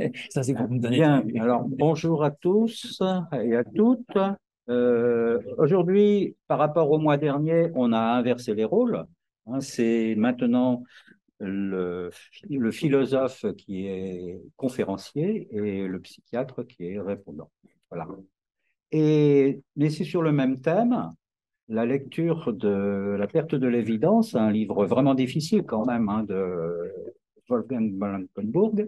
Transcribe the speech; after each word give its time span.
Ça, 0.30 0.42
c'est 0.42 0.54
pour 0.54 0.68
me 0.68 0.78
donner. 0.78 0.96
Bien, 0.96 1.24
alors 1.40 1.64
bonjour 1.66 2.24
à 2.24 2.30
tous 2.30 3.02
et 3.42 3.54
à 3.54 3.64
toutes. 3.64 4.16
Euh, 4.68 5.40
Aujourd'hui, 5.58 6.36
par 6.46 6.58
rapport 6.58 6.90
au 6.90 6.98
mois 6.98 7.16
dernier, 7.16 7.70
on 7.74 7.92
a 7.92 8.00
inversé 8.00 8.54
les 8.54 8.64
rôles. 8.64 9.04
Hein, 9.46 9.60
c'est 9.60 10.14
maintenant 10.16 10.84
le, 11.38 12.10
le, 12.48 12.70
philosophe 12.70 13.46
qui 13.56 13.86
est 13.86 14.40
conférencier 14.56 15.48
et 15.50 15.86
le 15.86 16.00
psychiatre 16.00 16.62
qui 16.62 16.86
est 16.86 17.00
répondant. 17.00 17.50
Voilà. 17.90 18.06
Et, 18.92 19.62
mais 19.76 19.90
c'est 19.90 20.04
sur 20.04 20.22
le 20.22 20.32
même 20.32 20.60
thème, 20.60 21.14
la 21.68 21.86
lecture 21.86 22.52
de 22.52 23.16
La 23.18 23.26
perte 23.26 23.54
de 23.54 23.66
l'évidence, 23.66 24.34
un 24.34 24.50
livre 24.50 24.84
vraiment 24.84 25.14
difficile 25.14 25.62
quand 25.62 25.86
même 25.86 26.08
hein, 26.08 26.24
de 26.24 26.92
Wolfgang 27.48 27.92
Blankenburg. 27.92 28.86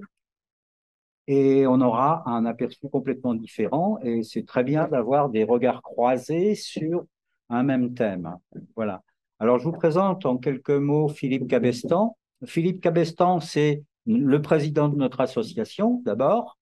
Et 1.28 1.66
on 1.66 1.80
aura 1.80 2.28
un 2.28 2.44
aperçu 2.46 2.88
complètement 2.88 3.34
différent 3.34 3.98
et 4.02 4.22
c'est 4.22 4.44
très 4.44 4.64
bien 4.64 4.88
d'avoir 4.88 5.28
des 5.28 5.44
regards 5.44 5.82
croisés 5.82 6.54
sur 6.54 7.04
un 7.48 7.62
même 7.62 7.94
thème. 7.94 8.36
Voilà. 8.74 9.02
Alors 9.38 9.58
je 9.58 9.64
vous 9.64 9.72
présente 9.72 10.26
en 10.26 10.36
quelques 10.36 10.70
mots 10.70 11.08
Philippe 11.08 11.48
Cabestan. 11.48 12.16
Philippe 12.44 12.80
Cabestan, 12.80 13.40
c'est 13.40 13.82
le 14.06 14.42
président 14.42 14.88
de 14.88 14.96
notre 14.96 15.20
association 15.20 16.02
d'abord. 16.04 16.58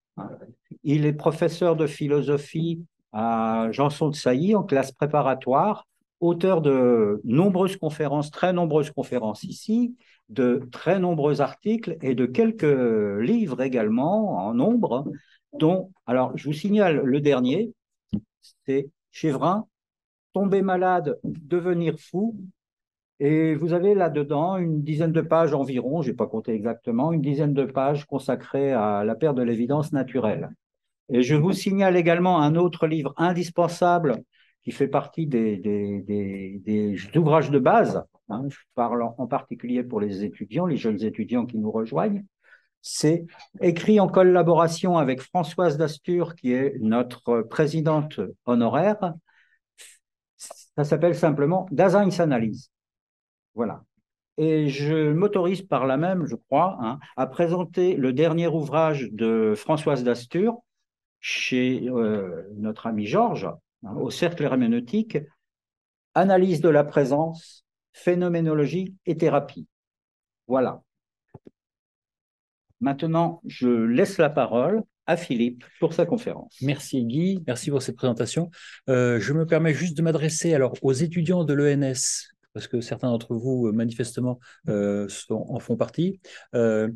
Il 0.83 1.07
est 1.07 1.13
professeur 1.13 1.77
de 1.77 1.87
philosophie 1.87 2.85
à 3.13 3.69
Janson 3.71 4.09
de 4.09 4.15
Sailly 4.15 4.55
en 4.55 4.63
classe 4.63 4.93
préparatoire, 4.93 5.87
auteur 6.21 6.61
de 6.61 7.21
nombreuses 7.25 7.77
conférences, 7.77 8.31
très 8.31 8.53
nombreuses 8.53 8.91
conférences 8.91 9.43
ici, 9.45 9.97
de 10.31 10.69
très 10.73 10.99
nombreux 10.99 11.41
articles 11.41 11.97
et 12.03 12.15
de 12.15 12.27
quelques 12.27 13.21
livres 13.21 13.63
également 13.63 14.47
en 14.47 14.55
nombre, 14.55 15.05
dont, 15.59 15.91
alors 16.07 16.37
je 16.37 16.45
vous 16.45 16.53
signale 16.53 17.03
le 17.05 17.21
dernier, 17.21 17.73
c'est 18.67 18.89
Chevrin, 19.11 19.67
Tomber 20.33 20.63
malade, 20.63 21.19
devenir 21.25 21.99
fou. 21.99 22.37
Et 23.19 23.55
vous 23.55 23.73
avez 23.73 23.95
là-dedans 23.95 24.57
une 24.57 24.83
dizaine 24.83 25.13
de 25.13 25.21
pages 25.21 25.53
environ, 25.53 26.03
je 26.03 26.11
n'ai 26.11 26.17
pas 26.17 26.27
compté 26.27 26.53
exactement, 26.53 27.13
une 27.13 27.21
dizaine 27.21 27.53
de 27.53 27.65
pages 27.65 28.07
consacrées 28.07 28.73
à 28.73 29.05
la 29.05 29.15
perte 29.15 29.37
de 29.37 29.43
l'évidence 29.43 29.93
naturelle. 29.93 30.51
Et 31.13 31.23
je 31.23 31.35
vous 31.35 31.53
signale 31.53 31.97
également 31.97 32.41
un 32.41 32.55
autre 32.55 32.87
livre 32.87 33.13
indispensable 33.17 34.23
qui 34.63 34.71
fait 34.71 34.89
partie 34.89 35.27
des, 35.27 35.57
des, 35.57 36.01
des, 36.03 36.61
des 36.65 37.19
ouvrages 37.19 37.51
de 37.51 37.59
base, 37.59 38.05
hein, 38.31 38.45
je 38.49 38.59
parle 38.75 39.03
en 39.03 39.27
particulier 39.27 39.83
pour 39.83 40.01
les 40.01 40.25
étudiants, 40.25 40.67
les 40.67 40.77
jeunes 40.77 41.03
étudiants 41.03 41.47
qui 41.47 41.59
nous 41.59 41.71
rejoignent, 41.71 42.25
c'est 42.83 43.27
écrit 43.61 44.01
en 44.01 44.09
collaboration 44.09 44.97
avec 44.97 45.21
Françoise 45.21 45.77
Dastur, 45.77 46.35
qui 46.35 46.53
est 46.53 46.79
notre 46.81 47.43
présidente 47.43 48.21
honoraire. 48.47 49.15
Ça 50.37 50.85
s'appelle 50.85 51.15
simplement 51.15 51.67
Daseinsanalyse. 51.71 52.71
Voilà. 53.55 53.85
Et 54.39 54.69
je 54.69 55.13
m'autorise 55.13 55.61
par 55.61 55.87
là 55.87 55.99
même, 55.99 56.25
je 56.27 56.37
crois, 56.37 56.79
hein, 56.81 56.99
à 57.17 57.27
présenter 57.27 57.97
le 57.97 58.15
dernier 58.15 58.47
ouvrage 58.47 59.11
de 59.13 59.53
Françoise 59.55 60.03
Dastur 60.03 60.61
chez 61.19 61.87
euh, 61.91 62.49
notre 62.57 62.87
ami 62.87 63.05
Georges, 63.05 63.51
Hein, 63.85 63.95
au 63.97 64.11
cercle 64.11 64.43
herméneutique, 64.43 65.19
analyse 66.15 66.61
de 66.61 66.69
la 66.69 66.85
présence, 66.85 67.65
phénoménologie 67.93 68.95
et 69.07 69.17
thérapie. 69.17 69.67
Voilà. 70.47 70.83
Maintenant, 72.81 73.43
je 73.47 73.69
laisse 73.69 74.19
la 74.19 74.31
parole 74.31 74.83
à 75.07 75.17
Philippe 75.17 75.65
pour 75.81 75.93
sa 75.93 76.07
conférence. 76.07 76.57
Merci 76.63 77.05
Guy, 77.05 77.43
merci 77.47 77.71
pour 77.71 77.83
cette 77.83 77.97
présentation. 77.97 78.51
Euh, 78.89 79.21
je 79.21 79.33
me 79.33 79.45
permets 79.45 79.75
juste 79.75 79.97
de 79.97 80.03
m'adresser 80.03 80.55
alors 80.55 80.75
aux 80.83 80.93
étudiants 80.93 81.45
de 81.45 81.53
l'ENS, 81.53 82.29
parce 82.55 82.69
que 82.69 82.81
certains 82.81 83.09
d'entre 83.09 83.35
vous, 83.35 83.71
manifestement, 83.73 84.41
euh, 84.69 85.09
en 85.31 85.59
font 85.59 85.77
partie. 85.77 86.21
Euh, 86.55 86.89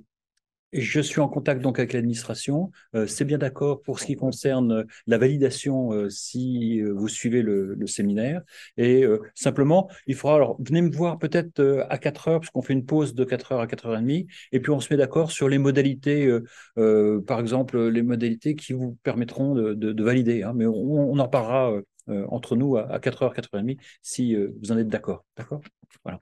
je 0.74 1.00
suis 1.00 1.20
en 1.20 1.28
contact 1.28 1.60
donc 1.62 1.78
avec 1.78 1.92
l'administration. 1.92 2.70
Euh, 2.94 3.06
c'est 3.06 3.24
bien 3.24 3.38
d'accord 3.38 3.80
pour 3.82 4.00
ce 4.00 4.06
qui 4.06 4.16
concerne 4.16 4.72
euh, 4.72 4.84
la 5.06 5.18
validation 5.18 5.92
euh, 5.92 6.10
si 6.10 6.80
vous 6.82 7.08
suivez 7.08 7.42
le, 7.42 7.76
séminaire. 7.86 8.42
Et 8.78 9.04
simplement, 9.34 9.90
il 10.06 10.14
faudra 10.14 10.36
alors 10.36 10.56
venez 10.58 10.80
me 10.80 10.90
voir 10.90 11.18
peut-être 11.18 11.84
à 11.90 11.98
4 11.98 12.28
heures 12.28 12.40
parce 12.40 12.50
qu'on 12.50 12.62
fait 12.62 12.72
une 12.72 12.86
pause 12.86 13.14
de 13.14 13.24
4 13.24 13.52
heures 13.52 13.60
à 13.60 13.66
4 13.66 13.86
heures 13.86 13.98
et 13.98 14.00
demie. 14.00 14.26
Et 14.52 14.60
puis 14.60 14.72
on 14.72 14.80
se 14.80 14.92
met 14.92 14.96
d'accord 14.96 15.30
sur 15.30 15.48
les 15.48 15.58
modalités, 15.58 16.34
par 17.26 17.40
exemple 17.40 17.78
les 17.88 18.02
modalités 18.02 18.54
qui 18.56 18.72
vous 18.72 18.96
permettront 19.02 19.54
de, 19.54 20.02
valider. 20.02 20.42
Hein. 20.42 20.54
Mais 20.56 20.66
on, 20.66 21.18
en 21.18 21.28
parlera 21.28 21.74
entre 22.08 22.56
nous 22.56 22.76
à, 22.76 22.90
à 22.90 22.98
4 22.98 23.22
heures, 23.24 23.34
4 23.34 23.50
heures 23.54 23.60
et 23.60 23.62
demie 23.62 23.78
si 24.02 24.34
vous 24.34 24.72
en 24.72 24.78
êtes 24.78 24.88
d'accord. 24.88 25.24
D'accord? 25.36 25.60
Voilà. 26.04 26.20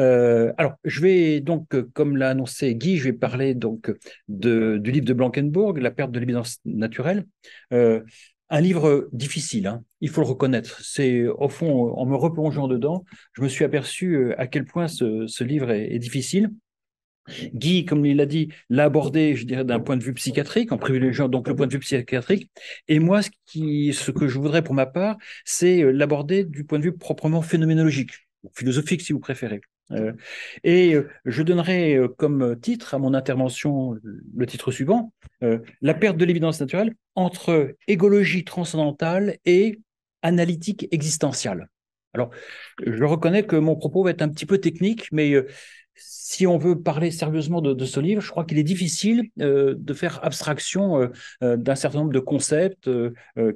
Euh, 0.00 0.52
alors, 0.56 0.76
je 0.84 1.00
vais 1.00 1.40
donc, 1.40 1.74
euh, 1.74 1.88
comme 1.92 2.16
l'a 2.16 2.30
annoncé 2.30 2.74
Guy, 2.74 2.96
je 2.96 3.04
vais 3.04 3.12
parler 3.12 3.54
donc 3.54 3.92
de, 4.28 4.78
du 4.78 4.90
livre 4.90 5.04
de 5.04 5.12
Blankenburg, 5.12 5.78
La 5.78 5.90
perte 5.90 6.10
de 6.10 6.18
l'évidence 6.18 6.58
naturelle. 6.64 7.26
Euh, 7.72 8.02
un 8.48 8.60
livre 8.60 9.08
difficile, 9.12 9.66
hein, 9.66 9.84
il 10.00 10.08
faut 10.08 10.22
le 10.22 10.26
reconnaître. 10.26 10.80
C'est 10.82 11.26
au 11.26 11.48
fond, 11.48 11.92
en 11.92 12.06
me 12.06 12.16
replongeant 12.16 12.66
dedans, 12.66 13.04
je 13.34 13.42
me 13.42 13.48
suis 13.48 13.64
aperçu 13.64 14.32
à 14.38 14.46
quel 14.46 14.64
point 14.64 14.88
ce, 14.88 15.44
livre 15.44 15.70
est, 15.70 15.98
difficile. 15.98 16.50
Guy, 17.54 17.84
comme 17.84 18.04
il 18.06 18.16
l'a 18.16 18.26
dit, 18.26 18.48
l'a 18.70 18.84
abordé, 18.84 19.36
je 19.36 19.46
dirais, 19.46 19.64
d'un 19.64 19.78
point 19.78 19.96
de 19.96 20.02
vue 20.02 20.14
psychiatrique, 20.14 20.72
en 20.72 20.78
privilégiant 20.78 21.28
donc 21.28 21.46
le 21.46 21.54
point 21.54 21.68
de 21.68 21.72
vue 21.72 21.78
psychiatrique. 21.78 22.50
Et 22.88 22.98
moi, 22.98 23.22
ce, 23.22 23.30
ce 23.92 24.10
que 24.10 24.26
je 24.26 24.38
voudrais 24.38 24.62
pour 24.62 24.74
ma 24.74 24.86
part, 24.86 25.16
c'est 25.44 25.92
l'aborder 25.92 26.44
du 26.44 26.64
point 26.64 26.78
de 26.80 26.84
vue 26.84 26.96
proprement 26.96 27.42
phénoménologique, 27.42 28.12
philosophique 28.54 29.02
si 29.02 29.12
vous 29.12 29.20
préférez. 29.20 29.60
Euh, 29.92 30.12
et 30.64 30.94
euh, 30.94 31.08
je 31.24 31.42
donnerai 31.42 31.94
euh, 31.94 32.08
comme 32.08 32.58
titre 32.60 32.94
à 32.94 32.98
mon 32.98 33.14
intervention 33.14 33.96
le 34.36 34.46
titre 34.46 34.70
suivant, 34.70 35.12
La 35.80 35.94
perte 35.94 36.16
de 36.16 36.24
l'évidence 36.24 36.60
naturelle 36.60 36.94
entre 37.14 37.74
égologie 37.88 38.44
transcendantale 38.44 39.38
et 39.44 39.80
analytique 40.22 40.86
existentielle. 40.90 41.68
Alors, 42.12 42.30
je 42.84 43.04
reconnais 43.04 43.44
que 43.44 43.56
mon 43.56 43.76
propos 43.76 44.02
va 44.02 44.10
être 44.10 44.22
un 44.22 44.28
petit 44.28 44.46
peu 44.46 44.58
technique, 44.58 45.08
mais 45.12 45.32
si 45.94 46.46
on 46.46 46.58
veut 46.58 46.82
parler 46.82 47.10
sérieusement 47.10 47.60
de, 47.62 47.84
ce 47.84 48.00
livre, 48.00 48.20
je 48.20 48.30
crois 48.30 48.44
qu'il 48.44 48.58
est 48.58 48.64
difficile 48.64 49.30
de 49.36 49.94
faire 49.94 50.22
abstraction 50.24 51.10
d'un 51.40 51.74
certain 51.74 52.00
nombre 52.00 52.12
de 52.12 52.20
concepts 52.20 52.90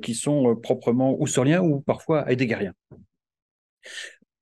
qui 0.02 0.14
sont 0.14 0.56
proprement 0.56 1.18
husserliens 1.20 1.62
ou 1.62 1.80
parfois 1.80 2.30
heideggeriens. 2.30 2.74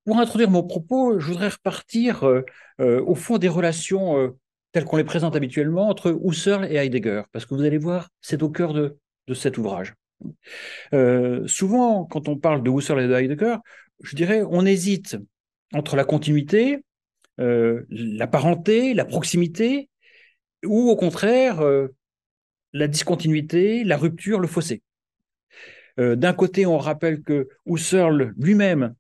Pour 0.05 0.19
introduire 0.19 0.51
mon 0.51 0.65
propos, 0.65 1.21
je 1.21 1.27
voudrais 1.27 1.49
repartir 1.49 2.25
euh, 2.25 2.43
euh, 2.81 3.01
au 3.05 3.15
fond 3.15 3.39
des 3.39 3.49
relations 3.49 4.19
euh, 4.19 4.37
telles 4.73 4.85
qu'on 4.85 4.97
les 4.97 5.05
présente 5.05 5.37
habituellement 5.37 5.89
entre 5.89 6.19
Husserl 6.25 6.65
et 6.65 6.75
Heidegger, 6.75 7.23
parce 7.31 7.47
que 7.47 7.55
vous 7.55 7.63
allez 7.63 7.79
voir, 7.79 8.09
c'est 8.21 8.43
au 8.43 8.51
cœur 8.51 8.73
de, 8.73 8.99
cet 9.35 9.57
ouvrage. 9.57 9.95
souvent, 11.47 12.05
quand 12.05 12.29
on 12.29 12.37
parle 12.37 12.63
de 12.63 12.71
Husserl 12.71 13.01
et 13.01 13.07
de 13.07 13.15
Heidegger, 13.15 13.57
je 14.03 14.17
dirais, 14.17 14.43
on 14.49 14.67
hésite 14.67 15.17
entre 15.73 15.97
la 15.97 16.05
continuité, 16.05 16.85
la 17.39 18.27
parenté, 18.27 18.93
la 18.95 19.05
proximité, 19.05 19.89
ou 20.67 20.91
au 20.91 20.97
contraire, 20.97 21.63
la 22.73 22.89
discontinuité, 22.89 23.85
la 23.85 23.97
rupture, 23.97 24.41
le 24.41 24.49
fossé. 24.49 24.83
D'un 25.97 26.33
côté, 26.35 26.67
on 26.67 26.79
rappelle 26.79 27.23
que 27.23 27.49
Husserl 27.65 28.35
lui-même 28.37 28.95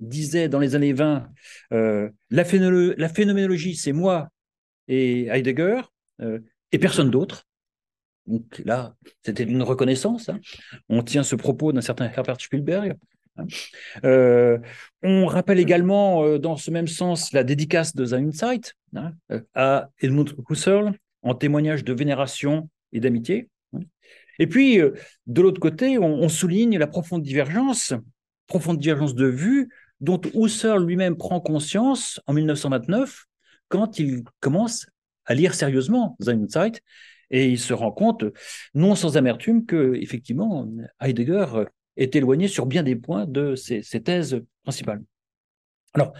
disait 0.00 0.48
dans 0.48 0.58
les 0.58 0.74
années 0.74 0.92
20, 0.92 1.28
euh, 1.72 2.10
la, 2.30 2.44
phénoménologie, 2.44 3.76
c'est 3.76 3.92
moi 3.92 4.28
et 4.88 5.26
Heidegger, 5.26 5.80
euh, 6.20 6.40
et 6.72 6.78
personne 6.78 7.10
d'autre. 7.10 7.46
Donc 8.26 8.62
là, 8.64 8.94
c'était 9.22 9.44
une 9.44 9.62
reconnaissance. 9.62 10.28
Hein. 10.28 10.40
On 10.88 11.02
tient 11.02 11.22
ce 11.22 11.36
propos 11.36 11.72
d'un 11.72 11.80
certain 11.80 12.10
Herbert 12.10 12.40
Spielberg. 12.40 12.96
Hein. 13.36 13.46
Euh, 14.04 14.58
on 15.02 15.26
rappelle 15.26 15.58
également, 15.58 16.38
dans 16.38 16.56
ce 16.56 16.70
même 16.70 16.88
sens, 16.88 17.32
la 17.32 17.44
dédicace 17.44 17.94
de 17.94 18.06
The 18.06 18.14
Insight 18.14 18.74
hein, 18.94 19.12
à 19.54 19.90
Edmund 20.00 20.34
Husserl, 20.48 20.92
en 21.22 21.34
témoignage 21.34 21.84
de 21.84 21.92
vénération 21.92 22.70
et 22.92 23.00
d'amitié. 23.00 23.48
Et 24.38 24.46
puis, 24.46 24.78
de 24.78 25.42
l'autre 25.42 25.60
côté, 25.60 25.98
on, 25.98 26.14
on, 26.14 26.28
souligne 26.28 26.78
la 26.78 26.86
profonde 26.86 27.22
divergence, 27.22 27.92
profonde 28.46 28.78
divergence 28.78 29.14
de 29.14 29.26
vue 29.26 29.68
dont 30.04 30.20
Husserl 30.34 30.84
lui-même 30.84 31.16
prend 31.16 31.40
conscience 31.40 32.20
en 32.26 32.34
1929 32.34 33.24
quand 33.68 33.98
il 33.98 34.22
commence 34.40 34.86
à 35.24 35.34
lire 35.34 35.54
sérieusement 35.54 36.16
The 36.20 36.28
Insight 36.28 36.82
et 37.30 37.48
il 37.48 37.58
se 37.58 37.72
rend 37.72 37.90
compte, 37.90 38.24
non 38.74 38.94
sans 38.94 39.16
amertume, 39.16 39.64
que 39.64 39.94
effectivement 39.94 40.68
Heidegger 41.00 41.46
est 41.96 42.14
éloigné 42.14 42.48
sur 42.48 42.66
bien 42.66 42.82
des 42.82 42.96
points 42.96 43.24
de 43.24 43.54
ses, 43.54 43.82
thèses 44.02 44.42
principales. 44.62 45.02
Alors, 45.94 46.12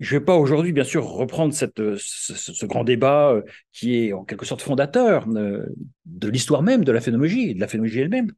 je 0.00 0.14
ne 0.14 0.20
vais 0.20 0.24
pas 0.24 0.36
aujourd'hui, 0.36 0.72
bien 0.72 0.84
sûr, 0.84 1.06
reprendre 1.06 1.54
ce, 1.54 2.66
grand 2.66 2.84
débat 2.84 3.30
euh, 3.30 3.42
qui 3.72 3.96
est 3.96 4.12
en 4.12 4.24
quelque 4.24 4.44
sorte 4.44 4.60
fondateur 4.60 5.26
euh, 5.28 5.64
de 6.04 6.28
l'histoire 6.28 6.62
même 6.62 6.84
de 6.84 6.92
la 6.92 7.00
phénoménologie 7.00 7.50
et 7.50 7.54
de 7.54 7.60
la 7.60 7.68
phénoménologie 7.68 8.00
elle-même. 8.00 8.32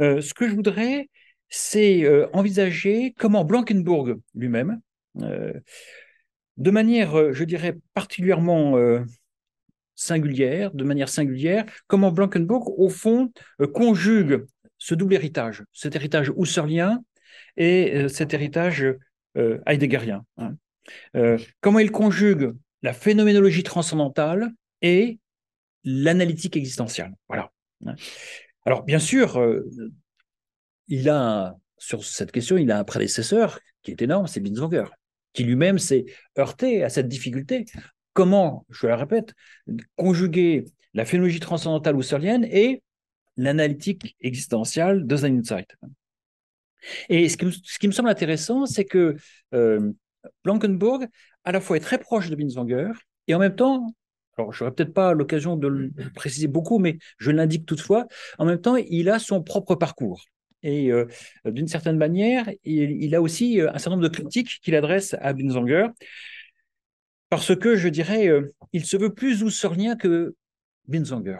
Euh, 0.00 0.20
ce 0.20 0.34
que 0.34 0.48
je 0.48 0.54
voudrais, 0.54 1.08
c'est 1.54 2.06
envisager 2.32 3.14
comment 3.18 3.44
Blankenburg 3.44 4.16
lui-même, 4.34 4.80
de 5.14 6.70
manière, 6.70 7.34
je 7.34 7.44
dirais, 7.44 7.76
particulièrement 7.92 8.74
singulière, 9.94 10.72
de 10.72 10.84
manière 10.84 11.10
singulière, 11.10 11.66
comment 11.88 12.10
Blankenburg, 12.10 12.78
au 12.78 12.88
fond, 12.88 13.30
conjugue 13.74 14.46
ce 14.78 14.94
double 14.94 15.14
héritage, 15.14 15.62
cet 15.72 15.94
héritage 15.94 16.32
husserlien 16.36 17.04
et 17.58 18.08
cet 18.08 18.32
héritage 18.32 18.86
euh, 19.38 19.58
heideggerien. 19.66 20.26
Hein. 20.36 20.56
Euh, 21.16 21.38
comment 21.60 21.78
il 21.78 21.90
conjugue 21.90 22.52
la 22.82 22.92
phénoménologie 22.92 23.62
transcendantale 23.62 24.50
et 24.82 25.18
l'analytique 25.84 26.56
existentielle. 26.56 27.12
Voilà. 27.28 27.50
Hein. 27.86 27.94
Alors, 28.66 28.82
bien 28.82 28.98
sûr, 28.98 29.40
euh, 29.40 29.66
il 30.88 31.08
a, 31.08 31.56
sur 31.78 32.04
cette 32.04 32.32
question, 32.32 32.56
il 32.56 32.70
a 32.70 32.78
un 32.78 32.84
prédécesseur 32.84 33.58
qui 33.82 33.90
est 33.90 34.02
énorme, 34.02 34.26
c'est 34.26 34.40
Binswanger, 34.40 34.86
qui 35.32 35.44
lui-même 35.44 35.78
s'est 35.78 36.04
heurté 36.38 36.84
à 36.84 36.88
cette 36.88 37.08
difficulté. 37.08 37.64
Comment, 38.12 38.66
je 38.68 38.86
le 38.86 38.94
répète, 38.94 39.34
conjuguer 39.96 40.64
la 40.94 41.04
phénoménologie 41.04 41.40
transcendantale 41.40 41.98
husserlienne 41.98 42.44
et 42.44 42.82
l'analytique 43.36 44.16
existentielle 44.20 45.06
de 45.06 45.16
Sein 45.16 45.40
et 47.08 47.28
ce 47.28 47.36
qui, 47.36 47.86
me 47.86 47.92
semble 47.92 48.08
intéressant, 48.08 48.66
c'est 48.66 48.84
que 48.84 49.16
euh, 49.54 49.92
Blankenburg, 50.44 51.06
à 51.44 51.52
la 51.52 51.60
fois, 51.60 51.76
est 51.76 51.80
très 51.80 51.98
proche 51.98 52.28
de 52.28 52.36
Binswanger, 52.36 52.92
et 53.28 53.34
en 53.34 53.38
même 53.38 53.54
temps, 53.54 53.94
alors 54.36 54.52
je 54.52 54.64
n'aurai 54.64 54.74
peut-être 54.74 54.94
pas 54.94 55.12
l'occasion 55.12 55.56
de 55.56 55.68
le 55.68 55.90
préciser 56.14 56.48
beaucoup, 56.48 56.78
mais 56.78 56.98
je 57.18 57.30
l'indique 57.30 57.66
toutefois, 57.66 58.06
en 58.38 58.46
même 58.46 58.60
temps, 58.60 58.76
il 58.76 59.08
a 59.08 59.18
son 59.18 59.42
propre 59.42 59.74
parcours. 59.74 60.24
Et 60.62 60.92
euh, 60.92 61.06
d'une 61.44 61.68
certaine 61.68 61.96
manière, 61.96 62.48
il, 62.64 63.14
a 63.14 63.22
aussi 63.22 63.60
euh, 63.60 63.70
un 63.70 63.78
certain 63.78 63.96
nombre 63.96 64.08
de 64.08 64.14
critiques 64.14 64.60
qu'il 64.62 64.74
adresse 64.74 65.14
à 65.20 65.32
Binswanger, 65.32 65.88
parce 67.28 67.56
que 67.56 67.76
je 67.76 67.88
dirais, 67.88 68.28
il 68.72 68.84
se 68.84 68.96
veut 68.96 69.14
plus 69.14 69.40
husserlien 69.40 69.96
que 69.96 70.34
Binswanger. 70.86 71.38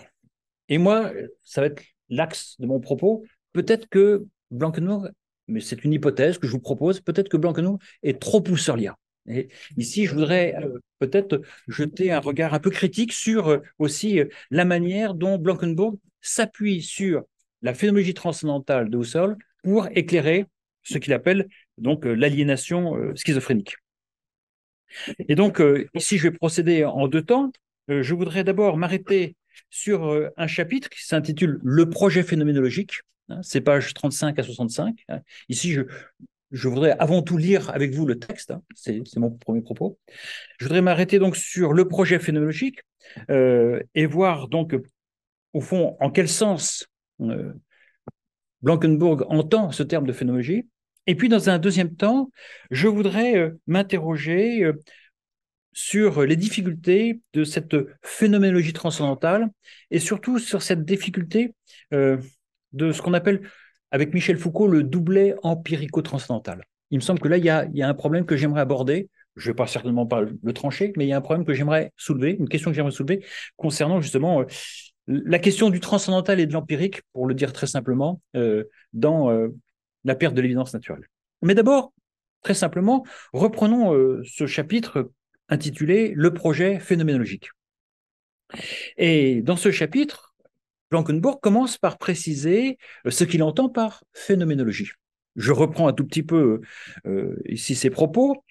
Et 0.68 0.78
moi, 0.78 1.12
ça 1.42 1.60
va 1.60 1.66
être 1.66 1.82
l'axe 2.08 2.56
de 2.58 2.66
mon 2.66 2.80
propos. 2.80 3.24
Peut-être 3.52 3.88
que 3.88 4.24
Blankenburg 4.50 5.12
mais 5.48 5.60
c'est 5.60 5.84
une 5.84 5.92
hypothèse 5.92 6.38
que 6.38 6.46
je 6.46 6.52
vous 6.52 6.60
propose. 6.60 7.00
Peut-être 7.00 7.28
que 7.28 7.36
Blanquenot 7.36 7.78
est 8.02 8.20
trop 8.20 8.42
husserlien. 8.46 8.96
Et 9.28 9.48
ici, 9.76 10.06
je 10.06 10.14
voudrais 10.14 10.54
euh, 10.56 10.78
peut-être 10.98 11.42
jeter 11.68 12.10
un 12.10 12.18
regard 12.18 12.54
un 12.54 12.58
peu 12.58 12.70
critique 12.70 13.12
sur 13.12 13.48
euh, 13.48 13.58
aussi 13.78 14.18
euh, 14.18 14.26
la 14.50 14.64
manière 14.64 15.14
dont 15.14 15.38
Blankenburg 15.38 15.96
s'appuie 16.20 16.82
sur 16.82 17.22
la 17.62 17.74
phénoménologie 17.74 18.14
transcendantale 18.14 18.90
de 18.90 18.98
Husserl 18.98 19.36
pour 19.62 19.88
éclairer 19.94 20.46
ce 20.82 20.98
qu'il 20.98 21.12
appelle 21.12 21.48
donc 21.78 22.04
l'aliénation 22.04 22.96
schizophrénique. 23.14 23.76
Et 25.28 25.34
donc, 25.36 25.62
ici, 25.94 26.18
je 26.18 26.24
vais 26.24 26.36
procéder 26.36 26.84
en 26.84 27.06
deux 27.06 27.22
temps. 27.22 27.52
je 27.88 28.14
voudrais 28.14 28.44
d'abord 28.44 28.76
m'arrêter 28.76 29.36
sur 29.70 30.30
un 30.36 30.46
chapitre 30.46 30.88
qui 30.88 31.04
s'intitule 31.04 31.60
Le 31.62 31.88
projet 31.88 32.24
phénoménologique, 32.24 33.00
Hein, 33.28 33.40
c'est 33.42 33.60
page 33.60 33.94
35 33.94 34.38
à 34.38 34.42
65. 34.42 35.04
Hein. 35.08 35.20
Ici, 35.48 35.72
je, 36.50 36.68
voudrais 36.68 36.92
avant 36.98 37.22
tout 37.22 37.36
lire 37.36 37.70
avec 37.70 37.94
vous 37.94 38.06
le 38.06 38.18
texte, 38.18 38.50
hein. 38.50 38.62
c'est 38.74 39.02
mon 39.16 39.30
premier 39.30 39.62
propos. 39.62 39.98
Je 40.58 40.64
voudrais 40.64 40.82
m'arrêter 40.82 41.18
donc 41.18 41.36
sur 41.36 41.72
le 41.72 41.88
projet 41.88 42.18
phénoménologique 42.18 42.80
euh, 43.30 43.80
et 43.94 44.06
voir 44.06 44.48
donc 44.48 44.76
au 45.52 45.60
fond 45.60 45.96
en 46.00 46.10
quel 46.10 46.28
sens 46.28 46.86
euh, 47.30 47.52
Blankenburg 48.62 49.24
entend 49.28 49.70
ce 49.72 49.82
terme 49.82 50.06
de 50.06 50.12
phénoménologie. 50.12 50.68
Et 51.06 51.14
puis 51.14 51.28
dans 51.28 51.50
un 51.50 51.58
deuxième 51.58 51.94
temps, 51.94 52.30
je 52.70 52.88
voudrais 52.88 53.36
euh, 53.36 53.58
m'interroger 53.66 54.70
sur 55.72 56.22
les 56.22 56.36
difficultés 56.36 57.20
de 57.32 57.44
cette 57.44 57.76
phénoménologie 58.02 58.74
transcendantale 58.74 59.48
et 59.90 59.98
surtout 59.98 60.38
sur 60.38 60.62
cette 60.62 60.84
difficulté 60.84 61.54
de 61.90 62.92
ce 62.92 63.00
qu'on 63.02 63.14
appelle, 63.14 63.48
avec 63.90 64.12
Michel 64.14 64.36
Foucault, 64.36 64.68
le 64.68 64.82
doublet 64.82 65.34
empirico-transcendantal. 65.42 66.64
Il 66.90 66.96
me 66.96 67.00
semble 67.00 67.20
que 67.20 67.28
là, 67.28 67.38
il 67.38 67.44
y 67.44 67.48
a, 67.50 67.88
un 67.88 67.94
problème 67.94 68.26
que 68.26 68.36
j'aimerais 68.36 68.60
aborder. 68.60 69.08
Je 69.36 69.48
ne 69.48 69.52
vais 69.52 69.56
pas 69.56 69.66
certainement 69.66 70.06
pas 70.06 70.20
le 70.20 70.52
trancher, 70.52 70.92
mais 70.96 71.06
il 71.06 71.08
y 71.08 71.12
a 71.12 71.16
un 71.16 71.22
problème 71.22 71.46
que 71.46 71.54
j'aimerais 71.54 71.90
soulever, 71.96 72.36
une 72.38 72.48
question 72.48 72.70
que 72.70 72.74
j'aimerais 72.76 72.92
soulever 72.92 73.24
concernant 73.56 74.00
justement 74.02 74.40
euh, 74.40 74.46
la 75.06 75.38
question 75.38 75.70
du 75.70 75.80
transcendantal 75.80 76.40
et 76.40 76.46
de 76.46 76.52
l'empirique, 76.52 77.02
pour 77.12 77.26
le 77.26 77.34
dire 77.34 77.52
très 77.52 77.66
simplement, 77.66 78.20
euh, 78.36 78.64
dans 78.92 79.30
euh, 79.30 79.48
la 80.04 80.14
perte 80.14 80.34
de 80.34 80.40
l'évidence 80.40 80.72
naturelle. 80.74 81.08
Mais 81.42 81.54
d'abord, 81.54 81.92
très 82.42 82.54
simplement, 82.54 83.04
reprenons 83.32 84.22
ce 84.24 84.46
chapitre 84.46 85.10
intitulé 85.48 86.12
Le 86.14 86.32
projet 86.32 86.78
phénoménologique. 86.78 87.50
Et 88.96 89.42
dans 89.42 89.56
ce 89.56 89.70
chapitre, 89.70 90.32
Blankenburg 90.90 91.40
commence 91.40 91.78
par 91.78 91.96
préciser 91.96 92.76
euh, 93.06 93.10
ce 93.10 93.24
qu'il 93.24 93.42
entend 93.42 93.68
par 93.68 94.04
phénoménologie. 94.12 94.90
Je 95.36 95.52
reprends 95.52 95.88
un 95.88 95.94
tout 95.94 96.04
petit 96.04 96.22
peu 96.22 96.60
euh, 97.06 97.36
ici 97.48 97.74
ses 97.74 97.88
propos. 97.88 98.44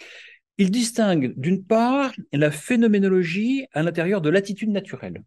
Il 0.57 0.71
distingue 0.71 1.33
d'une 1.37 1.63
part 1.63 2.11
la 2.33 2.49
phénoménologie 2.49 3.67
à 3.73 3.83
l'intérieur 3.83 4.21
de 4.21 4.29
l'attitude 4.31 4.71
naturelle, 4.71 5.23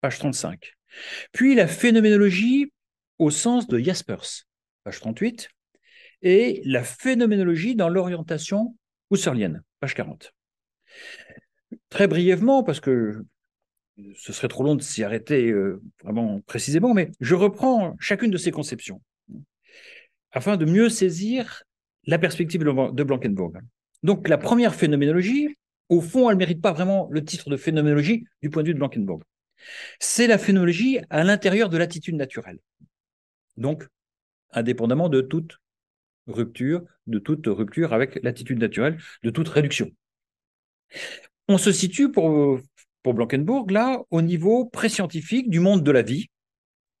page 0.00 0.18
35, 0.18 0.74
puis 1.32 1.54
la 1.54 1.66
phénoménologie 1.66 2.72
au 3.18 3.30
sens 3.30 3.66
de 3.66 3.78
Jaspers, 3.78 4.44
page 4.84 5.00
38, 5.00 5.48
et 6.22 6.62
la 6.64 6.82
phénoménologie 6.82 7.74
dans 7.74 7.88
l'orientation 7.88 8.76
husserlienne, 9.10 9.62
page 9.80 9.94
40. 9.94 10.32
Très 11.90 12.06
brièvement, 12.06 12.62
parce 12.62 12.80
que 12.80 13.24
ce 14.16 14.32
serait 14.32 14.48
trop 14.48 14.64
long 14.64 14.76
de 14.76 14.82
s'y 14.82 15.02
arrêter 15.02 15.50
euh, 15.50 15.82
vraiment 16.02 16.40
précisément, 16.42 16.94
mais 16.94 17.10
je 17.20 17.34
reprends 17.34 17.96
chacune 17.98 18.30
de 18.30 18.38
ces 18.38 18.50
conceptions 18.50 19.02
afin 20.30 20.56
de 20.56 20.64
mieux 20.64 20.88
saisir 20.88 21.62
la 22.04 22.18
perspective 22.18 22.62
de 22.62 23.02
Blankenburg. 23.02 23.58
Donc 24.02 24.28
la 24.28 24.38
première 24.38 24.74
phénoménologie, 24.74 25.56
au 25.88 26.00
fond, 26.00 26.30
elle 26.30 26.36
ne 26.36 26.40
mérite 26.40 26.60
pas 26.60 26.72
vraiment 26.72 27.08
le 27.10 27.24
titre 27.24 27.50
de 27.50 27.56
phénoménologie 27.56 28.24
du 28.42 28.50
point 28.50 28.62
de 28.62 28.68
vue 28.68 28.74
de 28.74 28.78
Blankenburg. 28.78 29.22
C'est 29.98 30.26
la 30.26 30.38
phénoménologie 30.38 31.00
à 31.10 31.24
l'intérieur 31.24 31.68
de 31.68 31.78
l'attitude 31.78 32.16
naturelle. 32.16 32.58
Donc, 33.56 33.86
indépendamment 34.52 35.08
de 35.08 35.20
toute 35.20 35.58
rupture, 36.26 36.82
de 37.06 37.18
toute 37.18 37.46
rupture 37.46 37.92
avec 37.92 38.18
l'attitude 38.22 38.58
naturelle, 38.58 38.98
de 39.22 39.30
toute 39.30 39.48
réduction. 39.48 39.90
On 41.48 41.58
se 41.58 41.72
situe, 41.72 42.10
pour 42.10 42.60
pour 43.02 43.14
Blankenburg, 43.14 43.70
là, 43.70 44.02
au 44.10 44.22
niveau 44.22 44.66
pré-scientifique 44.66 45.48
du 45.48 45.60
monde 45.60 45.82
de 45.82 45.90
la 45.90 46.02
vie 46.02 46.28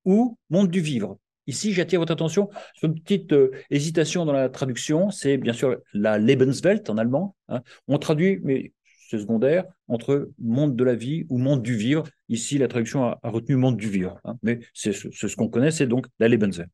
ou 0.04 0.38
monde 0.48 0.70
du 0.70 0.80
vivre. 0.80 1.18
Ici, 1.46 1.72
j'attire 1.72 2.00
votre 2.00 2.12
attention 2.12 2.50
sur 2.74 2.88
une 2.88 3.00
petite 3.00 3.32
euh, 3.32 3.50
hésitation 3.70 4.24
dans 4.24 4.32
la 4.32 4.48
traduction. 4.48 5.10
C'est 5.10 5.38
bien 5.38 5.52
sûr 5.52 5.78
la 5.94 6.18
Lebenswelt 6.18 6.88
en 6.90 6.98
allemand. 6.98 7.36
Hein. 7.48 7.62
On 7.88 7.98
traduit, 7.98 8.38
mais 8.42 8.72
secondaire, 9.08 9.64
entre 9.88 10.30
monde 10.38 10.76
de 10.76 10.84
la 10.84 10.94
vie 10.94 11.24
ou 11.28 11.38
monde 11.38 11.62
du 11.62 11.76
vivre. 11.76 12.04
Ici, 12.28 12.58
la 12.58 12.68
traduction 12.68 13.04
a, 13.04 13.18
retenu 13.24 13.56
monde 13.56 13.76
du 13.76 13.88
vivre. 13.88 14.20
Hein. 14.24 14.36
Mais 14.42 14.60
c'est 14.74 14.92
ce, 14.92 15.34
qu'on 15.36 15.48
connaît, 15.48 15.70
c'est 15.70 15.86
donc 15.86 16.06
la 16.18 16.28
Lebenswelt. 16.28 16.70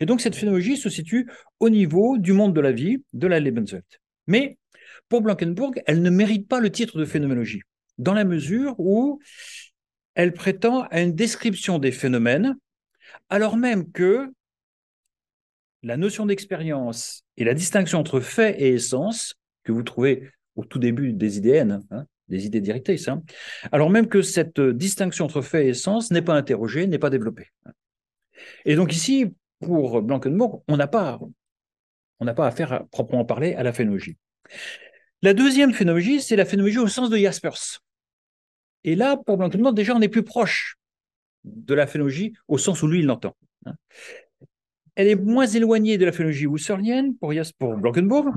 Et 0.00 0.06
donc, 0.06 0.20
cette 0.20 0.34
phénoménologie 0.34 0.76
se 0.76 0.88
situe 0.88 1.30
au 1.60 1.70
niveau 1.70 2.18
du 2.18 2.32
monde 2.32 2.54
de 2.54 2.60
la 2.60 2.72
vie, 2.72 3.02
de 3.12 3.26
la 3.26 3.38
Lebenswelt. 3.38 4.00
Mais 4.26 4.58
pour 5.08 5.20
Blankenburg, 5.20 5.80
elle 5.86 6.02
ne 6.02 6.10
mérite 6.10 6.48
pas 6.48 6.60
le 6.60 6.70
titre 6.70 6.98
de 6.98 7.04
phénoménologie 7.04 7.62
dans 7.98 8.14
la 8.14 8.24
mesure 8.24 8.74
où 8.78 9.20
elle 10.14 10.32
prétend 10.32 10.82
à 10.90 11.00
une 11.00 11.14
description 11.14 11.78
des 11.78 11.92
phénomènes, 11.92 12.56
alors 13.28 13.56
même 13.56 13.90
que 13.90 14.32
la 15.82 15.96
notion 15.96 16.26
d'expérience 16.26 17.24
et 17.36 17.44
la 17.44 17.54
distinction 17.54 17.98
entre 17.98 18.20
fait 18.20 18.60
et 18.60 18.74
essence, 18.74 19.34
que 19.64 19.72
vous 19.72 19.82
trouvez 19.82 20.30
au 20.56 20.64
tout 20.64 20.78
début 20.78 21.12
des 21.12 21.38
IDN, 21.38 21.82
hein, 21.90 22.06
des 22.28 22.46
idées 22.46 22.60
directrices, 22.60 23.08
hein, 23.08 23.22
alors 23.72 23.90
même 23.90 24.08
que 24.08 24.22
cette 24.22 24.60
distinction 24.60 25.24
entre 25.24 25.42
fait 25.42 25.66
et 25.66 25.68
essence 25.70 26.10
n'est 26.10 26.22
pas 26.22 26.34
interrogée, 26.34 26.86
n'est 26.86 26.98
pas 26.98 27.10
développée. 27.10 27.48
Et 28.64 28.76
donc 28.76 28.92
ici, 28.92 29.32
pour 29.60 30.02
Blankenburg, 30.02 30.62
on 30.68 30.76
n'a 30.76 30.86
pas, 30.86 31.18
on 32.20 32.24
n'a 32.24 32.34
pas 32.34 32.46
affaire 32.46 32.72
à 32.72 32.84
proprement 32.84 33.24
parler 33.24 33.54
à 33.54 33.62
la 33.62 33.72
phénologie. 33.72 34.16
La 35.22 35.34
deuxième 35.34 35.72
phénoménologie, 35.72 36.20
c'est 36.20 36.36
la 36.36 36.44
phénoménologie 36.44 36.78
au 36.78 36.88
sens 36.88 37.10
de 37.10 37.16
Jaspers. 37.16 37.80
Et 38.84 38.94
là, 38.94 39.16
pour 39.16 39.38
Blankenburg, 39.38 39.74
déjà, 39.74 39.94
on 39.94 40.00
est 40.00 40.08
plus 40.08 40.22
proche 40.22 40.76
de 41.44 41.74
la 41.74 41.86
phénoménologie 41.86 42.34
au 42.48 42.58
sens 42.58 42.82
où 42.82 42.88
lui, 42.88 43.00
il 43.00 43.06
l'entend. 43.06 43.34
Hein. 43.66 43.74
Elle 44.96 45.08
est 45.08 45.16
moins 45.16 45.46
éloignée 45.46 45.98
de 45.98 46.04
la 46.04 46.12
phénoménologie 46.12 46.46
husserlienne 46.46 47.16
pour, 47.16 47.32
pour 47.58 47.76
Blankenburg, 47.76 48.34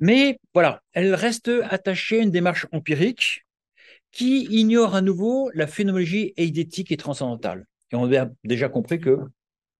Mais 0.00 0.38
voilà, 0.54 0.82
elle 0.92 1.14
reste 1.14 1.50
attachée 1.68 2.20
à 2.20 2.22
une 2.22 2.30
démarche 2.30 2.66
empirique 2.72 3.44
qui 4.12 4.44
ignore 4.44 4.94
à 4.94 5.02
nouveau 5.02 5.50
la 5.54 5.66
phénoménologie 5.66 6.32
eidétique 6.36 6.92
et 6.92 6.96
transcendantale. 6.96 7.66
Et 7.92 7.96
on 7.96 8.10
a 8.12 8.28
déjà 8.44 8.68
compris 8.68 8.98
que 8.98 9.18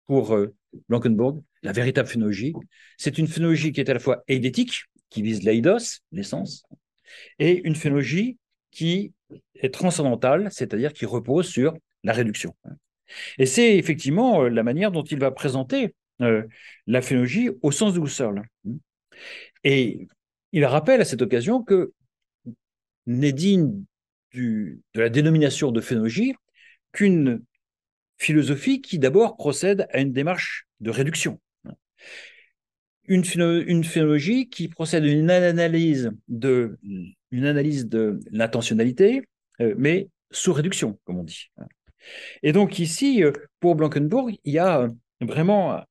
pour 0.07 0.35
euh, 0.35 0.55
Blankenburg, 0.89 1.43
la 1.63 1.73
véritable 1.73 2.09
phénoménologie, 2.09 2.55
c'est 2.97 3.19
une 3.19 3.27
phénoménologie 3.27 3.73
qui 3.73 3.81
est 3.81 3.91
à 3.91 3.95
la 3.95 3.99
fois 3.99 4.23
eidétique, 4.29 4.85
qui 5.11 5.23
vise 5.23 5.43
l'eidos, 5.43 6.01
l'essence, 6.13 6.65
et 7.39 7.63
une 7.67 7.75
phénoménologie 7.75 8.39
qui 8.71 9.13
est 9.55 9.73
transcendantale, 9.73 10.49
c'est-à-dire 10.53 10.93
qui 10.93 11.07
repose 11.07 11.49
sur 11.49 11.75
la 12.05 12.13
réduction. 12.13 12.55
Et 13.39 13.47
c'est 13.47 13.77
effectivement 13.77 14.43
euh, 14.43 14.49
la 14.49 14.63
manière 14.63 14.93
dont 14.93 15.03
il 15.03 15.19
va 15.19 15.31
présenter 15.31 15.95
euh, 16.21 16.43
la 16.87 17.03
phénoménologie 17.03 17.51
au 17.63 17.71
sens 17.71 17.95
de 17.95 18.01
Husserl. 18.01 18.43
Et 19.65 20.09
il 20.53 20.65
rappelle 20.65 21.01
à 21.01 21.05
cette 21.05 21.23
occasion 21.23 21.63
que 21.63 21.93
n'est 23.07 23.33
digne 23.33 23.85
de 24.35 24.79
la 24.95 25.09
dénomination 25.09 25.73
de 25.73 25.81
phénoménologie 25.81 26.35
qu'une 26.93 27.43
philosophie 28.19 28.81
qui 28.81 28.99
d'abord 28.99 29.37
procède 29.37 29.87
à 29.91 30.01
une 30.01 30.13
démarche 30.13 30.67
de 30.81 30.91
réduction. 30.91 31.41
Une, 33.09 33.25
une 33.67 33.85
phénoménologie 33.85 34.49
qui 34.49 34.69
procède 34.69 35.05
à 35.05 35.07
une 35.07 35.31
analyse 35.31 36.11
de, 36.29 36.79
une 37.31 37.47
analyse 37.47 37.87
de 37.87 38.19
l'intentionnalité, 38.31 39.23
euh, 39.61 39.75
mais 39.79 40.09
sous 40.31 40.53
réduction, 40.53 40.99
comme 41.05 41.19
on 41.19 41.25
dit. 41.25 41.51
Et 42.43 42.53
donc 42.53 42.79
ici, 42.79 43.23
euh, 43.23 43.33
pour 43.61 43.77
Blankenburg, 43.77 44.37
il 44.45 44.53
y 44.53 44.59
a 44.59 44.89
vraiment 45.21 45.83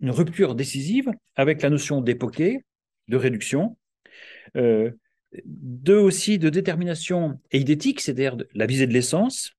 une 0.00 0.10
rupture 0.10 0.54
décisive 0.54 1.10
avec 1.36 1.62
la 1.62 1.70
notion 1.70 2.00
d'époqué, 2.00 2.64
de 3.08 3.16
réduction, 3.16 3.76
euh, 4.56 4.90
de 5.44 5.94
aussi 5.94 6.38
de 6.38 6.48
détermination 6.48 7.40
eidétique, 7.52 8.00
c'est-à-dire 8.00 8.36
la 8.54 8.66
visée 8.66 8.86
de 8.86 8.92
l'essence. 8.92 9.52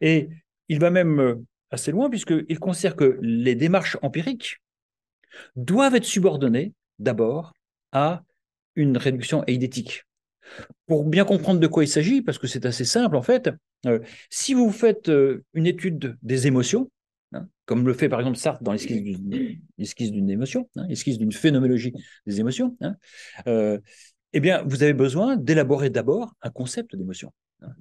Et 0.00 0.28
il 0.68 0.78
va 0.78 0.90
même 0.90 1.20
euh, 1.20 1.34
assez 1.70 1.90
loin 1.90 2.10
puisqu'il 2.10 2.58
considère 2.58 2.96
que 2.96 3.18
les 3.22 3.54
démarches 3.54 3.96
empiriques 4.02 4.60
doivent 5.56 5.94
être 5.94 6.04
subordonnées 6.04 6.72
d'abord 6.98 7.52
à 7.92 8.22
une 8.74 8.96
réduction 8.96 9.44
eidétique. 9.46 10.04
Pour 10.86 11.04
bien 11.04 11.24
comprendre 11.24 11.60
de 11.60 11.66
quoi 11.66 11.84
il 11.84 11.88
s'agit, 11.88 12.22
parce 12.22 12.38
que 12.38 12.46
c'est 12.46 12.64
assez 12.64 12.84
simple 12.84 13.16
en 13.16 13.22
fait, 13.22 13.50
euh, 13.86 14.00
si 14.30 14.54
vous 14.54 14.70
faites 14.70 15.08
euh, 15.08 15.44
une 15.54 15.66
étude 15.66 16.16
des 16.22 16.46
émotions, 16.46 16.90
comme 17.68 17.86
le 17.86 17.92
fait 17.92 18.08
par 18.08 18.18
exemple 18.18 18.38
Sartre 18.38 18.62
dans 18.62 18.72
l'esquisse 18.72 20.10
d'une 20.10 20.30
émotion, 20.30 20.70
hein, 20.76 20.86
l'esquisse 20.88 21.18
d'une 21.18 21.32
phénoménologie 21.32 21.92
des 22.26 22.40
émotions, 22.40 22.74
hein, 22.80 22.96
euh, 23.46 23.78
eh 24.32 24.40
bien, 24.40 24.62
vous 24.64 24.82
avez 24.82 24.94
besoin 24.94 25.36
d'élaborer 25.36 25.90
d'abord 25.90 26.32
un 26.40 26.48
concept 26.48 26.96
d'émotion. 26.96 27.30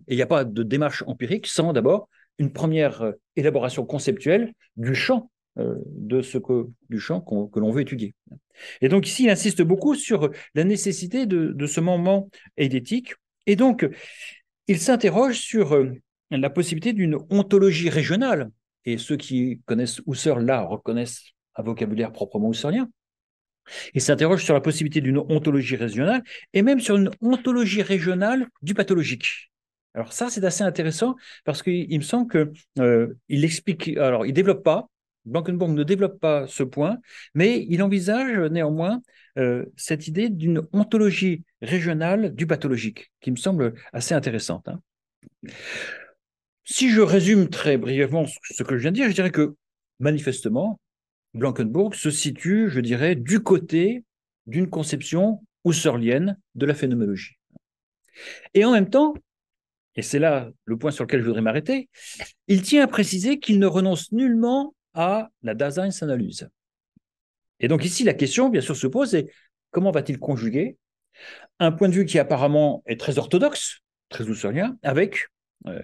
Et 0.08 0.13
il 0.13 0.15
n'y 0.17 0.22
a 0.22 0.27
pas 0.27 0.44
de 0.44 0.63
démarche 0.63 1.03
empirique 1.08 1.48
sans 1.48 1.72
d'abord 1.72 2.10
une 2.38 2.51
première 2.51 3.13
élaboration 3.38 3.86
conceptuelle 3.86 4.53
du 4.75 4.94
champ 4.94 5.32
de 5.56 6.22
ce 6.22 6.38
que 6.38 6.67
du 6.89 7.00
champ 7.00 7.22
que 7.22 7.60
l'on 7.60 7.72
veut 7.72 7.82
étudier. 7.82 8.13
Et 8.82 8.89
donc 8.89 9.08
ici, 9.08 9.24
il 9.24 9.29
insiste 9.29 9.62
beaucoup 9.62 9.96
sur 9.96 10.29
la 10.53 10.63
nécessité 10.63 11.25
de, 11.25 11.51
de 11.51 11.65
ce 11.65 11.79
moment 11.79 12.29
édétique. 12.58 13.15
Et 13.46 13.56
donc, 13.56 13.88
il 14.67 14.79
s'interroge 14.79 15.39
sur 15.39 15.74
euh, 15.75 15.94
la 16.29 16.50
possibilité 16.50 16.94
d'une 16.94 17.17
ontologie 17.29 17.89
régionale. 17.89 18.51
Et 18.88 18.98
ceux 18.98 19.17
qui 19.17 19.60
connaissent 19.65 20.01
Husserl 20.08 20.46
là 20.46 20.62
reconnaissent 20.62 21.22
un 21.56 21.62
vocabulaire 21.62 22.13
proprement 22.13 22.51
husserlien. 22.51 22.89
Il 23.94 24.00
s'interroge 24.01 24.46
sur 24.46 24.53
la 24.53 24.62
possibilité 24.62 25.01
d'une 25.01 25.17
ontologie 25.17 25.75
régionale 25.75 26.24
et 26.53 26.62
même 26.62 26.79
sur 26.79 26.96
une 26.96 27.12
ontologie 27.20 27.82
régionale 27.82 28.48
du 28.62 28.74
pathologique. 28.74 29.51
Alors 29.94 30.13
ça, 30.13 30.29
c'est 30.29 30.46
assez 30.46 30.63
intéressant 30.63 31.17
parce 31.44 31.62
qu'il 31.63 31.98
me 31.98 32.03
semble 32.03 32.32
qu'il 32.32 32.82
euh, 32.82 33.13
explique, 33.27 33.89
alors 33.98 34.25
il 34.25 34.32
développe 34.32 34.63
pas, 34.63 34.88
Blankenburg 35.25 35.72
ne 35.72 35.84
développe 35.84 36.22
pas 36.22 36.48
ce 36.48 36.63
point, 36.63 36.98
mais 37.34 37.65
il 37.70 37.84
envisage 37.84 38.38
néanmoins 38.50 39.01
euh, 39.38 39.65
cette 39.75 40.08
idée 40.08 40.29
d'une 40.29 40.65
ontologie 40.72 41.44
régionale 41.62 42.34
du 42.34 42.48
pathologique, 42.48 43.12
qui 43.20 43.32
me 43.32 43.36
semble 43.36 43.74
assez 43.91 44.13
intéressante. 44.13 44.70
Hein. 44.70 44.79
Si 46.69 46.89
je 46.89 47.00
résume 47.00 47.47
très 47.47 47.77
brièvement 47.77 48.25
ce 48.43 48.62
que 48.62 48.75
je 48.75 48.81
viens 48.81 48.91
de 48.91 48.95
dire, 48.95 49.07
je 49.07 49.15
dirais 49.15 49.31
que 49.31 49.55
manifestement, 50.00 50.81
Blankenburg 51.33 51.95
se 51.95 52.12
situe, 52.12 52.69
je 52.69 52.81
dirais, 52.81 53.15
du 53.15 53.39
côté 53.39 54.03
d'une 54.47 54.69
conception 54.69 55.41
husserlienne 55.63 56.38
de 56.55 56.65
la 56.65 56.74
phénoménologie. 56.74 57.38
Et 58.53 58.65
en 58.65 58.74
même 58.74 58.89
temps, 58.89 59.13
et 59.95 60.01
c'est 60.01 60.19
là 60.19 60.50
le 60.65 60.77
point 60.77 60.91
sur 60.91 61.05
lequel 61.05 61.21
je 61.21 61.25
voudrais 61.27 61.41
m'arrêter, 61.41 61.88
il 62.50 62.62
tient 62.63 62.83
à 62.83 62.88
préciser 62.88 63.39
qu'il 63.39 63.59
ne 63.59 63.65
renonce 63.65 64.12
nullement 64.12 64.75
à 64.93 65.29
la 65.43 65.55
Daseinsanalyse. 65.55 66.50
Et 67.62 67.69
donc 67.69 67.86
ici, 67.86 68.03
la 68.03 68.13
question, 68.13 68.50
bien 68.50 68.62
sûr, 68.62 68.75
se 68.75 68.88
pose, 68.88 69.12
c'est 69.12 69.31
comment 69.71 69.91
va-t-il 69.91 70.19
conjuguer 70.19 70.75
un 71.59 71.71
point 71.71 71.88
de 71.88 71.93
vue 71.93 72.05
qui 72.05 72.19
apparemment 72.19 72.83
est 72.88 73.00
très 73.00 73.17
orthodoxe, 73.19 73.79
très 74.09 74.25
husserlien, 74.25 74.77
avec 74.83 75.29
euh, 75.67 75.81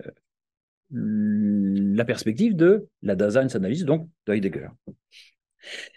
la 0.93 2.05
perspective 2.05 2.55
de 2.55 2.87
la 3.01 3.15
Daseinsanalyse, 3.15 3.85
donc 3.85 4.07
de 4.27 4.33
Heidegger. 4.33 4.67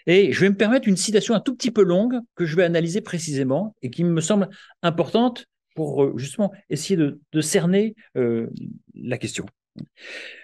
Et 0.05 0.31
je 0.31 0.41
vais 0.41 0.49
me 0.49 0.55
permettre 0.55 0.87
une 0.87 0.97
citation 0.97 1.33
un 1.33 1.39
tout 1.39 1.55
petit 1.55 1.71
peu 1.71 1.83
longue 1.83 2.19
que 2.35 2.45
je 2.45 2.55
vais 2.55 2.63
analyser 2.63 3.01
précisément 3.01 3.75
et 3.81 3.89
qui 3.89 4.03
me 4.03 4.21
semble 4.21 4.49
importante 4.81 5.45
pour 5.75 6.03
euh, 6.03 6.13
justement 6.17 6.51
essayer 6.69 6.97
de, 6.97 7.41
cerner 7.41 7.95
euh, 8.15 8.47
la 8.95 9.17
question. 9.17 9.45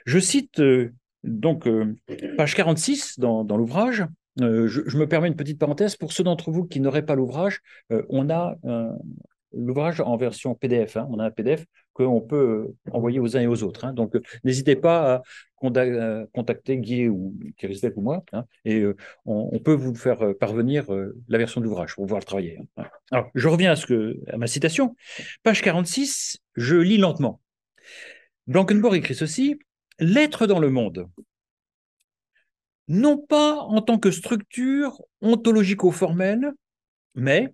Je 0.05 0.19
cite 0.19 0.61
donc, 1.23 1.67
euh, 1.67 1.95
page 2.37 2.55
46 2.55 3.19
dans, 3.19 3.43
l'ouvrage, 3.43 4.05
euh, 4.41 4.67
je, 4.67 4.97
me 4.97 5.07
permets 5.07 5.29
une 5.29 5.35
petite 5.35 5.59
parenthèse. 5.59 5.95
Pour 5.95 6.11
ceux 6.11 6.23
d'entre 6.23 6.51
vous 6.51 6.65
qui 6.65 6.79
n'auraient 6.79 7.05
pas 7.05 7.15
l'ouvrage, 7.15 7.61
on 8.09 8.29
a 8.29 8.57
l'ouvrage 9.53 10.01
en 10.01 10.17
version 10.17 10.55
PDF. 10.55 10.97
Hein. 10.97 11.07
on 11.09 11.19
a 11.19 11.25
un 11.25 11.31
PDF 11.31 11.65
qu'on 11.93 12.21
peut 12.21 12.73
envoyer 12.91 13.19
aux 13.19 13.37
uns 13.37 13.41
et 13.41 13.47
aux 13.47 13.63
autres. 13.63 13.85
Hein. 13.85 13.93
donc, 13.93 14.15
n'hésitez 14.43 14.75
pas 14.75 15.15
à 15.15 15.21
contacter 16.33 16.77
Guy 16.77 17.07
ou 17.07 17.33
Kiristek 17.57 17.95
ou 17.95 18.01
moi, 18.01 18.25
hein, 18.33 18.45
et 18.65 18.83
on, 19.25 19.59
peut 19.59 19.73
vous 19.73 19.95
faire 19.95 20.35
parvenir 20.37 20.85
la 21.29 21.37
version 21.37 21.61
de 21.61 21.65
l'ouvrage 21.65 21.95
pour 21.95 22.03
pouvoir 22.03 22.19
le 22.19 22.25
travailler. 22.25 22.59
Alors, 23.11 23.29
je 23.33 23.47
reviens 23.47 23.73
à, 23.73 24.33
à 24.33 24.37
ma 24.37 24.47
citation. 24.47 24.95
Page 25.43 25.61
46, 25.61 26.39
je 26.55 26.75
lis 26.75 26.97
lentement. 26.97 27.39
Blankenborg 28.47 28.95
écrit 28.95 29.15
ceci 29.15 29.57
l'être 29.99 30.47
dans 30.47 30.59
le 30.59 30.69
monde, 30.69 31.07
non 32.87 33.17
pas 33.17 33.55
en 33.55 33.81
tant 33.81 33.97
que 33.97 34.11
structure 34.11 35.01
ontologico-formelle, 35.21 36.51
mais 37.15 37.53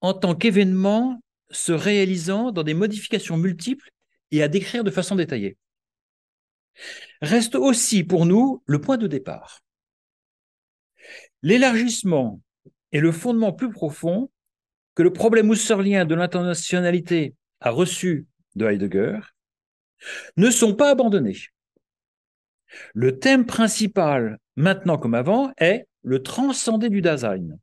en 0.00 0.14
tant 0.14 0.34
qu'événement 0.34 1.20
se 1.50 1.72
réalisant 1.72 2.52
dans 2.52 2.62
des 2.62 2.74
modifications 2.74 3.36
multiples 3.36 3.90
et 4.30 4.42
à 4.42 4.48
décrire 4.48 4.84
de 4.84 4.90
façon 4.90 5.16
détaillée. 5.16 5.56
Reste 7.22 7.54
aussi 7.54 8.04
pour 8.04 8.26
nous 8.26 8.62
le 8.66 8.80
point 8.80 8.96
de 8.96 9.06
départ. 9.06 9.60
L'élargissement 11.42 12.40
est 12.92 13.00
le 13.00 13.12
fondement 13.12 13.52
plus 13.52 13.70
profond 13.70 14.30
que 14.94 15.02
le 15.02 15.12
problème 15.12 15.52
husserlien 15.52 16.04
de 16.04 16.14
l'internationalité 16.14 17.34
a 17.60 17.70
reçu 17.70 18.26
de 18.56 18.66
Heidegger 18.66 19.20
ne 20.36 20.50
sont 20.50 20.74
pas 20.74 20.90
abandonnés. 20.90 21.38
Le 22.94 23.18
thème 23.18 23.46
principal, 23.46 24.38
maintenant 24.56 24.98
comme 24.98 25.14
avant, 25.14 25.52
est 25.56 25.86
le 26.02 26.22
transcendé 26.22 26.88
du 26.88 27.00
Dasein. 27.00 27.58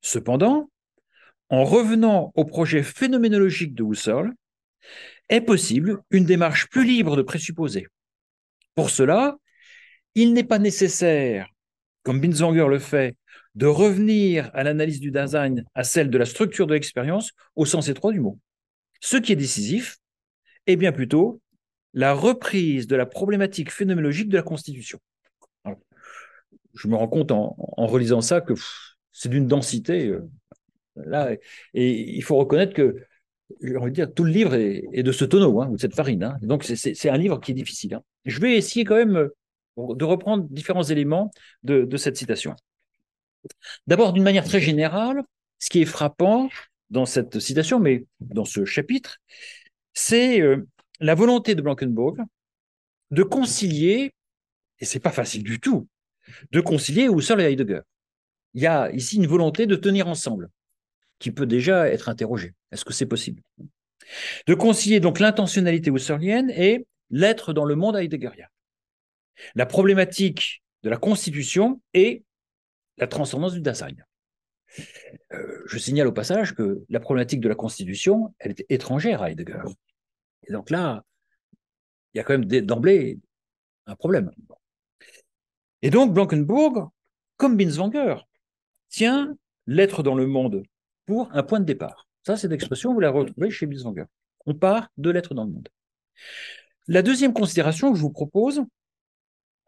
Cependant, 0.00 0.70
en 1.50 1.64
revenant 1.64 2.32
au 2.34 2.44
projet 2.44 2.82
phénoménologique 2.82 3.74
de 3.74 3.84
Husserl, 3.84 4.32
est 5.28 5.40
possible 5.40 6.00
une 6.10 6.24
démarche 6.24 6.68
plus 6.68 6.84
libre 6.84 7.16
de 7.16 7.22
présupposer. 7.22 7.86
Pour 8.74 8.90
cela, 8.90 9.36
il 10.14 10.32
n'est 10.32 10.44
pas 10.44 10.58
nécessaire, 10.58 11.48
comme 12.02 12.20
Binswanger 12.20 12.68
le 12.68 12.78
fait, 12.78 13.16
de 13.54 13.66
revenir 13.66 14.50
à 14.54 14.62
l'analyse 14.62 15.00
du 15.00 15.10
Dasein 15.10 15.56
à 15.74 15.82
celle 15.82 16.10
de 16.10 16.18
la 16.18 16.26
structure 16.26 16.66
de 16.66 16.74
l'expérience 16.74 17.32
au 17.56 17.64
sens 17.64 17.88
étroit 17.88 18.12
du 18.12 18.20
mot. 18.20 18.38
Ce 19.00 19.16
qui 19.16 19.32
est 19.32 19.36
décisif, 19.36 19.98
et 20.66 20.76
bien 20.76 20.92
plutôt 20.92 21.40
la 21.94 22.12
reprise 22.12 22.86
de 22.86 22.96
la 22.96 23.06
problématique 23.06 23.70
phénoménologique 23.70 24.28
de 24.28 24.36
la 24.36 24.42
Constitution. 24.42 24.98
je 26.74 26.88
me 26.88 26.96
rends 26.96 27.08
compte 27.08 27.32
en, 27.32 27.54
relisant 27.78 28.20
ça 28.20 28.42
que 28.42 28.52
c'est 29.12 29.30
d'une 29.30 29.46
densité 29.46 30.08
euh, 30.08 30.28
là, 31.04 31.32
et 31.74 32.16
il 32.16 32.22
faut 32.22 32.36
reconnaître 32.36 32.72
que 32.72 32.96
dire, 33.90 34.12
tout 34.12 34.24
le 34.24 34.30
livre 34.30 34.54
est, 34.54 35.02
de 35.02 35.12
ce 35.12 35.24
tonneau, 35.24 35.60
hein, 35.60 35.68
ou 35.68 35.76
de 35.76 35.80
cette 35.80 35.94
farine. 35.94 36.24
Hein. 36.24 36.36
Donc, 36.42 36.64
c'est 36.64 37.08
un 37.08 37.16
livre 37.16 37.40
qui 37.40 37.52
est 37.52 37.54
difficile. 37.54 37.94
Hein. 37.94 38.02
Je 38.24 38.40
vais 38.40 38.56
essayer 38.56 38.84
quand 38.84 38.96
même 38.96 39.16
euh, 39.16 39.34
de 39.76 40.04
reprendre 40.04 40.46
différents 40.50 40.82
éléments 40.82 41.30
de, 41.62 41.96
cette 41.96 42.16
citation. 42.16 42.54
D'abord, 43.86 44.12
d'une 44.12 44.24
manière 44.24 44.44
très 44.44 44.60
générale, 44.60 45.22
ce 45.58 45.70
qui 45.70 45.82
est 45.82 45.86
frappant 45.86 46.48
dans 46.90 47.06
cette 47.06 47.38
citation, 47.38 47.78
mais 47.78 48.06
dans 48.20 48.44
ce 48.44 48.64
chapitre, 48.64 49.18
c'est 49.92 50.40
euh, 50.40 50.66
la 51.00 51.14
volonté 51.14 51.54
de 51.54 51.62
Blankenburg 51.62 52.18
de 53.12 53.22
concilier, 53.22 54.12
et 54.80 54.84
c'est 54.84 55.00
pas 55.00 55.12
facile 55.12 55.42
du 55.42 55.60
tout, 55.60 55.86
de 56.50 56.60
concilier 56.60 57.08
Husserl 57.08 57.40
et 57.40 57.44
Heidegger. 57.44 57.80
Il 58.54 58.62
y 58.62 58.66
a 58.66 58.90
ici 58.92 59.16
une 59.16 59.26
volonté 59.26 59.66
de 59.66 59.76
tenir 59.76 60.08
ensemble, 60.08 60.50
qui 61.18 61.30
peut 61.30 61.46
déjà 61.46 61.88
être 61.88 62.08
interrogée. 62.08 62.54
Est-ce 62.72 62.84
que 62.84 62.92
c'est 62.92 63.06
possible? 63.06 63.42
De 64.46 64.54
concilier 64.54 65.00
donc 65.00 65.18
l'intentionnalité 65.18 65.90
husserlienne 65.90 66.50
et 66.50 66.86
l'être 67.10 67.52
dans 67.52 67.64
le 67.64 67.74
monde 67.74 67.96
heideggerien. 67.96 68.46
La 69.54 69.66
problématique 69.66 70.62
de 70.82 70.90
la 70.90 70.96
constitution 70.96 71.80
et 71.94 72.24
la 72.98 73.06
transcendance 73.06 73.52
du 73.52 73.60
Dasein. 73.60 73.88
Euh, 75.32 75.62
je 75.66 75.78
signale 75.78 76.06
au 76.06 76.12
passage 76.12 76.54
que 76.54 76.84
la 76.88 77.00
problématique 77.00 77.40
de 77.40 77.48
la 77.48 77.54
constitution, 77.54 78.34
elle 78.38 78.52
est 78.52 78.64
étrangère 78.68 79.22
à 79.22 79.30
Heidegger. 79.30 79.62
Et 80.46 80.52
donc 80.52 80.70
là, 80.70 81.04
il 82.12 82.18
y 82.18 82.20
a 82.20 82.24
quand 82.24 82.34
même 82.38 82.44
d'emblée 82.44 83.18
un 83.86 83.96
problème. 83.96 84.30
Et 85.82 85.90
donc 85.90 86.12
Blankenburg, 86.12 86.88
comme 87.36 87.56
Binswanger, 87.56 88.16
tient 88.88 89.36
l'être 89.66 90.02
dans 90.02 90.14
le 90.14 90.26
monde 90.26 90.62
pour 91.06 91.30
un 91.32 91.42
point 91.42 91.60
de 91.60 91.64
départ. 91.64 92.06
Ça, 92.24 92.36
cette 92.36 92.52
expression, 92.52 92.92
vous 92.92 93.00
la 93.00 93.10
retrouvez 93.10 93.50
chez 93.50 93.66
Binswanger. 93.66 94.04
On 94.44 94.54
part 94.54 94.88
de 94.96 95.10
l'être 95.10 95.34
dans 95.34 95.44
le 95.44 95.50
monde. 95.50 95.68
La 96.88 97.02
deuxième 97.02 97.32
considération 97.32 97.90
que 97.90 97.96
je 97.96 98.02
vous 98.02 98.10
propose, 98.10 98.62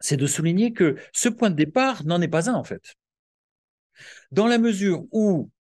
c'est 0.00 0.16
de 0.16 0.26
souligner 0.26 0.73
que 0.73 0.97
ce 1.12 1.28
point 1.28 1.50
de 1.50 1.57
départ 1.57 2.04
n'en 2.04 2.21
est 2.21 2.28
pas 2.28 2.50
un, 2.50 2.54
en 2.54 2.64
fait. 2.64 2.95
Dans 4.30 4.47
la 4.47 4.59
mesure 4.59 5.04
où 5.11 5.50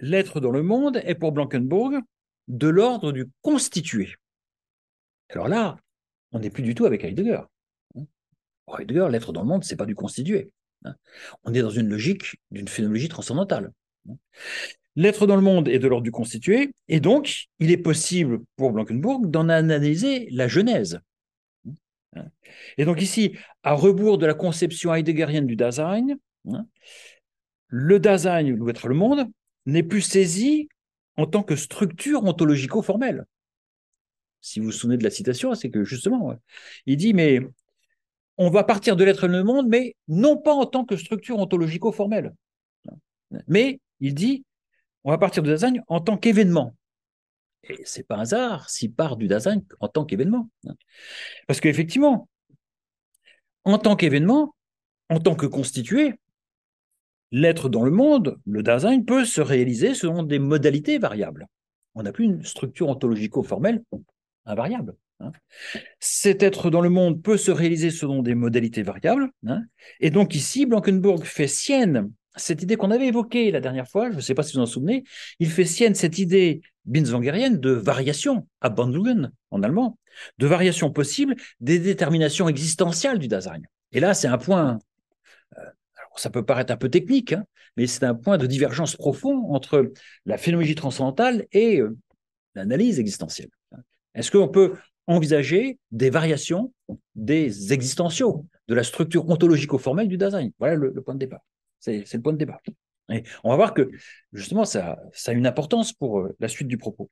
l'être 0.00 0.40
dans 0.40 0.50
le 0.50 0.62
monde 0.62 1.00
est 1.04 1.14
pour 1.14 1.32
Blankenburg 1.32 2.00
de 2.48 2.68
l'ordre 2.68 3.12
du 3.12 3.28
constitué. 3.42 4.14
Alors 5.30 5.48
là, 5.48 5.76
on 6.32 6.40
n'est 6.40 6.50
plus 6.50 6.62
du 6.62 6.74
tout 6.74 6.86
avec 6.86 7.04
Heidegger. 7.04 7.42
Pour 8.66 8.80
Heidegger, 8.80 9.08
l'être 9.10 9.32
dans 9.32 9.42
le 9.42 9.48
monde, 9.48 9.64
c'est 9.64 9.76
pas 9.76 9.86
du 9.86 9.94
constitué. 9.94 10.50
On 11.44 11.54
est 11.54 11.62
dans 11.62 11.70
une 11.70 11.88
logique 11.88 12.36
d'une 12.50 12.68
phénoménologie 12.68 13.08
transcendantale. 13.08 13.72
L'être 14.96 15.26
dans 15.26 15.36
le 15.36 15.42
monde 15.42 15.68
est 15.68 15.78
de 15.78 15.88
l'ordre 15.88 16.04
du 16.04 16.10
constitué, 16.10 16.72
et 16.88 17.00
donc 17.00 17.46
il 17.58 17.70
est 17.70 17.76
possible 17.76 18.40
pour 18.56 18.72
Blankenburg 18.72 19.26
d'en 19.30 19.48
analyser 19.48 20.28
la 20.30 20.48
genèse. 20.48 21.00
Et 22.78 22.86
donc 22.86 23.02
ici, 23.02 23.36
à 23.62 23.74
rebours 23.74 24.16
de 24.16 24.24
la 24.24 24.32
conception 24.32 24.94
heideggerienne 24.94 25.46
du 25.46 25.54
Dasein, 25.54 26.16
hein, 26.50 26.66
le 27.68 28.00
Dasein, 28.00 28.46
ou 28.58 28.70
être 28.70 28.88
le 28.88 28.94
monde, 28.94 29.28
n'est 29.66 29.82
plus 29.82 30.00
saisi 30.00 30.68
en 31.16 31.26
tant 31.26 31.42
que 31.42 31.56
structure 31.56 32.24
ontologico-formelle. 32.24 33.24
Si 34.40 34.60
vous 34.60 34.66
vous 34.66 34.72
souvenez 34.72 34.96
de 34.96 35.04
la 35.04 35.10
citation, 35.10 35.54
c'est 35.54 35.70
que 35.70 35.84
justement, 35.84 36.34
il 36.86 36.96
dit, 36.96 37.12
mais 37.12 37.40
on 38.38 38.48
va 38.48 38.64
partir 38.64 38.96
de 38.96 39.04
l'être 39.04 39.26
le 39.26 39.44
monde, 39.44 39.68
mais 39.68 39.94
non 40.08 40.36
pas 40.36 40.52
en 40.52 40.66
tant 40.66 40.84
que 40.84 40.96
structure 40.96 41.38
ontologico-formelle. 41.38 42.34
Mais 43.48 43.80
il 44.00 44.14
dit, 44.14 44.44
on 45.06 45.10
va 45.10 45.18
partir 45.18 45.42
du 45.42 45.50
Dasein 45.50 45.74
en 45.86 46.00
tant 46.00 46.18
qu'événement. 46.18 46.74
Et 47.62 47.78
c'est 47.84 48.02
pas 48.02 48.16
un 48.16 48.20
hasard 48.20 48.68
s'il 48.68 48.92
part 48.92 49.16
du 49.16 49.28
Dasein 49.28 49.62
en 49.78 49.88
tant 49.88 50.04
qu'événement. 50.04 50.50
Parce 51.46 51.60
qu'effectivement, 51.60 52.28
en 53.64 53.78
tant 53.78 53.94
qu'événement, 53.94 54.56
en 55.08 55.20
tant 55.20 55.36
que 55.36 55.46
constitué, 55.46 56.14
l'être 57.30 57.68
dans 57.68 57.84
le 57.84 57.92
monde, 57.92 58.38
le 58.46 58.64
Dasein, 58.64 59.00
peut 59.02 59.24
se 59.24 59.40
réaliser 59.40 59.94
selon 59.94 60.24
des 60.24 60.40
modalités 60.40 60.98
variables. 60.98 61.46
On 61.94 62.02
n'a 62.02 62.12
plus 62.12 62.24
une 62.24 62.44
structure 62.44 62.88
ontologico-formelle 62.88 63.84
invariable. 64.44 64.96
Hein. 65.20 65.30
Cet 66.00 66.42
être 66.42 66.68
dans 66.68 66.80
le 66.80 66.90
monde 66.90 67.22
peut 67.22 67.36
se 67.36 67.52
réaliser 67.52 67.92
selon 67.92 68.22
des 68.22 68.34
modalités 68.34 68.82
variables. 68.82 69.30
Hein. 69.46 69.62
Et 70.00 70.10
donc 70.10 70.34
ici, 70.34 70.66
Blankenburg 70.66 71.24
fait 71.24 71.48
sienne 71.48 72.10
cette 72.36 72.62
idée 72.62 72.76
qu'on 72.76 72.90
avait 72.90 73.06
évoquée 73.06 73.50
la 73.50 73.60
dernière 73.60 73.88
fois, 73.88 74.10
je 74.10 74.16
ne 74.16 74.20
sais 74.20 74.34
pas 74.34 74.42
si 74.42 74.56
vous 74.56 74.62
en 74.62 74.66
souvenez, 74.66 75.04
il 75.40 75.50
fait 75.50 75.64
sienne 75.64 75.94
cette 75.94 76.18
idée 76.18 76.60
binswangerienne 76.84 77.58
de 77.58 77.70
variation, 77.70 78.46
Abwandlungen 78.60 79.32
en 79.50 79.62
allemand, 79.62 79.98
de 80.38 80.46
variation 80.46 80.90
possible 80.90 81.34
des 81.60 81.78
déterminations 81.78 82.48
existentielles 82.48 83.18
du 83.18 83.28
Dasein. 83.28 83.60
Et 83.92 84.00
là, 84.00 84.14
c'est 84.14 84.28
un 84.28 84.38
point, 84.38 84.78
euh, 85.58 85.62
ça 86.16 86.30
peut 86.30 86.44
paraître 86.44 86.72
un 86.72 86.76
peu 86.76 86.88
technique, 86.88 87.32
hein, 87.32 87.44
mais 87.76 87.86
c'est 87.86 88.04
un 88.04 88.14
point 88.14 88.38
de 88.38 88.46
divergence 88.46 88.96
profond 88.96 89.52
entre 89.52 89.92
la 90.24 90.38
phénoménologie 90.38 90.74
transcendantale 90.74 91.46
et 91.52 91.80
euh, 91.80 91.96
l'analyse 92.54 92.98
existentielle. 93.00 93.50
Est-ce 94.14 94.30
qu'on 94.30 94.48
peut 94.48 94.74
envisager 95.06 95.78
des 95.92 96.10
variations 96.10 96.72
des 97.14 97.72
existentiaux, 97.72 98.46
de 98.68 98.74
la 98.74 98.82
structure 98.82 99.28
ontologico-formelle 99.28 100.08
du 100.08 100.16
Dasein? 100.16 100.50
Voilà 100.58 100.74
le, 100.74 100.92
point 101.02 101.14
de 101.14 101.20
départ. 101.20 101.44
C'est 101.80 102.12
le 102.14 102.22
point 102.22 102.32
de 102.32 102.38
départ. 102.38 102.60
Et 103.12 103.22
on 103.44 103.50
va 103.50 103.56
voir 103.56 103.74
que 103.74 103.90
justement, 104.32 104.64
ça, 104.64 104.98
a 105.26 105.32
une 105.32 105.46
importance 105.46 105.92
pour 105.92 106.20
euh, 106.20 106.36
la 106.40 106.48
suite 106.48 106.68
du 106.68 106.78
propos. 106.78 107.10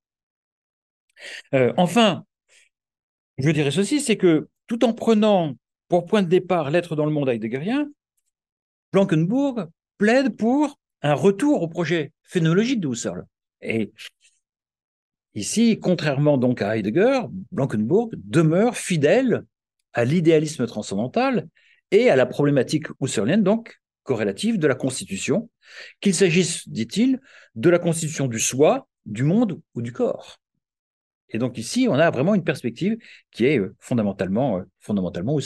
Euh, 1.55 1.73
enfin, 1.77 2.25
je 3.39 3.51
dirais 3.51 3.71
ceci, 3.71 4.01
c'est 4.01 4.17
que 4.17 4.49
tout 4.67 4.85
en 4.85 4.93
prenant 4.93 5.55
pour 5.89 6.07
point 6.07 6.23
de 6.23 6.29
départ 6.29 6.71
l'être 6.71 6.97
dans 6.97 7.07
le 7.07 7.13
monde 7.13 7.29
heideggerien, 7.29 7.89
Blankenburg 8.93 9.69
plaide 9.99 10.37
pour 10.37 10.79
un 11.03 11.15
retour 11.15 11.63
au 11.63 11.69
projet 11.69 12.13
phénoménologique 12.23 12.81
de 12.81 12.89
Husserl. 12.89 13.25
Et 13.61 13.93
ici, 15.35 15.79
contrairement 15.81 16.39
donc 16.39 16.63
à 16.63 16.77
Heidegger, 16.77 17.23
Blankenburg 17.53 18.11
demeure 18.17 18.77
fidèle 18.77 19.45
à 19.93 20.05
l'idéalisme 20.05 20.67
transcendantal 20.67 21.49
et 21.91 22.11
à 22.11 22.17
la 22.17 22.27
problématique 22.27 22.87
husserlienne, 23.01 23.43
donc 23.43 23.81
corrélative 24.05 24.59
de 24.59 24.67
la 24.69 24.77
constitution, 24.77 25.51
qu'il 26.01 26.15
s'agisse, 26.15 26.69
dit-il, 26.69 27.21
de 27.57 27.71
la 27.71 27.79
constitution 27.79 28.29
du 28.29 28.39
soi, 28.39 28.87
du 29.07 29.25
monde 29.25 29.61
ou 29.75 29.83
du 29.83 29.93
corps. 29.93 30.39
Et 31.31 31.39
donc 31.39 31.59
ici, 31.59 31.87
on 31.91 31.95
a 31.95 32.11
vraiment 32.11 32.35
une 32.35 32.45
perspective 32.45 32.97
qui 33.33 33.47
est 33.47 33.59
euh, 33.59 33.75
fondamentalement, 33.81 34.59
euh, 34.59 34.63
fondamentalement. 34.79 35.37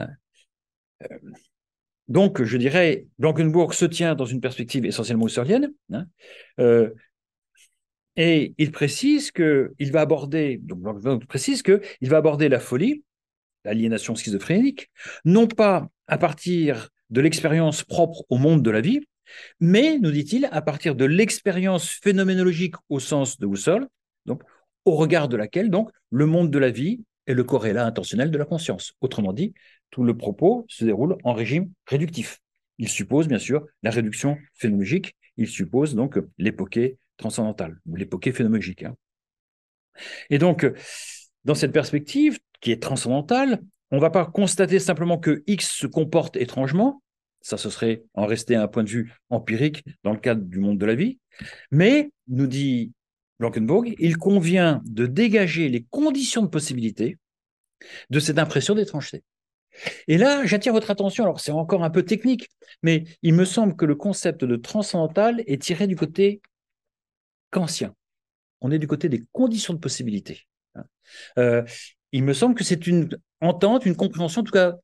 Euh, 0.00 1.18
donc, 2.08 2.42
je 2.42 2.56
dirais, 2.56 3.06
Blankenburg 3.18 3.74
se 3.74 3.84
tient 3.84 4.14
dans 4.14 4.24
une 4.24 4.40
perspective 4.40 4.86
essentiellement 4.86 5.26
husserlienne, 5.26 5.74
hein, 5.92 6.06
et 8.16 8.54
il 8.56 8.72
précise 8.72 9.30
qu'il 9.30 9.92
précise 11.28 11.62
qu'il 11.62 12.08
va 12.08 12.16
aborder 12.16 12.48
la 12.48 12.58
folie, 12.58 13.04
l'aliénation 13.64 14.14
schizophrénique, 14.14 14.90
non 15.24 15.46
pas 15.46 15.88
à 16.06 16.18
partir 16.18 16.88
de 17.10 17.20
l'expérience 17.20 17.82
propre 17.84 18.24
au 18.28 18.38
monde 18.38 18.62
de 18.62 18.70
la 18.70 18.80
vie, 18.80 19.00
mais, 19.60 19.98
nous 19.98 20.10
dit-il, 20.10 20.48
à 20.50 20.62
partir 20.62 20.94
de 20.94 21.04
l'expérience 21.04 21.90
phénoménologique 21.90 22.76
au 22.88 23.00
sens 23.00 23.38
de 23.38 23.46
Husserl, 23.46 23.86
donc 24.26 24.42
au 24.84 24.96
regard 24.96 25.28
de 25.28 25.36
laquelle 25.36 25.70
donc 25.70 25.90
le 26.10 26.26
monde 26.26 26.50
de 26.50 26.58
la 26.58 26.70
vie 26.70 27.02
est 27.26 27.34
le 27.34 27.44
corrélat 27.44 27.84
intentionnel 27.84 28.30
de 28.30 28.38
la 28.38 28.46
conscience. 28.46 28.94
Autrement 29.00 29.34
dit, 29.34 29.52
tout 29.90 30.02
le 30.02 30.16
propos 30.16 30.64
se 30.68 30.84
déroule 30.84 31.16
en 31.24 31.34
régime 31.34 31.70
réductif. 31.86 32.38
Il 32.78 32.88
suppose 32.88 33.28
bien 33.28 33.38
sûr 33.38 33.66
la 33.82 33.90
réduction 33.90 34.38
phénoménologique, 34.54 35.14
il 35.36 35.46
suppose 35.46 35.94
donc 35.94 36.18
l'époque 36.38 36.78
transcendantale, 37.16 37.78
ou 37.86 37.96
l'époque 37.96 38.30
phénoménologique. 38.30 38.84
Hein. 38.84 38.96
Et 40.30 40.38
donc, 40.38 40.70
dans 41.44 41.54
cette 41.54 41.72
perspective, 41.72 42.38
qui 42.60 42.72
est 42.72 42.82
transcendantale, 42.82 43.62
on 43.90 43.96
ne 43.96 44.00
va 44.00 44.10
pas 44.10 44.26
constater 44.26 44.78
simplement 44.78 45.18
que 45.18 45.42
X 45.46 45.70
se 45.70 45.86
comporte 45.86 46.36
étrangement, 46.36 47.02
ça 47.40 47.56
ce 47.56 47.70
serait 47.70 48.02
en 48.14 48.26
rester 48.26 48.56
à 48.56 48.62
un 48.62 48.68
point 48.68 48.84
de 48.84 48.90
vue 48.90 49.14
empirique 49.30 49.84
dans 50.04 50.12
le 50.12 50.18
cadre 50.18 50.42
du 50.42 50.58
monde 50.58 50.78
de 50.78 50.86
la 50.86 50.94
vie, 50.94 51.18
mais, 51.70 52.10
nous 52.26 52.46
dit 52.46 52.92
Blankenburg, 53.38 53.94
il 53.98 54.16
convient 54.16 54.82
de 54.84 55.06
dégager 55.06 55.68
les 55.68 55.84
conditions 55.84 56.42
de 56.42 56.48
possibilité 56.48 57.16
de 58.10 58.20
cette 58.20 58.38
impression 58.38 58.74
d'étrangeté. 58.74 59.22
Et 60.08 60.18
là, 60.18 60.44
j'attire 60.44 60.72
votre 60.72 60.90
attention, 60.90 61.24
alors 61.24 61.40
c'est 61.40 61.52
encore 61.52 61.84
un 61.84 61.90
peu 61.90 62.02
technique, 62.02 62.48
mais 62.82 63.04
il 63.22 63.34
me 63.34 63.44
semble 63.44 63.76
que 63.76 63.84
le 63.84 63.94
concept 63.94 64.44
de 64.44 64.56
transcendantal 64.56 65.44
est 65.46 65.62
tiré 65.62 65.86
du 65.86 65.94
côté 65.94 66.42
kantien. 67.50 67.94
On 68.60 68.72
est 68.72 68.78
du 68.78 68.88
côté 68.88 69.08
des 69.08 69.22
conditions 69.32 69.74
de 69.74 69.78
possibilité. 69.78 70.46
Euh, 71.38 71.62
il 72.12 72.24
me 72.24 72.32
semble 72.32 72.54
que 72.54 72.64
c'est 72.64 72.86
une 72.86 73.08
entente, 73.40 73.86
une 73.86 73.96
compréhension, 73.96 74.42
en 74.42 74.44
tout 74.44 74.52
cas, 74.52 74.76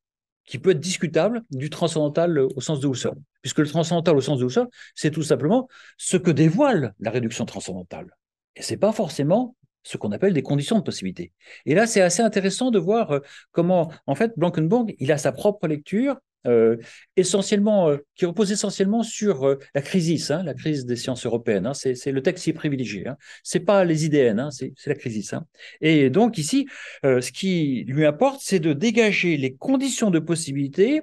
qui 0.45 0.59
peut 0.59 0.71
être 0.71 0.81
discutable 0.81 1.43
du 1.51 1.71
transcendantal 1.71 2.39
au 2.39 2.61
sens 2.61 2.81
de 2.81 2.89
Husserl. 2.89 3.17
Puisque 3.43 3.59
le 3.59 3.67
transcendantal 3.67 4.17
au 4.17 4.21
sens 4.21 4.39
de 4.39 4.47
Husserl, 4.47 4.69
c'est 4.95 5.11
tout 5.11 5.23
simplement 5.23 5.69
ce 5.97 6.17
que 6.17 6.31
dévoile 6.31 6.95
la 7.01 7.11
réduction 7.11 7.45
transcendantale. 7.47 8.17
Et 8.57 8.63
ce 8.63 8.73
n'est 8.73 8.79
pas 8.79 8.93
forcément 8.93 9.57
ce 9.83 9.97
qu'on 9.97 10.13
appelle 10.13 10.33
des 10.33 10.43
conditions 10.43 10.79
de 10.79 10.83
possibilité. 10.83 11.33
Et 11.67 11.75
là, 11.75 11.87
c'est 11.87 12.01
assez 12.01 12.23
intéressant 12.23 12.71
de 12.71 12.79
voir 12.79 13.11
euh, 13.11 13.21
comment, 13.53 13.93
en 14.07 14.15
fait, 14.15 14.33
Blankenburg, 14.37 14.95
il 14.99 15.13
a 15.13 15.19
sa 15.19 15.33
propre 15.33 15.67
lecture 15.69 16.17
euh, 16.47 16.77
essentiellement, 17.17 17.89
euh, 17.89 17.99
qui 18.15 18.27
repose 18.27 18.53
essentiellement 18.53 19.03
sur 19.03 19.57
la 19.75 19.83
crise, 19.83 20.31
hein, 20.31 20.43
la 20.43 20.55
crise 20.55 20.87
des 20.87 20.97
sciences 20.97 21.27
européennes. 21.27 21.67
Hein. 21.67 21.75
c'est 21.75 22.13
le 22.13 22.23
texte 22.23 22.45
qui 22.45 22.51
est 22.51 22.55
privilégié. 22.55 23.09
Hein. 23.09 23.17
C'est 23.43 23.61
pas 23.61 23.85
les 23.85 24.07
IDN, 24.07 24.41
hein, 24.41 24.51
c'est 24.51 24.75
la 24.87 24.95
crise. 24.95 25.35
Et 25.81 26.11
donc 26.11 26.39
ici, 26.39 26.67
ce 27.03 27.33
qui 27.33 27.85
lui 27.87 28.05
importe, 28.05 28.41
c'est 28.43 28.61
de 28.61 28.73
dégager 28.73 29.37
les 29.37 29.55
conditions 29.55 30.11
de 30.11 30.19
possibilité 30.19 31.03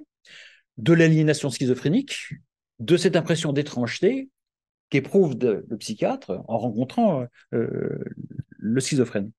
de 0.77 0.93
l'aliénation 0.93 1.49
schizophrénique, 1.49 2.15
de 2.79 2.97
cette 2.97 3.15
impression 3.15 3.53
d'étrangeté 3.53 4.29
qu'éprouve 4.89 5.37
le 5.39 5.77
psychiatre 5.77 6.43
en 6.47 6.57
rencontrant 6.57 7.25
le 7.51 8.79
schizophrène. 8.79 9.31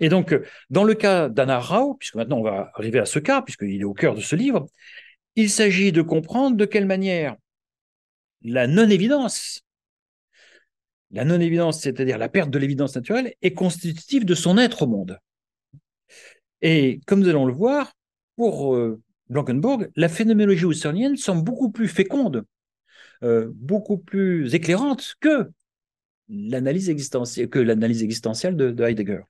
Et 0.00 0.08
donc, 0.08 0.34
dans 0.70 0.84
le 0.84 0.94
cas 0.94 1.28
d'Anna 1.28 1.60
Rao, 1.60 1.94
puisque 1.94 2.16
maintenant 2.16 2.38
on 2.38 2.42
va 2.42 2.70
arriver 2.74 2.98
à 2.98 3.06
ce 3.06 3.18
cas, 3.18 3.42
puisqu'il 3.42 3.80
est 3.80 3.84
au 3.84 3.94
cœur 3.94 4.14
de 4.14 4.20
ce 4.20 4.36
livre, 4.36 4.66
il 5.36 5.50
s'agit 5.50 5.92
de 5.92 6.02
comprendre 6.02 6.56
de 6.56 6.64
quelle 6.64 6.86
manière 6.86 7.36
la 8.42 8.66
non-évidence, 8.66 9.62
la 11.10 11.24
non-évidence, 11.24 11.80
c'est-à-dire 11.80 12.18
la 12.18 12.28
perte 12.28 12.50
de 12.50 12.58
l'évidence 12.58 12.96
naturelle, 12.96 13.34
est 13.42 13.52
constitutive 13.52 14.24
de 14.24 14.34
son 14.34 14.58
être 14.58 14.82
au 14.82 14.86
monde. 14.86 15.18
Et 16.60 17.00
comme 17.06 17.20
nous 17.20 17.28
allons 17.28 17.46
le 17.46 17.52
voir, 17.52 17.92
pour 18.36 18.74
euh, 18.74 19.00
Blankenburg, 19.28 19.90
la 19.96 20.08
phénoménologie 20.08 20.66
husserlienne 20.66 21.16
semble 21.16 21.44
beaucoup 21.44 21.70
plus 21.70 21.88
féconde, 21.88 22.44
euh, 23.22 23.50
beaucoup 23.54 23.98
plus 23.98 24.54
éclairante 24.54 25.14
que 25.20 25.50
l'analyse 26.28 26.88
existentielle 26.88 28.56
de, 28.56 28.84
Heidegger. 28.84 29.22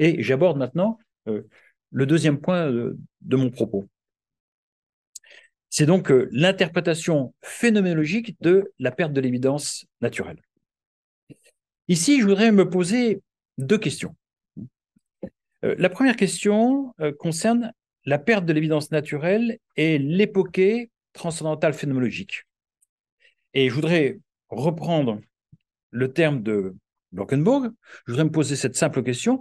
Et 0.00 0.22
j'aborde 0.22 0.56
maintenant 0.56 0.98
euh, 1.28 1.42
le 1.92 2.06
deuxième 2.06 2.40
point 2.40 2.70
de, 2.70 2.96
mon 3.36 3.50
propos. 3.50 3.86
C'est 5.68 5.86
donc 5.86 6.10
euh, 6.10 6.28
l'interprétation 6.32 7.34
phénoménologique 7.42 8.34
de 8.40 8.72
la 8.78 8.90
perte 8.90 9.12
de 9.12 9.20
l'évidence 9.20 9.84
naturelle. 10.00 10.40
Ici, 11.86 12.20
je 12.20 12.26
voudrais 12.26 12.50
me 12.50 12.68
poser 12.68 13.20
deux 13.58 13.76
questions. 13.76 14.16
Euh, 15.64 15.74
la 15.76 15.90
première 15.90 16.16
question 16.16 16.94
concerne 17.18 17.72
la 18.06 18.18
perte 18.18 18.46
de 18.46 18.54
l'évidence 18.54 18.90
naturelle 18.90 19.58
et 19.76 19.98
l'époquée 19.98 20.90
transcendantale 21.12 21.74
phénoménologique. 21.74 22.44
Et 23.52 23.68
je 23.68 23.74
voudrais 23.74 24.18
reprendre 24.48 25.20
le 25.90 26.10
terme 26.10 26.42
de 26.42 26.74
Blankenburg, 27.12 27.70
je 28.06 28.12
voudrais 28.12 28.24
me 28.24 28.30
poser 28.30 28.56
cette 28.56 28.76
simple 28.76 29.02
question. 29.02 29.40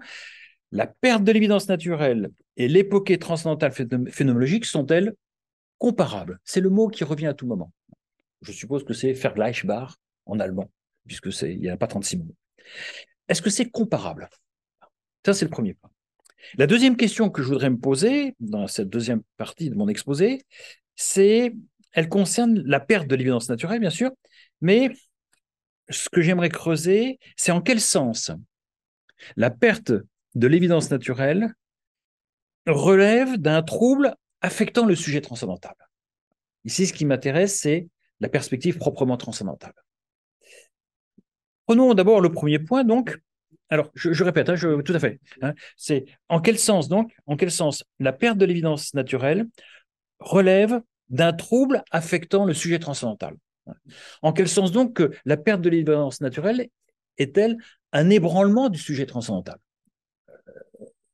La 0.72 0.88
perte 0.88 1.24
de 1.24 1.32
l'évidence 1.32 1.68
naturelle 1.68 2.30
et 2.58 2.68
l'époque 2.68 3.12
transcendantale 3.20 3.72
phénoménologique 3.72 4.66
sont-elles 4.66 5.14
comparables? 5.78 6.40
C'est 6.44 6.62
le 6.62 6.70
mot 6.70 6.88
qui 6.88 7.04
revient 7.04 7.28
à 7.28 7.34
tout 7.34 7.48
moment. 7.48 7.72
Je 8.42 8.52
suppose 8.52 8.84
que 8.84 8.94
c'est 8.94 9.14
vergleichbar 9.14 9.98
en 10.26 10.40
allemand, 10.40 10.70
puisque 11.08 11.34
c'est 11.34 11.54
il 11.54 11.60
n'y 11.60 11.70
a 11.70 11.78
pas 11.78 11.88
36 11.88 12.18
mots. 12.18 12.36
Est-ce 13.28 13.42
que 13.42 13.50
c'est 13.50 13.70
comparable? 13.70 14.30
Ça, 15.26 15.34
c'est 15.34 15.46
le 15.46 15.52
premier 15.52 15.74
point. 15.74 15.90
La 16.58 16.68
deuxième 16.68 16.96
question 16.96 17.30
que 17.30 17.42
je 17.42 17.48
voudrais 17.48 17.70
me 17.70 17.78
poser 17.78 18.36
dans 18.40 18.68
cette 18.68 18.90
deuxième 18.90 19.22
partie 19.38 19.70
de 19.70 19.76
mon 19.76 19.88
exposé, 19.88 20.44
c'est, 20.96 21.54
elle 21.94 22.10
concerne 22.10 22.62
la 22.66 22.80
perte 22.80 23.08
de 23.08 23.16
l'évidence 23.16 23.50
naturelle, 23.50 23.80
bien 23.80 23.90
sûr, 23.90 24.12
mais 24.62 24.92
ce 25.90 26.10
que 26.10 26.22
j'aimerais 26.22 26.50
creuser, 26.50 27.20
c'est 27.36 27.52
en 27.52 27.62
quel 27.62 27.82
sens 27.82 28.32
la 29.36 29.50
perte 29.50 29.92
de 30.36 30.48
l'évidence 30.48 30.92
naturelle 30.92 31.54
relève 32.68 33.38
d'un 33.38 33.62
trouble 33.62 34.16
affectant 34.42 34.86
le 34.86 34.96
sujet 34.96 35.22
transcendantal. 35.22 35.76
Ici, 36.66 36.88
ce 36.88 36.94
qui 36.94 37.06
m'intéresse, 37.06 37.60
c'est 37.60 37.88
la 38.20 38.30
perspective 38.30 38.78
proprement 38.78 39.18
transcendantale. 39.18 39.74
Prenons 41.66 41.94
d'abord 41.94 42.22
le 42.22 42.32
premier 42.32 42.60
point, 42.60 42.84
donc. 42.84 43.18
Alors, 43.72 43.92
je, 43.94 44.24
répète, 44.24 44.50
hein, 44.50 44.56
tout 44.84 44.94
à 44.94 45.00
fait. 45.00 45.20
Hein, 45.44 45.54
c'est 45.78 46.06
en 46.28 46.42
quel 46.42 46.58
sens, 46.58 46.90
donc, 46.90 47.14
en 47.28 47.36
quel 47.36 47.52
sens 47.52 47.84
la 48.00 48.12
perte 48.12 48.40
de 48.40 48.46
l'évidence 48.46 48.96
naturelle 48.96 49.48
relève 50.20 50.82
d'un 51.10 51.34
trouble 51.34 51.84
affectant 51.92 52.46
le 52.46 52.56
sujet 52.56 52.80
transcendantal? 52.80 53.36
En 54.24 54.34
quel 54.34 54.48
sens 54.48 54.72
donc 54.72 55.04
la 55.26 55.38
perte 55.38 55.62
de 55.62 55.70
l'évidence 55.70 56.22
naturelle 56.22 56.70
est-elle 57.20 57.58
un 57.92 58.10
ébranlement 58.10 58.70
du 58.70 58.80
sujet 58.80 59.06
transcendantal? 59.06 59.60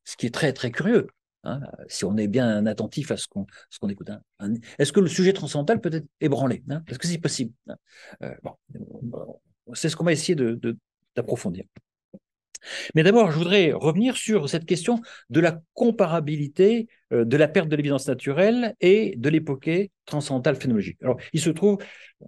Ce 0.05 0.15
qui 0.15 0.27
est 0.27 0.33
très 0.33 0.53
très 0.53 0.71
curieux, 0.71 1.07
hein, 1.43 1.61
si 1.87 2.05
on 2.05 2.15
est 2.17 2.27
bien 2.27 2.65
attentif 2.65 3.11
à 3.11 3.17
ce 3.17 3.27
qu'on 3.27 3.89
écoute. 3.89 4.09
Hein. 4.09 4.53
Est-ce 4.79 4.93
que 4.93 4.99
le 4.99 5.07
sujet 5.07 5.33
transcendantal 5.33 5.81
peut 5.81 5.93
être 5.93 6.07
ébranlé 6.21 6.63
hein? 6.69 6.83
Est-ce 6.87 6.99
que 6.99 7.07
c'est 7.07 7.17
possible 7.17 7.53
euh, 8.23 8.33
C'est 9.73 9.89
ce 9.89 9.95
qu'on 9.95 10.05
va 10.05 10.13
essayer 10.13 10.35
d'approfondir. 11.15 11.65
Mais 12.93 13.03
d'abord, 13.03 13.31
je 13.31 13.37
voudrais 13.37 13.71
revenir 13.71 14.17
sur 14.17 14.49
cette 14.49 14.65
question 14.65 15.01
de 15.29 15.39
la 15.39 15.59
comparabilité 15.73 16.87
euh, 17.13 17.25
de 17.25 17.37
la 17.37 17.47
perte 17.47 17.69
de 17.69 17.75
l'évidence 17.75 18.07
naturelle 18.07 18.75
et 18.81 19.13
de 19.17 19.29
l'époque 19.29 19.69
transcendantale 20.05 20.55
phénoménologique. 20.55 20.97
Alors, 21.01 21.17
il 21.33 21.39
se 21.39 21.49
trouve, 21.49 21.77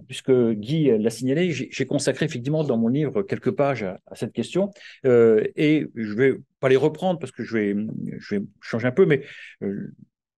puisque 0.07 0.31
Guy 0.31 0.91
l'a 0.97 1.09
signalé, 1.09 1.51
j'ai 1.51 1.85
consacré 1.85 2.25
effectivement 2.25 2.63
dans 2.63 2.77
mon 2.77 2.87
livre 2.87 3.23
quelques 3.23 3.51
pages 3.51 3.83
à, 3.83 4.15
cette 4.15 4.33
question, 4.33 4.71
euh, 5.05 5.43
et 5.55 5.87
je 5.95 6.13
vais 6.13 6.33
pas 6.59 6.69
les 6.69 6.75
reprendre 6.75 7.19
parce 7.19 7.31
que 7.31 7.43
je 7.43 7.57
vais, 7.57 7.75
je 8.19 8.35
vais 8.35 8.41
changer 8.61 8.87
un 8.87 8.91
peu, 8.91 9.05
mais 9.05 9.23
euh, 9.63 9.93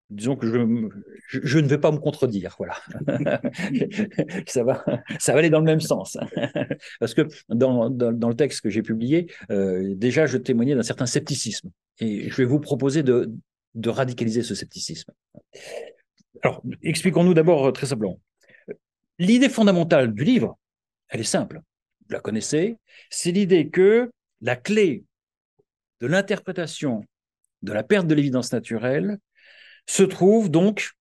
disons 0.10 0.36
que 0.36 0.48
je, 0.48 1.40
je, 1.44 1.60
ne 1.60 1.68
vais 1.68 1.78
pas 1.78 1.92
me 1.92 1.98
contredire, 1.98 2.56
voilà. 2.58 2.76
ça, 4.48 4.64
va, 4.64 4.84
ça 5.20 5.34
va 5.34 5.40
aller 5.40 5.50
dans 5.50 5.60
le 5.60 5.66
même 5.66 5.80
sens. 5.80 6.18
Parce 7.00 7.14
que 7.14 7.28
dans, 7.50 7.90
dans, 7.90 8.30
le 8.30 8.36
texte 8.36 8.62
que 8.62 8.70
j'ai 8.70 8.82
publié, 8.82 9.32
euh, 9.52 9.94
déjà, 9.96 10.26
je 10.26 10.38
témoignais 10.38 10.76
d'un 10.76 10.84
certain 10.84 11.06
scepticisme. 11.06 11.70
Et 12.00 12.30
je 12.30 12.36
vais 12.38 12.46
vous 12.46 12.60
proposer 12.60 13.04
de, 13.04 13.32
de 13.76 13.90
radicaliser 13.90 14.42
ce 14.42 14.56
scepticisme. 14.56 15.12
Alors, 16.42 16.64
expliquons-nous 16.82 17.34
d'abord 17.34 17.68
euh, 17.68 17.72
très 17.72 17.88
simplement. 17.88 18.20
L'idée 19.20 19.50
fondamentale 19.50 20.14
du 20.14 20.24
livre, 20.24 20.58
elle 21.10 21.20
est 21.20 21.24
simple. 21.24 21.62
Vous 22.08 22.14
la 22.14 22.20
connaissez. 22.20 22.78
C'est 23.10 23.32
l'idée 23.32 23.70
que 23.70 24.10
la 24.42 24.56
clé 24.56 25.04
de 26.00 26.08
l'interprétation 26.08 27.04
de 27.62 27.74
la 27.74 27.84
perte 27.84 28.08
de 28.08 28.16
l'évidence 28.16 28.54
naturelle 28.54 29.18
se 29.88 30.04
trouve 30.04 30.50
donc 30.50 30.92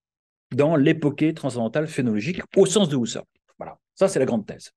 dans 0.51 0.77
l'époque 0.77 1.25
transcendantale 1.35 1.89
phénologique 1.89 2.41
au 2.57 2.67
sens 2.67 2.89
de 2.89 2.97
Husserl. 2.97 3.25
Voilà, 3.59 3.79
ça 3.95 4.09
c'est 4.09 4.19
la 4.19 4.25
grande 4.25 4.47
thèse. 4.47 4.73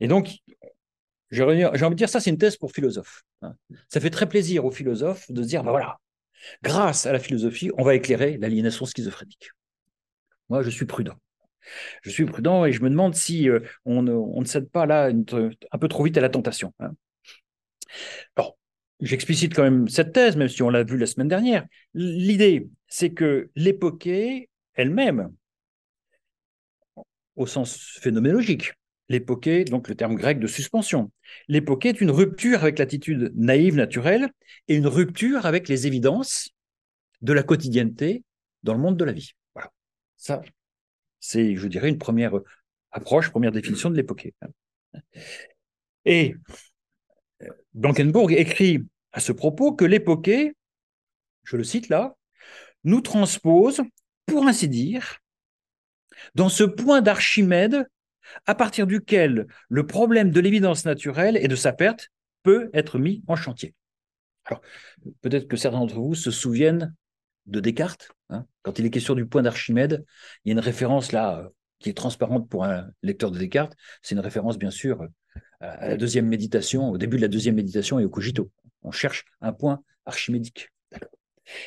Et 0.00 0.08
donc, 0.08 0.38
j'ai 1.30 1.42
envie 1.42 1.62
de 1.62 1.94
dire, 1.94 2.08
ça 2.08 2.20
c'est 2.20 2.30
une 2.30 2.38
thèse 2.38 2.56
pour 2.56 2.72
philosophe. 2.72 3.22
Hein. 3.42 3.54
Ça 3.88 4.00
fait 4.00 4.10
très 4.10 4.28
plaisir 4.28 4.64
aux 4.64 4.70
philosophes 4.70 5.30
de 5.30 5.42
se 5.42 5.48
dire, 5.48 5.62
ben 5.62 5.70
voilà, 5.70 5.98
grâce 6.62 7.06
à 7.06 7.12
la 7.12 7.18
philosophie, 7.18 7.70
on 7.76 7.84
va 7.84 7.94
éclairer 7.94 8.36
l'aliénation 8.38 8.86
schizophrénique. 8.86 9.50
Moi, 10.48 10.62
je 10.62 10.70
suis 10.70 10.86
prudent. 10.86 11.14
Je 12.02 12.10
suis 12.10 12.24
prudent 12.24 12.64
et 12.64 12.72
je 12.72 12.82
me 12.82 12.90
demande 12.90 13.14
si 13.14 13.48
euh, 13.48 13.60
on, 13.84 14.02
ne, 14.02 14.44
cède 14.44 14.68
pas 14.70 14.86
là 14.86 15.10
un 15.10 15.78
peu 15.78 15.88
trop 15.88 16.04
vite 16.04 16.16
à 16.16 16.20
la 16.20 16.28
tentation. 16.28 16.72
Hein. 16.80 16.92
Alors, 18.36 18.56
j'explicite 19.00 19.54
quand 19.54 19.62
même 19.62 19.88
cette 19.88 20.12
thèse, 20.12 20.36
même 20.36 20.48
si 20.48 20.62
on 20.62 20.70
l'a 20.70 20.82
vu 20.82 20.96
la 20.96 21.06
semaine 21.06 21.28
dernière. 21.28 21.66
L'idée, 21.94 22.68
c'est 22.90 23.10
que 23.10 23.50
l'époquée 23.54 24.50
elle-même, 24.74 25.32
au 27.36 27.46
sens 27.46 27.98
phénoménologique, 28.02 28.74
l'époquée, 29.08 29.64
donc 29.64 29.88
le 29.88 29.94
terme 29.94 30.16
grec 30.16 30.38
de 30.38 30.46
suspension, 30.46 31.10
l'époquée 31.48 31.88
est 31.88 32.00
une 32.00 32.10
rupture 32.10 32.62
avec 32.62 32.78
l'attitude 32.78 33.32
naïve 33.34 33.76
naturelle 33.76 34.30
et 34.68 34.74
une 34.74 34.86
rupture 34.86 35.46
avec 35.46 35.68
les 35.68 35.86
évidences 35.86 36.50
de 37.22 37.32
la 37.32 37.42
quotidienneté 37.42 38.24
dans 38.62 38.74
le 38.74 38.80
monde 38.80 38.96
de 38.96 39.04
la 39.04 39.12
vie. 39.12 39.32
Voilà. 39.54 39.70
Ça, 40.16 40.42
c'est, 41.20 41.56
je 41.56 41.68
dirais, 41.68 41.88
une 41.88 41.98
première 41.98 42.32
approche, 42.90 43.30
première 43.30 43.52
définition 43.52 43.88
de 43.90 43.96
l'époquée. 43.96 44.34
Et 46.04 46.34
Blankenburg 47.74 48.32
écrit 48.32 48.80
à 49.12 49.20
ce 49.20 49.32
propos 49.32 49.72
que 49.72 49.84
l'époquée, 49.84 50.54
je 51.44 51.56
le 51.56 51.64
cite 51.64 51.88
là, 51.88 52.16
nous 52.84 53.00
transpose, 53.00 53.82
pour 54.26 54.46
ainsi 54.46 54.68
dire, 54.68 55.18
dans 56.34 56.48
ce 56.48 56.64
point 56.64 57.02
d'Archimède 57.02 57.86
à 58.46 58.54
partir 58.54 58.86
duquel 58.86 59.46
le 59.68 59.86
problème 59.86 60.30
de 60.30 60.40
l'évidence 60.40 60.84
naturelle 60.84 61.36
et 61.36 61.48
de 61.48 61.56
sa 61.56 61.72
perte 61.72 62.10
peut 62.42 62.70
être 62.72 62.98
mis 62.98 63.22
en 63.26 63.36
chantier. 63.36 63.74
Peut-être 65.20 65.48
que 65.48 65.56
certains 65.56 65.78
d'entre 65.78 65.96
vous 65.96 66.14
se 66.14 66.30
souviennent 66.30 66.94
de 67.46 67.60
Descartes. 67.60 68.10
Hein. 68.28 68.46
quand 68.62 68.78
il 68.78 68.86
est 68.86 68.90
question 68.90 69.14
du 69.14 69.26
point 69.26 69.42
d'Archimède, 69.42 70.04
il 70.44 70.48
y 70.48 70.52
a 70.52 70.54
une 70.54 70.60
référence 70.60 71.10
là 71.10 71.48
qui 71.80 71.88
est 71.88 71.96
transparente 71.96 72.48
pour 72.48 72.64
un 72.64 72.88
lecteur 73.02 73.30
de 73.30 73.38
Descartes. 73.38 73.74
C'est 74.02 74.14
une 74.14 74.20
référence, 74.20 74.58
bien 74.58 74.70
sûr, 74.70 75.06
à 75.60 75.88
la 75.88 75.96
deuxième 75.96 76.26
méditation, 76.26 76.90
au 76.90 76.98
début 76.98 77.16
de 77.16 77.22
la 77.22 77.28
deuxième 77.28 77.56
méditation 77.56 77.98
et 77.98 78.04
au 78.04 78.10
cogito. 78.10 78.50
On 78.82 78.92
cherche 78.92 79.24
un 79.40 79.52
point 79.52 79.82
archimédique. 80.06 80.70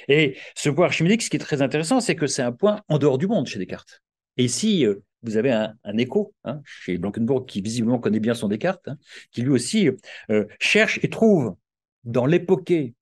Et 0.08 0.38
ce 0.56 0.70
point 0.70 0.86
archimédique, 0.86 1.22
ce 1.22 1.30
qui 1.30 1.38
est 1.38 1.40
très 1.40 1.62
intéressant, 1.62 2.00
c'est 2.00 2.16
que 2.16 2.28
c'est 2.28 2.42
un 2.42 2.52
point 2.52 2.82
en 2.88 2.98
dehors 2.98 3.18
du 3.18 3.28
monde 3.28 3.48
chez 3.48 3.60
Descartes. 3.60 4.02
Et 4.38 4.46
ici, 4.46 4.86
euh, 4.86 5.04
vous 5.22 5.38
avez 5.38 5.52
un, 5.52 5.98
écho 5.98 6.34
hein, 6.44 6.62
chez 6.66 6.98
Blankenburg, 6.98 7.46
qui 7.46 7.62
visiblement 7.62 8.00
connaît 8.00 8.20
bien 8.20 8.34
son 8.34 8.48
Descartes, 8.48 8.88
hein, 8.88 8.98
qui 9.32 9.42
lui 9.42 9.52
aussi 9.52 9.90
euh, 10.30 10.46
cherche 10.60 11.00
et 11.04 11.10
trouve 11.10 11.56
dans 12.04 12.26
l'époquée 12.26 12.94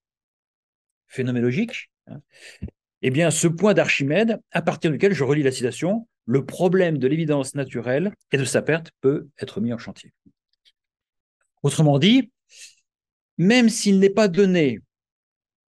phénoménologique, 1.07 1.91
hein, 2.07 2.21
eh 3.01 3.09
bien, 3.09 3.31
ce 3.31 3.47
point 3.47 3.73
d'Archimède, 3.73 4.39
à 4.51 4.61
partir 4.61 4.91
duquel 4.91 5.13
je 5.13 5.23
relis 5.23 5.43
la 5.43 5.51
citation, 5.51 6.07
le 6.25 6.45
problème 6.45 6.97
de 6.97 7.07
l'évidence 7.07 7.55
naturelle 7.55 8.13
et 8.31 8.37
de 8.37 8.45
sa 8.45 8.61
perte 8.61 8.91
peut 9.01 9.27
être 9.39 9.59
mis 9.59 9.73
en 9.73 9.77
chantier. 9.77 10.13
Autrement 11.63 11.99
dit, 11.99 12.31
même 13.37 13.69
s'il 13.69 13.99
n'est 13.99 14.09
pas 14.09 14.27
donné 14.27 14.79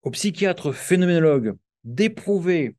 au 0.03 0.11
psychiatre 0.11 0.73
phénoménologue 0.73 1.57
d'éprouver 1.85 2.77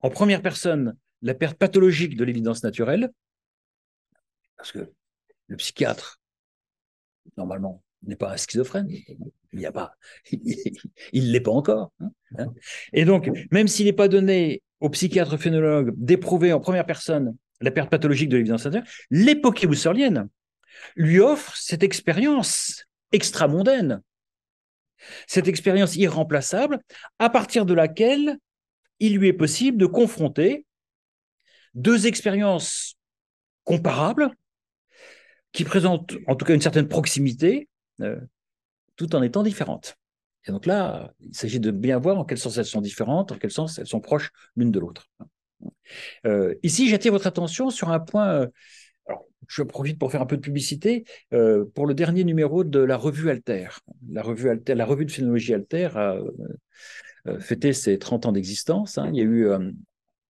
en 0.00 0.10
première 0.10 0.42
personne 0.42 0.96
la 1.22 1.34
perte 1.34 1.58
pathologique 1.58 2.16
de 2.16 2.24
l'évidence 2.24 2.62
naturelle, 2.62 3.10
parce 4.56 4.72
que 4.72 4.90
le 5.48 5.56
psychiatre, 5.56 6.20
normalement, 7.36 7.82
n'est 8.04 8.16
pas 8.16 8.32
un 8.32 8.36
schizophrène. 8.36 8.88
Il 9.52 9.58
n'y 9.58 9.66
a 9.66 9.72
pas, 9.72 9.94
il 10.30 11.26
ne 11.26 11.32
l'est 11.32 11.40
pas 11.40 11.50
encore. 11.50 11.92
Hein, 12.00 12.10
hein. 12.38 12.52
Et 12.92 13.04
donc, 13.04 13.30
même 13.50 13.66
s'il 13.66 13.86
n'est 13.86 13.92
pas 13.92 14.08
donné 14.08 14.62
au 14.80 14.90
psychiatre 14.90 15.36
phénoménologue 15.36 15.94
d'éprouver 15.96 16.52
en 16.52 16.60
première 16.60 16.86
personne 16.86 17.36
la 17.60 17.70
perte 17.70 17.90
pathologique 17.90 18.28
de 18.28 18.36
l'évidence 18.36 18.64
naturelle, 18.64 18.88
l'époque 19.10 19.62
husserlienne 19.62 20.28
lui 20.94 21.18
offre 21.18 21.56
cette 21.56 21.82
expérience 21.82 22.84
extramondaine, 23.10 24.02
cette 25.26 25.48
expérience 25.48 25.96
irremplaçable, 25.96 26.80
à 27.18 27.30
partir 27.30 27.66
de 27.66 27.74
laquelle 27.74 28.38
il 29.00 29.16
lui 29.16 29.28
est 29.28 29.32
possible 29.32 29.78
de 29.78 29.86
confronter 29.86 30.66
deux 31.74 32.06
expériences 32.06 32.96
comparables 33.64 34.30
qui 35.52 35.64
présentent 35.64 36.14
en 36.26 36.34
tout 36.34 36.44
cas 36.44 36.54
une 36.54 36.60
certaine 36.60 36.88
proximité, 36.88 37.68
euh, 38.00 38.20
tout 38.96 39.14
en 39.14 39.22
étant 39.22 39.42
différentes. 39.42 39.96
Et 40.46 40.52
donc 40.52 40.66
là, 40.66 41.12
il 41.20 41.34
s'agit 41.34 41.60
de 41.60 41.70
bien 41.70 41.98
voir 41.98 42.18
en 42.18 42.24
quel 42.24 42.38
sens 42.38 42.56
elles 42.58 42.64
sont 42.64 42.80
différentes, 42.80 43.32
en 43.32 43.38
quel 43.38 43.50
sens 43.50 43.78
elles 43.78 43.86
sont 43.86 44.00
proches 44.00 44.30
l'une 44.56 44.70
de 44.70 44.80
l'autre. 44.80 45.08
Euh, 46.26 46.54
ici, 46.62 46.88
j'attire 46.88 47.12
votre 47.12 47.26
attention 47.26 47.70
sur 47.70 47.90
un 47.90 48.00
point. 48.00 48.48
Euh, 49.48 49.54
je 49.58 49.62
profite 49.62 49.98
pour 49.98 50.10
faire 50.12 50.22
un 50.22 50.26
peu 50.26 50.36
de 50.36 50.42
publicité 50.42 51.04
pour 51.74 51.86
le 51.86 51.94
dernier 51.94 52.24
numéro 52.24 52.64
de 52.64 52.80
la 52.80 52.96
revue 52.96 53.30
Alter. 53.30 53.68
La 54.10 54.22
revue 54.22 55.04
de 55.04 55.10
phénoménologie 55.10 55.54
Alter 55.54 55.90
a 55.94 56.18
fêté 57.40 57.72
ses 57.72 57.98
30 57.98 58.26
ans 58.26 58.32
d'existence. 58.32 58.98
Hein. 58.98 59.10
Il 59.12 59.18
y 59.18 59.20
a 59.20 59.24
eu 59.24 59.50
un 59.50 59.72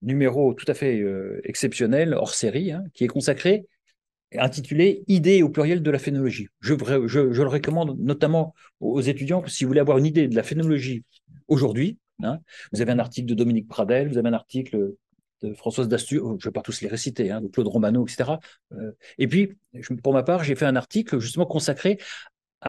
numéro 0.03 0.55
tout 0.55 0.67
à 0.69 0.75
fait 0.75 1.05
exceptionnel, 1.45 2.15
hors 2.15 2.35
série, 2.35 2.73
hein, 2.73 2.85
qui 2.95 3.05
est 3.05 3.09
consacré 3.09 3.67
intitulé 4.37 5.05
Idées 5.09 5.43
au 5.43 5.49
pluriel 5.49 5.83
de 5.83 5.91
la 5.91 5.99
phénologie. 5.99 6.49
Je, 6.61 6.75
le 6.75 7.49
recommande 7.49 7.99
notamment 7.99 8.55
aux 8.81 9.01
étudiants, 9.01 9.43
si 9.47 9.65
vous 9.65 9.69
voulez 9.69 9.81
avoir 9.81 9.99
une 9.99 10.07
idée 10.07 10.29
de 10.29 10.37
la 10.37 10.43
phénologie 10.43 11.05
aujourd'hui, 11.47 11.99
hein, 12.23 12.39
vous 12.73 12.81
avez 12.83 12.93
un 12.93 12.99
article 12.99 13.27
de 13.27 13.35
Dominique 13.35 13.69
Pradel, 13.69 14.09
vous 14.09 14.19
avez 14.19 14.29
un 14.29 14.35
article 14.35 14.93
de 15.43 15.55
Françoise 15.55 15.89
Dastu, 15.89 16.19
oh, 16.19 16.37
je 16.41 16.47
ne 16.47 16.51
vais 16.51 16.53
pas 16.53 16.63
tous 16.63 16.81
les 16.81 16.89
réciter, 16.89 17.31
hein, 17.31 17.41
de 17.41 17.49
Claude 17.49 17.69
Romano, 17.69 18.07
etc. 18.07 18.39
Euh, 18.73 18.93
et 19.19 19.29
puis, 19.29 19.57
pour 20.03 20.13
ma 20.13 20.23
part, 20.23 20.45
j'ai 20.45 20.55
fait 20.55 20.67
un 20.67 20.77
article 20.77 21.19
justement 21.19 21.47
consacré 21.47 21.99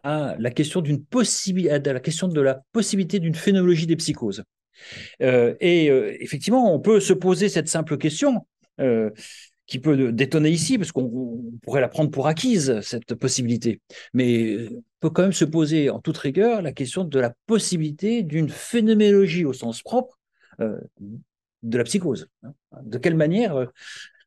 à 0.04 0.36
la 0.38 0.52
question 0.52 0.82
de 0.82 2.42
la 2.42 2.62
possibilité 2.72 3.20
d'une 3.20 3.36
phénologie 3.36 3.88
des 3.88 3.96
psychoses. 3.96 4.44
Euh, 5.22 5.56
et 5.60 5.90
euh, 5.90 6.16
effectivement, 6.20 6.74
on 6.74 6.80
peut 6.80 7.00
se 7.00 7.14
poser 7.14 7.50
cette 7.50 7.68
simple 7.68 7.98
question 7.98 8.46
qui 9.66 9.78
peut 9.78 10.14
détonner 10.14 10.50
ici, 10.50 10.78
parce 10.78 10.94
qu'on 10.94 11.44
pourrait 11.62 11.82
la 11.82 11.90
prendre 11.90 12.10
pour 12.10 12.28
acquise, 12.28 12.80
cette 12.80 13.14
possibilité. 13.14 13.82
Mais 14.14 14.70
on 14.70 14.84
peut 15.02 15.10
quand 15.10 15.24
même 15.24 15.34
se 15.34 15.44
poser 15.44 15.90
en 15.90 16.00
toute 16.00 16.18
rigueur 16.18 16.62
la 16.62 16.72
question 16.72 17.04
de 17.04 17.20
la 17.20 17.34
possibilité 17.46 18.24
d'une 18.24 18.48
phénoménologie 18.48 19.44
au 19.44 19.52
sens 19.52 19.84
propre 19.84 20.18
de 21.64 21.78
la 21.78 21.84
psychose. 21.84 22.28
Hein. 22.44 22.54
De 22.84 22.98
quelle 22.98 23.16
manière 23.16 23.56
euh, 23.56 23.66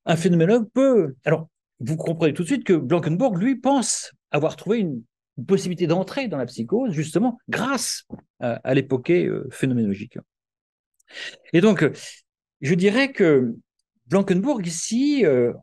un 0.04 0.16
phénoménologue 0.16 0.68
peut... 0.72 1.14
Alors, 1.24 1.48
vous 1.80 1.96
comprenez 1.96 2.32
tout 2.32 2.42
de 2.42 2.48
suite 2.48 2.64
que 2.64 2.74
Blankenburg, 2.74 3.36
lui, 3.36 3.56
pense 3.56 4.12
avoir 4.30 4.56
trouvé 4.56 4.78
une, 4.78 5.02
possibilité 5.46 5.86
d'entrer 5.86 6.28
dans 6.28 6.36
la 6.36 6.44
psychose, 6.44 6.92
justement, 6.92 7.38
grâce 7.48 8.04
à, 8.38 8.74
l'époque 8.74 9.08
euh, 9.08 9.48
phénoménologique. 9.50 10.18
Et 11.54 11.62
donc, 11.62 11.90
je 12.60 12.74
dirais 12.74 13.12
que 13.12 13.54
Blankenburg, 14.06 14.66
ici, 14.66 15.24
euh, 15.24 15.54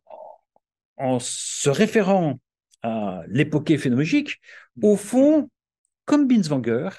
en 0.97 1.19
se 1.19 1.69
référant 1.69 2.39
à 2.81 3.21
l'époque 3.27 3.67
phénoménologique, 3.67 4.41
au 4.81 4.95
fond, 4.95 5.49
comme 6.05 6.27
Binswanger, 6.27 6.89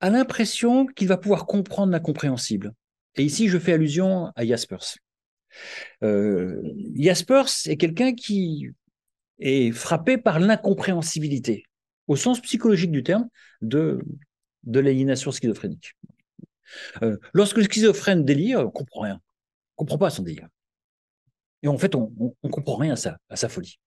a 0.00 0.10
l'impression 0.10 0.86
qu'il 0.86 1.08
va 1.08 1.18
pouvoir 1.18 1.46
comprendre 1.46 1.92
l'incompréhensible. 1.92 2.72
Et 3.16 3.24
ici, 3.24 3.48
je 3.48 3.58
fais 3.58 3.72
allusion 3.72 4.32
à 4.36 4.44
Jaspers. 4.44 4.98
Euh, 6.02 6.62
Jaspers 6.94 7.48
est 7.66 7.76
quelqu'un 7.76 8.14
qui 8.14 8.70
est 9.38 9.72
frappé 9.72 10.18
par 10.18 10.38
l'incompréhensibilité, 10.38 11.64
au 12.06 12.16
sens 12.16 12.40
psychologique 12.40 12.92
du 12.92 13.02
terme, 13.02 13.28
de, 13.62 14.00
de 14.64 14.80
l'aliénation 14.80 15.32
schizophrénique. 15.32 15.96
Euh, 17.02 17.16
lorsque 17.32 17.56
le 17.56 17.64
schizophrène 17.64 18.24
délire, 18.24 18.60
on 18.60 18.70
comprend 18.70 19.00
rien. 19.00 19.20
On 19.76 19.82
ne 19.82 19.86
comprend 19.86 19.98
pas 19.98 20.10
son 20.10 20.22
délire. 20.22 20.48
Et 21.62 21.68
en 21.68 21.78
fait, 21.78 21.94
on 21.94 22.12
ne 22.42 22.48
comprend 22.48 22.76
rien 22.76 22.92
à 22.92 22.96
sa, 22.96 23.18
à 23.28 23.36
sa 23.36 23.48
folie. 23.48 23.78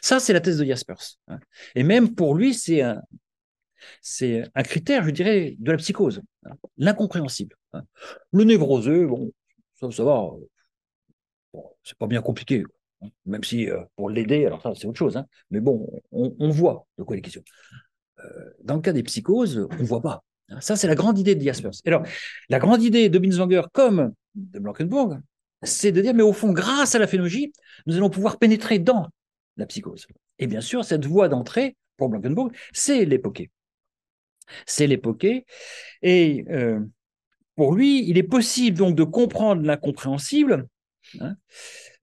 Ça, 0.00 0.20
c'est 0.20 0.32
la 0.32 0.40
thèse 0.40 0.58
de 0.58 0.64
Jaspers. 0.64 1.16
Hein. 1.28 1.40
Et 1.74 1.82
même 1.82 2.14
pour 2.14 2.34
lui, 2.34 2.54
c'est 2.54 2.82
un, 2.82 3.02
c'est 4.00 4.44
un 4.54 4.62
critère, 4.62 5.04
je 5.04 5.10
dirais, 5.10 5.56
de 5.58 5.72
la 5.72 5.78
psychose, 5.78 6.22
hein. 6.46 6.54
l'incompréhensible. 6.76 7.56
Hein. 7.72 7.82
Le 8.32 8.44
névroseux, 8.44 9.06
bon, 9.06 9.32
ça, 9.74 10.04
va, 10.04 10.30
c'est 11.82 11.98
pas 11.98 12.06
bien 12.06 12.22
compliqué, 12.22 12.64
même 13.26 13.44
si 13.44 13.68
euh, 13.70 13.80
pour 13.96 14.10
l'aider, 14.10 14.46
alors 14.46 14.62
ça, 14.62 14.72
c'est 14.74 14.86
autre 14.86 14.98
chose, 14.98 15.22
mais 15.50 15.60
bon, 15.60 15.88
on, 16.12 16.50
voit 16.50 16.86
de 16.98 17.02
quoi 17.02 17.16
il 17.16 17.20
est 17.20 17.22
question. 17.22 17.42
Euh, 18.18 18.50
dans 18.62 18.74
le 18.74 18.80
cas 18.80 18.92
des 18.92 19.02
psychoses, 19.02 19.66
on 19.70 19.76
ne 19.76 19.84
voit 19.84 20.02
pas. 20.02 20.22
Ça, 20.60 20.76
c'est 20.76 20.88
la 20.88 20.96
grande 20.96 21.18
idée 21.18 21.34
de 21.34 21.42
Jaspers. 21.42 21.70
Alors, 21.86 22.02
la 22.48 22.58
grande 22.58 22.82
idée 22.82 23.08
de 23.08 23.18
Binswanger 23.18 23.62
comme 23.72 24.12
de 24.34 24.58
Blankenburg, 24.58 25.20
c'est 25.62 25.92
de 25.92 26.00
dire, 26.00 26.14
mais 26.14 26.22
au 26.22 26.32
fond, 26.32 26.52
grâce 26.52 26.94
à 26.94 26.98
la 26.98 27.06
phénologie, 27.06 27.52
nous 27.86 27.96
allons 27.96 28.10
pouvoir 28.10 28.38
pénétrer 28.38 28.78
dans 28.78 29.08
la 29.56 29.66
psychose. 29.66 30.06
Et 30.38 30.46
bien 30.46 30.60
sûr, 30.60 30.84
cette 30.84 31.06
voie 31.06 31.28
d'entrée, 31.28 31.76
pour 31.96 32.08
Blankenburg, 32.08 32.50
c'est 32.72 33.04
l'époquée. 33.04 33.50
C'est 34.66 34.86
l'époquée. 34.86 35.44
Et 36.02 36.44
euh, 36.50 36.80
pour 37.60 37.74
lui, 37.74 38.08
il 38.08 38.16
est 38.16 38.22
possible 38.22 38.78
donc 38.78 38.96
de 38.96 39.04
comprendre 39.04 39.60
l'incompréhensible, 39.60 40.66
hein, 41.20 41.36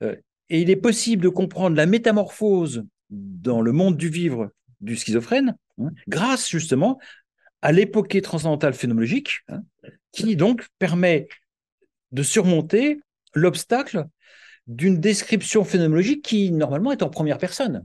euh, 0.03 0.15
et 0.51 0.61
il 0.61 0.69
est 0.69 0.75
possible 0.75 1.23
de 1.23 1.29
comprendre 1.29 1.75
la 1.75 1.87
métamorphose 1.87 2.85
dans 3.09 3.63
le 3.63 3.71
monde 3.71 3.97
du 3.97 4.07
vivre 4.07 4.51
du 4.81 4.95
schizophrène, 4.95 5.57
hein, 5.81 5.89
grâce 6.07 6.47
justement 6.47 6.99
à 7.63 7.71
l'époquée 7.71 8.21
transcendantale 8.21 8.75
phénoménologique, 8.75 9.39
hein, 9.47 9.63
qui 10.11 10.35
donc 10.35 10.63
permet 10.77 11.27
de 12.11 12.21
surmonter 12.21 12.99
l'obstacle 13.33 14.05
d'une 14.67 14.99
description 14.99 15.63
phénoménologique 15.63 16.23
qui, 16.23 16.51
normalement, 16.51 16.91
est 16.91 17.01
en 17.01 17.09
première 17.09 17.39
personne. 17.39 17.83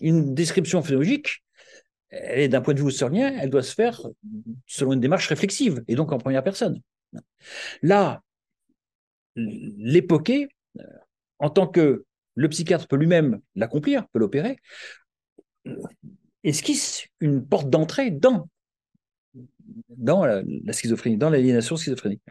Une 0.00 0.34
description 0.34 0.82
phénoménologique, 0.82 1.42
elle 2.10 2.48
d'un 2.48 2.60
point 2.60 2.74
de 2.74 2.80
vue 2.80 2.88
husserlien, 2.88 3.36
elle 3.38 3.50
doit 3.50 3.62
se 3.62 3.74
faire 3.74 4.00
selon 4.66 4.92
une 4.92 5.00
démarche 5.00 5.28
réflexive, 5.28 5.82
et 5.88 5.94
donc 5.94 6.12
en 6.12 6.18
première 6.18 6.44
personne. 6.44 6.80
Là, 7.82 8.22
l'époquer, 9.34 10.48
en 11.38 11.50
tant 11.50 11.66
que 11.66 12.04
le 12.34 12.48
psychiatre 12.48 12.86
peut 12.88 12.96
lui-même 12.96 13.40
l'accomplir, 13.54 14.06
peut 14.08 14.18
l'opérer, 14.18 14.58
esquisse 16.44 17.06
une 17.20 17.46
porte 17.46 17.70
d'entrée 17.70 18.10
dans 18.10 18.48
dans 19.88 20.24
la, 20.24 20.42
schizophrénie, 20.72 21.16
dans 21.16 21.30
l'aliénation 21.30 21.76
schizophrénique. 21.76 22.22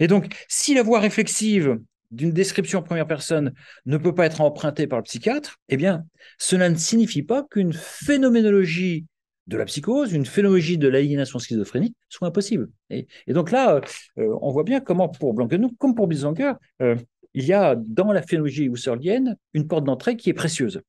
Et 0.00 0.06
donc, 0.06 0.34
si 0.48 0.74
la 0.74 0.82
voie 0.82 1.00
réflexive 1.00 1.78
d'une 2.10 2.32
description 2.32 2.80
en 2.80 2.82
première 2.82 3.06
personne 3.06 3.52
ne 3.86 3.96
peut 3.96 4.14
pas 4.14 4.26
être 4.26 4.40
empruntée 4.40 4.86
par 4.86 4.98
le 4.98 5.02
psychiatre, 5.02 5.56
eh 5.68 5.76
bien, 5.76 6.04
cela 6.38 6.68
ne 6.68 6.76
signifie 6.76 7.22
pas 7.22 7.44
qu'une 7.50 7.72
phénoménologie 7.72 9.06
de 9.46 9.56
la 9.56 9.64
psychose, 9.64 10.12
une 10.12 10.26
phénoménologie 10.26 10.78
de 10.78 10.88
l'aliénation 10.88 11.38
schizophrénique 11.38 11.96
soit 12.08 12.28
impossible. 12.28 12.68
Et, 12.90 13.06
donc 13.28 13.50
là, 13.50 13.80
euh, 14.18 14.38
on 14.42 14.50
voit 14.50 14.64
bien 14.64 14.80
comment, 14.80 15.08
pour 15.08 15.34
Blanquenot, 15.34 15.70
comme 15.78 15.94
pour 15.94 16.06
Bisanger, 16.06 16.52
euh, 16.82 16.96
il 17.34 17.44
y 17.44 17.52
a 17.52 17.74
dans 17.76 18.12
la 18.12 18.22
phénoménologie 18.22 18.66
husserlienne 18.66 19.36
une 19.54 19.66
porte 19.66 19.84
d'entrée 19.84 20.16
qui 20.16 20.30
est 20.30 20.34
précieuse. 20.34 20.80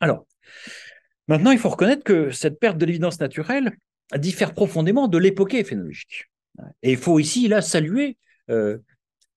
Alors, 0.00 0.26
maintenant, 1.28 1.50
il 1.50 1.58
faut 1.58 1.68
reconnaître 1.68 2.04
que 2.04 2.30
cette 2.30 2.58
perte 2.60 2.78
de 2.78 2.86
l'évidence 2.86 3.18
naturelle 3.20 3.76
diffère 4.14 4.54
profondément 4.54 5.08
de 5.08 5.18
l'époque 5.18 5.52
phénoménologique. 5.52 6.26
Et 6.82 6.92
il 6.92 6.96
faut 6.96 7.18
ici, 7.18 7.48
là, 7.48 7.60
saluer 7.60 8.16
euh, 8.50 8.78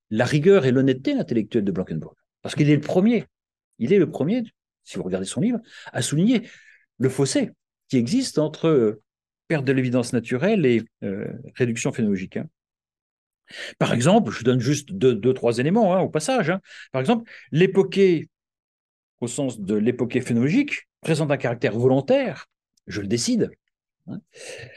la 0.10 0.26
rigueur 0.26 0.65
et 0.65 0.72
l'honnêteté 0.72 1.13
intellectuelle 1.13 1.63
de 1.63 1.72
Blankenburg. 1.72 2.15
Parce 2.41 2.56
qu'il 2.56 2.69
est 2.69 2.76
le 2.76 2.82
premier, 2.82 3.26
il 3.78 3.93
est 3.93 4.00
le 4.00 4.10
premier, 4.10 4.43
si 4.84 4.98
vous 4.98 5.04
regardez 5.04 5.26
son 5.26 5.41
livre, 5.41 5.60
à 5.91 6.02
souligner 6.02 6.48
le 6.98 7.10
fossé 7.10 7.52
qui 7.88 7.98
existe 7.98 8.39
entre 8.39 8.67
euh, 8.67 9.02
perte 9.48 9.65
de 9.65 9.72
l'évidence 9.72 10.13
naturelle 10.13 10.65
et 10.65 10.84
euh, 11.04 11.28
réduction 11.56 11.91
phénoménologique. 11.91 12.38
Hein. 12.38 12.48
Par 13.80 13.93
exemple, 13.93 14.32
je 14.32 14.43
donne 14.43 14.60
juste 14.60 14.91
deux, 14.93 15.34
trois 15.34 15.58
éléments 15.58 15.95
hein, 15.95 16.02
au 16.02 16.10
passage. 16.10 16.50
Hein. 16.50 16.62
Par 16.91 17.02
exemple, 17.02 17.30
l'époqué, 17.52 18.30
au 19.22 19.28
sens 19.28 19.60
de 19.60 19.76
l'époqué 19.76 20.22
phénoménologique, 20.22 20.88
présente 21.02 21.32
un 21.32 21.38
caractère 21.38 21.78
volontaire, 21.78 22.45
je 22.88 23.02
le 23.02 23.08
décide, 23.08 23.50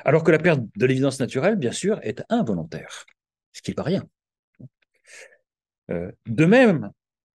alors 0.04 0.24
que 0.24 0.30
la 0.30 0.38
perte 0.38 0.60
de 0.76 0.86
l'évidence 0.86 1.20
naturelle, 1.20 1.56
bien 1.56 1.72
sûr, 1.72 1.98
est 2.02 2.22
involontaire, 2.28 3.04
ce 3.52 3.62
qui 3.62 3.70
n'est 3.70 3.74
pas 3.74 3.82
rien. 3.82 4.04
Euh, 5.92 6.10
de 6.26 6.44
même, 6.44 6.90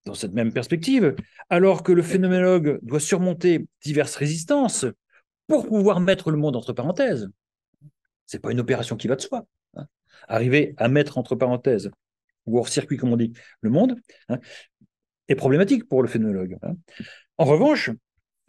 dans 0.05 0.13
cette 0.13 0.33
même 0.33 0.53
perspective, 0.53 1.15
alors 1.49 1.83
que 1.83 1.91
le 1.91 2.01
phénoménologue 2.01 2.79
doit 2.81 2.99
surmonter 2.99 3.67
diverses 3.83 4.15
résistances 4.15 4.85
pour 5.47 5.67
pouvoir 5.67 5.99
mettre 5.99 6.31
le 6.31 6.37
monde 6.37 6.55
entre 6.55 6.73
parenthèses, 6.73 7.29
ce 8.25 8.37
n'est 8.37 8.41
pas 8.41 8.51
une 8.51 8.59
opération 8.59 8.95
qui 8.95 9.07
va 9.07 9.15
de 9.15 9.21
soi. 9.21 9.45
Hein. 9.75 9.85
Arriver 10.27 10.73
à 10.77 10.87
mettre 10.87 11.17
entre 11.17 11.35
parenthèses, 11.35 11.91
ou 12.45 12.57
hors 12.57 12.69
circuit, 12.69 12.97
comme 12.97 13.13
on 13.13 13.17
dit, 13.17 13.33
le 13.61 13.69
monde, 13.69 13.95
hein, 14.29 14.39
est 15.27 15.35
problématique 15.35 15.87
pour 15.87 16.01
le 16.01 16.07
phénoménologue. 16.07 16.57
Hein. 16.61 16.75
En 17.37 17.45
revanche, 17.45 17.91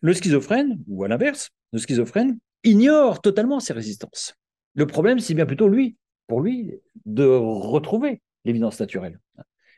le 0.03 0.15
schizophrène, 0.15 0.83
ou 0.87 1.05
à 1.05 1.09
l'inverse, 1.09 1.51
le 1.73 1.79
schizophrène 1.79 2.39
ignore 2.65 3.21
totalement 3.21 3.61
ces 3.61 3.73
résistances. 3.73 4.35
Le 4.75 4.87
problème, 4.87 5.19
c'est 5.19 5.35
bien 5.35 5.47
plutôt 5.47 5.69
lui, 5.69 5.97
pour 6.27 6.41
lui, 6.41 6.75
de 7.07 7.25
retrouver 7.25 8.21
l'évidence 8.45 8.79
naturelle. 8.79 9.19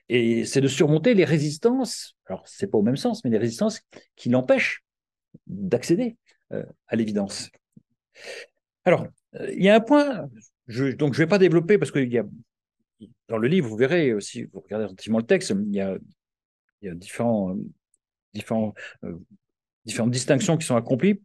Et 0.09 0.45
c'est 0.45 0.61
de 0.61 0.69
surmonter 0.69 1.15
les 1.15 1.25
résistances, 1.25 2.17
alors 2.27 2.47
c'est 2.47 2.67
pas 2.67 2.79
au 2.79 2.83
même 2.83 2.97
sens, 2.97 3.25
mais 3.25 3.31
les 3.31 3.39
résistances 3.39 3.83
qui 4.17 4.31
l'empêchent 4.31 4.83
d'accéder 5.47 6.17
euh, 6.53 6.65
à 6.87 6.97
l'évidence. 6.97 7.51
Alors, 8.85 9.07
euh, 9.35 9.53
il 9.53 9.63
y 9.63 9.69
a 9.69 9.75
un 9.75 9.81
point, 9.81 10.29
je, 10.67 10.87
donc 10.87 11.13
je 11.13 11.21
ne 11.21 11.27
vais 11.27 11.29
pas 11.29 11.39
développer 11.39 11.77
parce 11.77 11.91
que 11.91 11.99
y 11.99 12.19
a, 12.19 12.25
dans 13.29 13.37
le 13.37 13.49
livre, 13.49 13.69
vous 13.69 13.77
verrez, 13.77 14.15
si 14.21 14.45
vous 14.45 14.61
regardez 14.61 14.87
attentivement 14.87 15.19
le 15.19 15.27
texte, 15.27 15.51
il 15.51 15.75
y 15.75 15.81
a, 15.81 15.99
différents, 16.95 17.55
différents, 18.33 18.73
euh, 19.05 19.19
différentes 19.85 20.11
distinctions 20.11 20.57
qui 20.57 20.65
sont 20.65 20.77
accomplies 20.77 21.21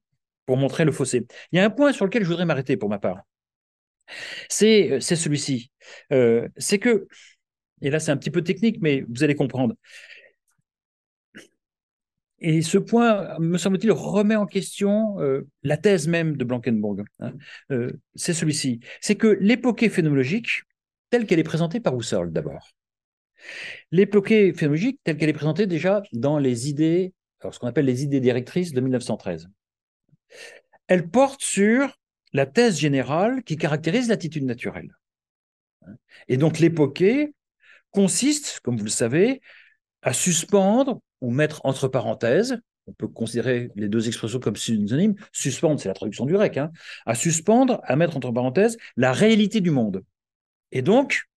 pour 0.46 0.58
montrer 0.58 0.84
le 0.84 0.92
fossé. 0.92 1.26
Il 1.54 1.58
y 1.58 1.60
a 1.60 1.66
un 1.66 1.70
point 1.70 1.94
sur 1.94 2.04
lequel 2.04 2.24
je 2.24 2.28
voudrais 2.28 2.46
m'arrêter 2.46 2.76
pour 2.76 2.90
ma 2.90 3.00
part. 3.00 3.22
C'est 4.50 5.00
celui-ci. 5.00 5.72
c'est 6.58 6.80
que, 6.80 7.08
et 7.82 7.90
là 7.90 8.00
c'est 8.00 8.12
un 8.12 8.18
petit 8.18 8.32
peu 8.32 8.44
technique, 8.44 8.78
mais 8.82 9.06
vous 9.10 9.24
allez 9.24 9.36
comprendre. 9.36 9.76
Et 12.46 12.62
ce 12.62 12.78
point, 12.78 13.40
me 13.40 13.58
semble-t-il, 13.58 13.92
remet 13.94 14.36
en 14.36 14.46
question 14.46 15.18
euh, 15.22 15.48
la 15.64 15.78
thèse 15.78 16.10
même 16.10 16.36
de 16.36 16.44
Blankenburg. 16.44 17.06
Hein. 17.20 17.32
Euh, 17.72 17.90
c'est 18.16 18.34
celui-ci. 18.34 18.82
C'est 19.00 19.16
que 19.16 19.38
l'époque 19.40 19.88
phénoménologique, 19.88 20.64
telle 21.10 21.26
qu'elle 21.26 21.40
est 21.40 21.44
présentée 21.44 21.80
par 21.80 21.98
Husserl 21.98 22.34
d'abord, 22.34 22.72
l'époque 23.92 24.28
phénoménologique, 24.28 25.00
telle 25.06 25.18
qu'elle 25.18 25.30
est 25.30 25.34
présentée 25.34 25.68
déjà 25.68 26.04
dans 26.12 26.38
les 26.38 26.70
idées, 26.70 27.14
alors 27.40 27.54
ce 27.54 27.60
qu'on 27.60 27.68
appelle 27.68 27.86
les 27.86 28.04
idées 28.04 28.20
directrices 28.20 28.74
de 28.74 28.82
1913, 28.82 29.48
elle 30.88 31.08
porte 31.08 31.42
sur 31.42 31.98
la 32.34 32.46
thèse 32.46 32.78
générale 32.78 33.44
qui 33.44 33.56
caractérise 33.56 34.10
l'attitude 34.10 34.44
naturelle. 34.44 34.94
Et 36.28 36.36
donc 36.36 36.60
l'époque 36.60 37.02
consiste, 37.94 38.60
comme 38.64 38.78
vous 38.78 38.84
le 38.84 38.90
savez, 38.90 39.42
à 40.02 40.12
suspendre 40.12 41.00
ou 41.22 41.32
mettre 41.32 41.62
entre 41.64 41.88
parenthèses, 41.88 42.60
on 42.88 42.94
peut 42.94 43.08
considérer 43.08 43.72
les 43.76 43.88
deux 43.88 44.08
expressions 44.08 44.40
comme 44.40 44.58
synonymes, 44.58 45.16
suspendre, 45.32 45.80
c'est 45.80 45.88
la 45.88 45.94
traduction 45.94 46.26
du 46.26 46.34
grec, 46.34 46.58
hein, 46.58 46.72
à 47.06 47.16
suspendre, 47.16 47.80
à 47.86 47.96
mettre 47.96 48.18
entre 48.18 48.32
parenthèses 48.32 48.78
la 48.98 49.14
réalité 49.14 49.62
du 49.62 49.72
monde. 49.72 50.04
Et 50.72 50.82
donc, 50.82 51.30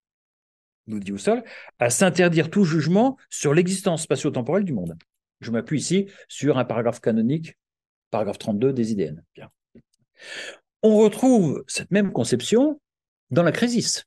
nous 0.88 0.98
dit 0.98 1.12
Husserl, 1.12 1.44
à 1.78 1.90
s'interdire 1.90 2.50
tout 2.50 2.64
jugement 2.64 3.16
sur 3.30 3.54
l'existence 3.54 4.02
spatio-temporelle 4.02 4.64
du 4.64 4.72
monde. 4.72 4.96
Je 5.40 5.50
m'appuie 5.50 5.78
ici 5.78 6.06
sur 6.28 6.58
un 6.58 6.64
paragraphe 6.64 7.00
canonique, 7.00 7.56
paragraphe 8.10 8.38
32 8.38 8.72
des 8.72 8.92
IDN. 8.92 9.22
On 10.82 10.96
retrouve 10.96 11.64
cette 11.66 11.90
même 11.90 12.12
conception 12.12 12.80
dans 13.30 13.42
la 13.42 13.52
crisis. 13.52 14.04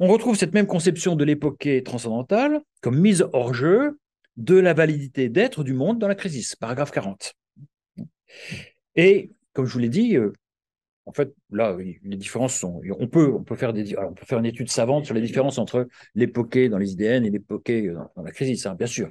On 0.00 0.08
retrouve 0.08 0.36
cette 0.36 0.54
même 0.54 0.66
conception 0.66 1.16
de 1.16 1.24
l'époque 1.24 1.68
transcendantale 1.84 2.60
comme 2.80 2.98
mise 3.00 3.26
hors 3.32 3.54
jeu 3.54 3.98
de 4.36 4.56
la 4.56 4.74
validité 4.74 5.28
d'être 5.28 5.64
du 5.64 5.74
monde 5.74 5.98
dans 5.98 6.08
la 6.08 6.14
crise, 6.14 6.56
paragraphe 6.56 6.90
40. 6.90 7.34
Et 8.96 9.30
comme 9.52 9.66
je 9.66 9.72
vous 9.72 9.78
l'ai 9.78 9.88
dit, 9.88 10.16
euh, 10.16 10.32
en 11.06 11.12
fait, 11.12 11.34
là, 11.50 11.76
les 11.78 12.16
différences 12.16 12.54
sont. 12.54 12.80
On 12.98 13.08
peut, 13.08 13.38
faire 13.54 13.70
une 13.70 14.46
étude 14.46 14.70
savante 14.70 15.04
sur 15.04 15.14
les 15.14 15.20
différences 15.20 15.58
entre 15.58 15.86
l'époque 16.14 16.56
dans 16.58 16.78
les 16.78 16.92
IDN 16.92 17.26
et 17.26 17.30
l'époque 17.30 17.70
dans, 17.70 18.22
la 18.22 18.30
crise, 18.30 18.66
hein, 18.66 18.74
bien 18.74 18.86
sûr. 18.86 19.10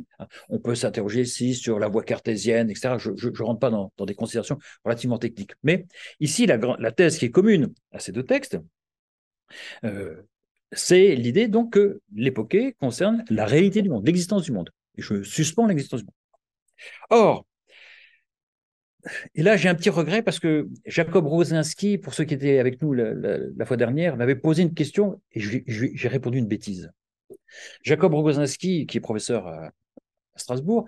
On 0.49 0.59
peut 0.59 0.73
s'interroger 0.73 1.21
ici 1.21 1.53
sur 1.53 1.77
la 1.77 1.87
voie 1.87 2.03
cartésienne, 2.03 2.71
etc. 2.71 2.95
Je 2.97 3.29
ne 3.29 3.43
rentre 3.43 3.59
pas 3.59 3.69
dans, 3.69 3.91
des 4.05 4.15
considérations 4.15 4.57
relativement 4.83 5.19
techniques. 5.19 5.53
Mais 5.61 5.85
ici, 6.19 6.47
la, 6.47 6.57
la, 6.57 6.91
thèse 6.91 7.19
qui 7.19 7.25
est 7.25 7.31
commune 7.31 7.71
à 7.91 7.99
ces 7.99 8.11
deux 8.11 8.23
textes, 8.23 8.57
euh, 9.83 10.23
c'est 10.75 11.15
l'idée 11.15 11.47
donc 11.47 11.73
que 11.73 12.01
l'époque 12.15 12.57
concerne 12.79 13.23
la 13.29 13.45
réalité 13.45 13.81
du 13.81 13.89
monde, 13.89 14.05
l'existence 14.05 14.43
du 14.43 14.51
monde. 14.51 14.69
Je 14.97 15.23
suspends 15.23 15.65
l'existence 15.65 16.01
du 16.01 16.05
monde. 16.05 16.13
Or, 17.09 17.45
et 19.35 19.43
là 19.43 19.57
j'ai 19.57 19.69
un 19.69 19.75
petit 19.75 19.89
regret 19.89 20.21
parce 20.21 20.39
que 20.39 20.67
Jacob 20.85 21.25
Rosinski, 21.27 21.97
pour 21.97 22.13
ceux 22.13 22.23
qui 22.23 22.33
étaient 22.33 22.59
avec 22.59 22.81
nous 22.81 22.93
la, 22.93 23.65
fois 23.65 23.77
dernière, 23.77 24.17
m'avait 24.17 24.35
posé 24.35 24.63
une 24.63 24.73
question 24.73 25.21
et 25.31 25.39
j'ai 25.39 26.07
répondu 26.07 26.37
une 26.37 26.47
bêtise. 26.47 26.91
Jacob 27.81 28.13
Rogozinski, 28.13 28.85
qui 28.85 28.97
est 28.97 29.01
professeur 29.01 29.47
à, 29.47 29.71
Strasbourg, 30.35 30.85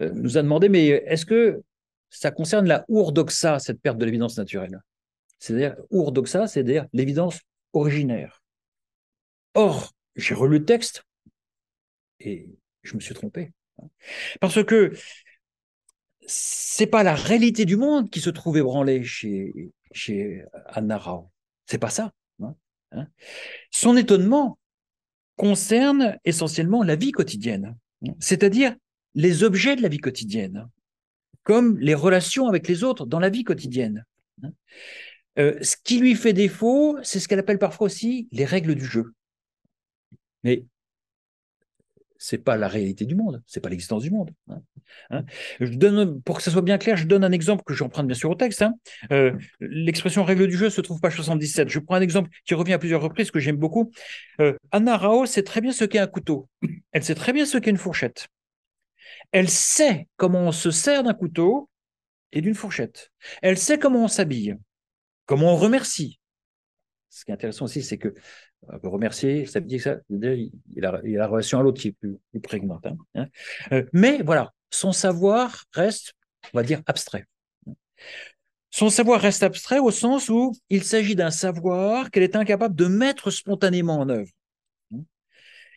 euh, 0.00 0.10
nous 0.14 0.38
a 0.38 0.42
demandé 0.42 0.68
mais 0.68 0.86
est-ce 0.86 1.26
que 1.26 1.62
ça 2.10 2.30
concerne 2.30 2.68
la 2.68 2.84
ourdoxa, 2.88 3.58
cette 3.58 3.80
perte 3.80 3.98
de 3.98 4.04
l'évidence 4.04 4.38
naturelle? 4.38 4.80
C'est-à-dire, 5.40 5.74
ourdoxa, 5.90 6.46
c'est-à-dire 6.46 6.86
l'évidence 6.92 7.40
originaire. 7.72 8.43
Or, 9.54 9.92
j'ai 10.16 10.34
relu 10.34 10.58
le 10.58 10.64
texte 10.64 11.04
et 12.20 12.48
je 12.82 12.94
me 12.94 13.00
suis 13.00 13.14
trompé. 13.14 13.52
Parce 14.40 14.62
que 14.64 14.92
c'est 16.26 16.86
pas 16.86 17.02
la 17.02 17.14
réalité 17.14 17.64
du 17.64 17.76
monde 17.76 18.10
qui 18.10 18.20
se 18.20 18.30
trouve 18.30 18.58
ébranlée 18.58 19.04
chez, 19.04 20.44
Anna 20.66 20.98
Rao. 20.98 21.30
C'est 21.66 21.78
pas 21.78 21.90
ça. 21.90 22.12
Hein, 22.42 22.54
hein. 22.92 23.08
Son 23.70 23.96
étonnement 23.96 24.58
concerne 25.36 26.18
essentiellement 26.24 26.82
la 26.82 26.96
vie 26.96 27.12
quotidienne, 27.12 27.76
c'est-à-dire 28.20 28.76
les 29.14 29.42
objets 29.42 29.76
de 29.76 29.82
la 29.82 29.88
vie 29.88 29.98
quotidienne, 29.98 30.68
comme 31.42 31.78
les 31.78 31.94
relations 31.94 32.48
avec 32.48 32.68
les 32.68 32.84
autres 32.84 33.06
dans 33.06 33.20
la 33.20 33.30
vie 33.30 33.44
quotidienne. 33.44 34.04
Hein. 34.42 34.50
Euh, 35.38 35.58
ce 35.62 35.76
qui 35.82 35.98
lui 35.98 36.14
fait 36.14 36.32
défaut, 36.32 36.96
c'est 37.02 37.18
ce 37.18 37.26
qu'elle 37.26 37.40
appelle 37.40 37.58
parfois 37.58 37.86
aussi 37.86 38.28
les 38.30 38.44
règles 38.44 38.74
du 38.74 38.84
jeu. 38.84 39.12
Mais 40.44 40.64
c'est 42.24 42.38
pas 42.38 42.56
la 42.56 42.68
réalité 42.68 43.04
du 43.04 43.14
monde, 43.14 43.42
c'est 43.46 43.60
pas 43.60 43.68
l'existence 43.68 44.02
du 44.02 44.10
monde. 44.10 44.30
Hein. 44.48 44.62
Hein? 45.10 45.24
je 45.60 45.72
donne, 45.72 46.22
pour 46.22 46.38
que 46.38 46.42
ça 46.42 46.50
soit 46.50 46.62
bien 46.62 46.78
clair, 46.78 46.96
je 46.96 47.04
donne 47.04 47.22
un 47.22 47.32
exemple 47.32 47.64
que 47.64 47.74
j'emprunte 47.74 48.06
bien 48.06 48.14
sûr 48.14 48.30
au 48.30 48.34
texte. 48.34 48.62
Hein. 48.62 48.74
Euh, 49.12 49.32
l'expression 49.60 50.24
règle 50.24 50.46
du 50.46 50.56
jeu 50.56 50.70
se 50.70 50.80
trouve 50.80 51.00
page 51.00 51.16
77. 51.16 51.68
Je 51.68 51.78
prends 51.80 51.96
un 51.96 52.00
exemple 52.00 52.30
qui 52.46 52.54
revient 52.54 52.72
à 52.72 52.78
plusieurs 52.78 53.02
reprises 53.02 53.30
que 53.30 53.40
j'aime 53.40 53.56
beaucoup. 53.56 53.92
Euh, 54.40 54.54
Anna 54.70 54.96
Rao 54.96 55.26
sait 55.26 55.42
très 55.42 55.60
bien 55.60 55.72
ce 55.72 55.84
qu'est 55.84 55.98
un 55.98 56.06
couteau. 56.06 56.48
Elle 56.92 57.04
sait 57.04 57.14
très 57.14 57.32
bien 57.32 57.44
ce 57.44 57.58
qu'est 57.58 57.70
une 57.70 57.76
fourchette. 57.76 58.28
Elle 59.32 59.50
sait 59.50 60.08
comment 60.16 60.40
on 60.40 60.52
se 60.52 60.70
sert 60.70 61.02
d'un 61.02 61.14
couteau 61.14 61.68
et 62.32 62.40
d'une 62.40 62.54
fourchette. 62.54 63.10
Elle 63.42 63.58
sait 63.58 63.78
comment 63.78 64.04
on 64.04 64.08
s'habille, 64.08 64.56
comment 65.26 65.52
on 65.52 65.56
remercie. 65.56 66.20
Ce 67.10 67.24
qui 67.24 67.30
est 67.30 67.34
intéressant 67.34 67.66
aussi, 67.66 67.82
c'est 67.82 67.98
que 67.98 68.14
on 68.68 68.78
peut 68.78 68.88
remercier, 68.88 69.46
ça 69.46 69.60
veut 69.60 69.66
dire 69.66 69.78
que 69.78 69.84
ça, 69.84 69.96
il 70.10 70.84
a, 70.84 71.00
la 71.02 71.26
relation 71.26 71.58
à 71.58 71.62
l'autre 71.62 71.80
qui 71.80 71.88
est 71.88 71.92
plus, 71.92 72.18
prégnante. 72.40 72.86
Hein, 72.86 72.96
hein. 73.14 73.26
Euh, 73.72 73.84
mais 73.92 74.22
voilà, 74.22 74.52
son 74.70 74.92
savoir 74.92 75.64
reste, 75.72 76.14
on 76.52 76.58
va 76.58 76.62
dire, 76.62 76.82
abstrait. 76.86 77.26
Son 78.70 78.90
savoir 78.90 79.20
reste 79.20 79.42
abstrait 79.42 79.78
au 79.78 79.90
sens 79.90 80.28
où 80.28 80.52
il 80.68 80.82
s'agit 80.82 81.14
d'un 81.14 81.30
savoir 81.30 82.10
qu'elle 82.10 82.24
est 82.24 82.36
incapable 82.36 82.74
de 82.74 82.86
mettre 82.86 83.30
spontanément 83.30 83.98
en 83.98 84.08
œuvre. 84.08 84.32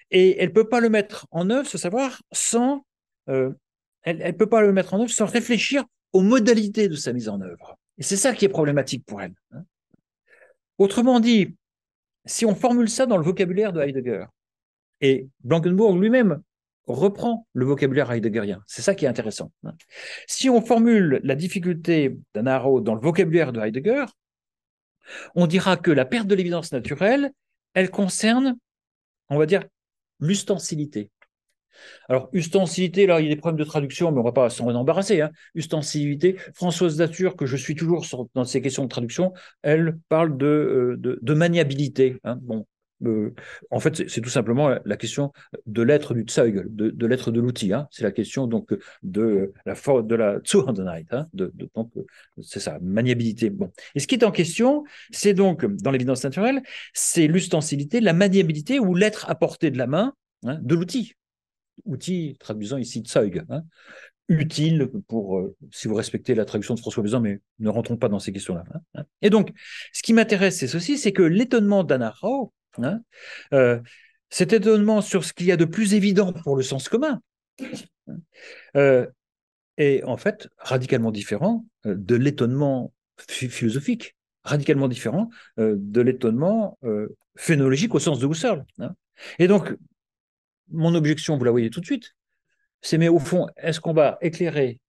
Et 0.09 0.41
elle 0.41 0.49
ne 0.49 0.53
peut 0.53 0.69
pas 0.69 0.79
le 0.79 0.89
mettre 0.89 1.27
en 1.31 1.49
œuvre, 1.49 1.67
ce 1.67 1.77
savoir, 1.77 2.21
sans. 2.31 2.85
Euh, 3.29 3.51
elle 4.03 4.38
peut 4.38 4.47
pas 4.47 4.61
le 4.61 4.71
mettre 4.71 4.93
en 4.93 5.01
œuvre 5.01 5.11
sans 5.11 5.25
réfléchir 5.25 5.83
aux 6.13 6.21
modalités 6.21 6.88
de 6.88 6.95
sa 6.95 7.11
mise 7.11 7.27
en 7.27 7.41
œuvre. 7.41 7.77
Et 7.97 8.03
c'est 8.03 8.15
ça 8.15 8.33
qui 8.33 8.45
est 8.45 8.49
problématique 8.49 9.05
pour 9.05 9.21
elle. 9.21 9.33
Hein. 9.51 9.63
Autrement 10.77 11.19
dit, 11.19 11.55
si 12.28 12.45
on 12.45 12.55
formule 12.55 12.89
ça 12.89 13.05
dans 13.05 13.17
le 13.17 13.23
vocabulaire 13.23 13.73
de 13.73 13.82
Heidegger, 13.82 14.25
et 15.01 15.28
Blankenburg 15.43 15.97
lui-même 15.97 16.41
reprend 16.88 17.47
le 17.53 17.65
vocabulaire 17.65 18.11
heideggerien, 18.11 18.63
c'est 18.65 18.82
ça 18.82 18.95
qui 18.95 19.05
est 19.05 19.07
intéressant. 19.07 19.51
Si 20.28 20.49
on 20.49 20.61
formule 20.61 21.19
la 21.23 21.36
difficulté 21.36 22.17
d'Anaro 22.34 22.82
dans 22.82 22.95
le 22.95 23.01
vocabulaire 23.01 23.51
de 23.51 23.59
Heidegger, 23.59 24.05
on 25.36 25.47
dira 25.47 25.78
que 25.78 25.91
la 25.91 26.05
perte 26.05 26.28
de 26.28 26.36
l'évidence 26.36 26.71
naturelle, 26.71 27.32
elle 27.73 27.91
concerne, 27.91 28.57
on 29.30 29.38
va 29.38 29.45
dire, 29.45 29.63
l'ustensilité. 30.19 31.11
Alors, 32.09 32.30
ustensilité, 32.34 33.05
là, 33.05 33.19
il 33.19 33.28
y 33.28 33.32
a 33.32 33.36
des 33.36 33.39
problèmes 33.39 33.59
de 33.59 33.63
traduction, 33.63 34.11
mais 34.11 34.17
on 34.17 34.21
ne 34.21 34.28
va 34.28 34.32
pas 34.32 34.49
s'en 34.49 34.67
embarrasser. 34.67 35.21
Hein. 35.21 35.32
Ustensilité, 35.55 36.38
Françoise 36.53 36.97
Dature, 36.97 37.36
que 37.36 37.45
je 37.45 37.57
suis 37.57 37.75
toujours 37.75 38.05
dans 38.34 38.45
ces 38.45 38.61
questions 38.61 38.84
de 38.84 38.89
traduction, 38.89 39.34
elle 39.61 39.97
parle 40.09 40.38
de, 40.38 40.45
euh, 40.45 41.17
de, 41.21 41.34
maniabilité. 41.34 42.17
Hein. 42.23 42.38
Bon, 42.41 42.65
euh, 43.05 43.34
en 43.69 43.80
fait, 43.80 44.09
c'est 44.09 44.21
tout 44.21 44.30
simplement 44.30 44.69
la 44.84 44.97
question 44.97 45.32
de 45.65 45.82
l'être 45.82 46.13
du 46.13 46.25
Zeug, 46.30 46.65
de, 46.69 47.05
l'être 47.05 47.32
de 47.32 47.39
l'outil. 47.39 47.73
Hein. 47.73 47.88
C'est 47.91 48.03
la 48.03 48.11
question 48.11 48.47
donc 48.47 48.75
de 49.03 49.53
la 49.65 49.73
de 49.73 50.15
la 50.15 50.39
Zuhandenheit. 50.45 51.05
Hein. 51.11 51.28
De, 51.34 51.53
donc, 51.75 51.91
c'est 52.41 52.59
ça, 52.59 52.80
maniabilité. 52.82 53.49
Bon. 53.49 53.71
Et 53.95 53.99
ce 53.99 54.07
qui 54.07 54.15
est 54.15 54.23
en 54.23 54.32
question, 54.32 54.84
c'est 55.11 55.34
donc 55.34 55.65
dans 55.65 55.91
l'évidence 55.91 56.23
naturelle, 56.23 56.61
c'est 56.93 57.28
l'ustensilité, 57.28 58.01
la 58.01 58.13
maniabilité 58.13 58.80
ou 58.80 58.95
l'être 58.95 59.30
apporté 59.30 59.71
de 59.71 59.78
la 59.78 59.88
main 59.88 60.13
de 60.43 60.75
l'outil 60.75 61.13
outil, 61.88 62.38
traduisant 62.39 62.77
ici 62.77 63.03
Zeug, 63.05 63.43
hein, 63.49 63.63
utile 64.29 64.89
pour, 65.07 65.38
euh, 65.38 65.55
si 65.71 65.88
vous 65.88 65.95
respectez 65.95 66.35
la 66.35 66.45
traduction 66.45 66.75
de 66.75 66.79
François 66.79 67.03
Bézan, 67.03 67.21
mais 67.21 67.39
ne 67.59 67.69
rentrons 67.69 67.97
pas 67.97 68.09
dans 68.09 68.19
ces 68.19 68.31
questions-là. 68.31 68.63
Hein, 68.73 68.79
hein. 68.95 69.03
Et 69.21 69.29
donc, 69.29 69.51
ce 69.93 70.03
qui 70.03 70.13
m'intéresse, 70.13 70.57
c'est 70.57 70.67
ceci, 70.67 70.97
c'est 70.97 71.13
que 71.13 71.21
l'étonnement 71.21 71.83
d'Anna 71.83 72.11
Rao, 72.11 72.53
euh, 73.53 73.79
cet 74.29 74.53
étonnement 74.53 75.01
sur 75.01 75.23
ce 75.23 75.33
qu'il 75.33 75.47
y 75.47 75.51
a 75.51 75.57
de 75.57 75.65
plus 75.65 75.93
évident 75.93 76.33
pour 76.33 76.55
le 76.55 76.63
sens 76.63 76.89
commun, 76.89 77.21
euh, 78.75 79.07
est 79.77 80.03
en 80.03 80.17
fait 80.17 80.49
radicalement 80.57 81.11
différent 81.11 81.65
de 81.85 82.15
l'étonnement 82.15 82.93
philosophique, 83.17 84.15
radicalement 84.43 84.88
différent 84.88 85.29
de 85.57 86.01
l'étonnement 86.01 86.77
phénologique 87.35 87.93
au 87.95 87.99
sens 87.99 88.19
de 88.19 88.27
Husserl. 88.27 88.65
Et 89.39 89.47
donc, 89.47 89.75
mon 90.70 90.95
objection, 90.95 91.38
vous 91.38 91.45
la 91.45 91.51
voyez 91.51 91.70
tout 91.70 91.82
de 91.82 91.86
suite, 91.86 92.15
c'est 92.82 92.97
mais 92.97 93.09
au 93.09 93.20
fond, 93.20 93.47
est-ce 93.57 93.80
qu'on 93.80 93.93
va 93.93 94.18
éclairer 94.22 94.80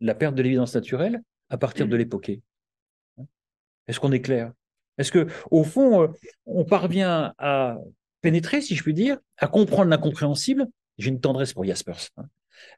la 0.00 0.14
perte 0.14 0.34
de 0.34 0.42
l'évidence 0.42 0.74
naturelle 0.74 1.22
à 1.50 1.58
partir 1.58 1.86
de 1.86 1.96
l'époqué 1.96 2.42
Est-ce 3.86 4.00
qu'on 4.00 4.12
éclaire? 4.12 4.52
Est-ce 4.98 5.12
que 5.12 5.26
au 5.50 5.64
fond, 5.64 6.02
euh, 6.02 6.08
on 6.46 6.64
parvient 6.64 7.34
à 7.38 7.78
pénétrer, 8.22 8.60
si 8.60 8.74
je 8.74 8.82
puis 8.82 8.94
dire, 8.94 9.18
à 9.38 9.46
comprendre 9.46 9.90
l'incompréhensible? 9.90 10.66
J'ai 10.98 11.10
une 11.10 11.20
tendresse 11.20 11.52
pour 11.52 11.64
Jaspers. 11.64 12.08
Hein. 12.16 12.24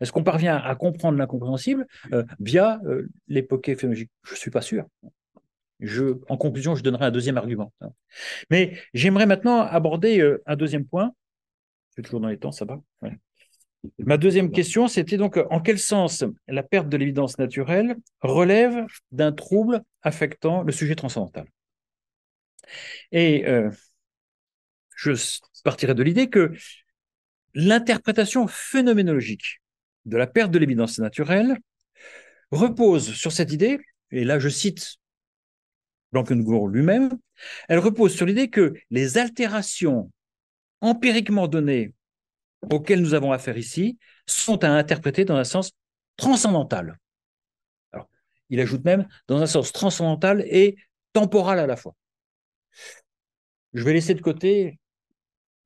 Est-ce 0.01 0.11
qu'on 0.11 0.25
parvient 0.25 0.57
à 0.57 0.75
comprendre 0.75 1.19
l'incompréhensible 1.19 1.87
euh, 2.13 2.25
via 2.41 2.81
euh, 2.85 3.09
l'époqué 3.29 3.77
phénologique 3.77 4.11
Je 4.25 4.33
ne 4.33 4.37
suis 4.37 4.51
pas 4.51 4.61
sûr. 4.61 4.87
En 6.29 6.37
conclusion, 6.37 6.75
je 6.75 6.83
donnerai 6.83 7.05
un 7.05 7.11
deuxième 7.13 7.37
argument. 7.37 7.73
Hein. 7.81 7.91
Mais 8.51 8.77
j'aimerais 8.95 9.27
maintenant 9.27 9.61
aborder 9.61 10.37
un 10.45 10.57
deuxième 10.57 10.85
point 10.85 11.13
toujours 12.03 12.21
dans 12.21 12.29
les 12.29 12.39
temps, 12.39 12.53
ça 12.53 12.65
va 12.65 12.81
Ma 13.99 14.17
deuxième 14.17 14.51
question, 14.51 14.89
c'était 14.89 15.17
donc 15.17 15.39
en 15.51 15.61
quel 15.61 15.79
sens 15.79 16.25
la 16.49 16.63
perte 16.63 16.89
de 16.89 16.97
l'évidence 16.97 17.39
naturelle 17.39 17.97
relève 18.21 18.87
d'un 19.13 19.33
trouble 19.33 19.83
affectant 20.03 20.63
le 20.63 20.73
sujet 20.73 20.97
transcendantal? 20.97 21.47
Et 23.13 23.47
euh, 23.47 23.71
je 24.97 25.13
partirai 25.65 25.95
de 25.95 26.03
l'idée 26.03 26.29
que 26.29 26.53
l'interprétation 27.55 28.47
phénoménologique 28.47 29.61
de 30.07 30.17
la 30.17 30.27
perte 30.27 30.51
de 30.51 30.59
l'évidence 30.59 30.99
naturelle 30.99 31.59
repose 32.51 33.13
sur 33.15 33.33
cette 33.33 33.53
idée, 33.53 33.79
et 34.11 34.25
là 34.25 34.39
je 34.39 34.49
cite 34.49 34.97
Blankengour 36.13 36.69
lui-même, 36.69 37.11
elle 37.69 37.79
repose 37.79 38.15
sur 38.15 38.27
l'idée 38.27 38.49
que 38.49 38.75
les 38.91 39.19
altérations 39.19 40.11
empiriquement 40.81 41.49
données 41.49 41.95
auxquelles 42.71 43.01
nous 43.01 43.15
avons 43.15 43.33
affaire 43.33 43.57
ici 43.57 43.99
sont 44.27 44.63
à 44.65 44.69
interpréter 44.69 45.25
dans 45.25 45.37
un 45.37 45.45
sens 45.45 45.73
transcendantal. 46.17 46.99
Il 48.51 48.61
ajoute 48.61 48.85
même 48.85 49.07
dans 49.27 49.41
un 49.43 49.47
sens 49.47 49.73
transcendantal 49.73 50.43
et 50.47 50.77
temporal 51.13 51.59
à 51.59 51.67
la 51.67 51.77
fois. 51.77 51.95
Je 53.75 53.85
vais 53.85 53.93
laisser 53.93 54.15
de 54.15 54.23
côté 54.23 54.79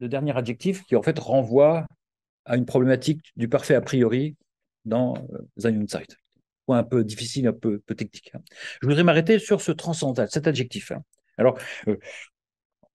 le 0.00 0.08
dernier 0.08 0.36
adjectif 0.36 0.84
qui 0.84 0.96
en 0.96 1.02
fait 1.02 1.18
renvoie 1.18 1.86
à 2.44 2.56
une 2.56 2.66
problématique 2.66 3.32
du 3.36 3.48
parfait 3.48 3.76
a 3.76 3.80
priori 3.80 4.36
dans 4.84 5.14
Zion 5.56 5.86
Site. 5.86 6.16
Point 6.66 6.78
un 6.78 6.84
peu 6.84 7.04
difficile, 7.04 7.46
un 7.46 7.52
peu, 7.52 7.80
technique. 7.80 8.32
Hein. 8.34 8.40
Je 8.80 8.86
voudrais 8.86 9.04
m'arrêter 9.04 9.38
sur 9.38 9.60
ce 9.60 9.72
transcendantal, 9.72 10.28
cet 10.30 10.46
adjectif. 10.46 10.90
Hein. 10.90 11.02
Alors, 11.38 11.58
euh, 11.88 11.96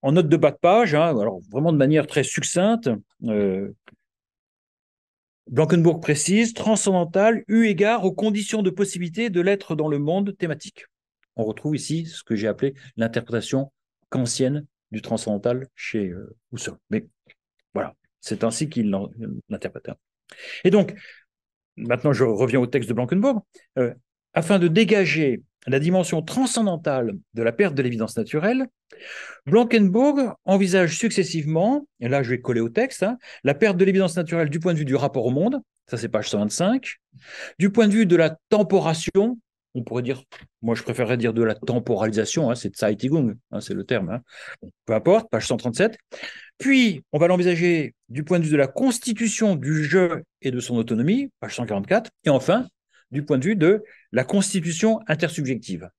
en 0.01 0.11
note 0.11 0.29
de 0.29 0.37
bas 0.37 0.51
de 0.51 0.57
page, 0.57 0.93
hein, 0.93 1.19
alors 1.19 1.41
vraiment 1.51 1.71
de 1.71 1.77
manière 1.77 2.07
très 2.07 2.23
succincte, 2.23 2.89
euh, 3.25 3.73
Blankenburg 5.49 6.01
précise, 6.01 6.53
transcendantal, 6.53 7.43
eu 7.47 7.65
égard 7.65 8.03
aux 8.03 8.11
conditions 8.11 8.63
de 8.63 8.69
possibilité 8.69 9.29
de 9.29 9.41
l'être 9.41 9.75
dans 9.75 9.87
le 9.87 9.97
monde 9.97 10.35
thématique. 10.37 10.85
On 11.35 11.45
retrouve 11.45 11.75
ici 11.75 12.05
ce 12.05 12.23
que 12.23 12.35
j'ai 12.35 12.47
appelé 12.47 12.73
l'interprétation 12.97 13.71
kantienne 14.09 14.65
du 14.91 15.01
transcendantal 15.01 15.67
chez 15.75 16.09
euh, 16.09 16.35
Husserl. 16.51 16.77
Mais 16.89 17.05
voilà, 17.73 17.93
c'est 18.19 18.43
ainsi 18.43 18.69
qu'il 18.69 18.93
l'interprète. 19.49 19.89
Et 20.63 20.69
donc, 20.69 20.93
maintenant 21.77 22.13
je 22.13 22.23
reviens 22.23 22.59
au 22.59 22.67
texte 22.67 22.89
de 22.89 22.93
Blankenburg, 22.93 23.41
euh, 23.77 23.93
afin 24.33 24.59
de 24.59 24.67
dégager 24.67 25.43
la 25.67 25.79
dimension 25.79 26.21
transcendantale 26.21 27.13
de 27.33 27.43
la 27.43 27.51
perte 27.51 27.75
de 27.75 27.81
l'évidence 27.81 28.17
naturelle, 28.17 28.67
Blankenburg 29.45 30.35
envisage 30.45 30.97
successivement, 30.97 31.87
et 31.99 32.07
là 32.07 32.23
je 32.23 32.31
vais 32.31 32.41
coller 32.41 32.61
au 32.61 32.69
texte, 32.69 33.03
hein, 33.03 33.17
la 33.43 33.53
perte 33.53 33.77
de 33.77 33.85
l'évidence 33.85 34.15
naturelle 34.15 34.49
du 34.49 34.59
point 34.59 34.73
de 34.73 34.79
vue 34.79 34.85
du 34.85 34.95
rapport 34.95 35.25
au 35.25 35.31
monde, 35.31 35.61
ça 35.89 35.97
c'est 35.97 36.09
page 36.09 36.29
125, 36.29 36.95
du 37.59 37.69
point 37.69 37.87
de 37.87 37.93
vue 37.93 38.05
de 38.05 38.15
la 38.15 38.37
temporation, 38.49 39.37
on 39.75 39.83
pourrait 39.83 40.03
dire, 40.03 40.23
moi 40.61 40.73
je 40.73 40.83
préférerais 40.83 41.17
dire 41.17 41.33
de 41.33 41.43
la 41.43 41.53
temporalisation, 41.53 42.49
hein, 42.49 42.55
c'est 42.55 42.75
Zeitigung, 42.75 43.35
hein, 43.51 43.61
c'est 43.61 43.73
le 43.73 43.83
terme, 43.83 44.21
peu 44.85 44.93
importe, 44.93 45.29
page 45.29 45.47
137. 45.47 45.97
Puis 46.57 47.03
on 47.11 47.19
va 47.19 47.27
l'envisager 47.27 47.93
du 48.09 48.23
point 48.23 48.39
de 48.39 48.45
vue 48.45 48.51
de 48.51 48.57
la 48.57 48.67
constitution 48.67 49.55
du 49.55 49.83
jeu 49.83 50.23
et 50.41 50.49
de 50.49 50.59
son 50.59 50.77
autonomie, 50.77 51.29
page 51.39 51.55
144, 51.55 52.09
et 52.25 52.29
enfin 52.29 52.67
du 53.11 53.23
point 53.23 53.37
de 53.37 53.45
vue 53.45 53.55
de 53.55 53.83
la 54.11 54.23
constitution 54.23 54.99
intersubjective. 55.07 55.89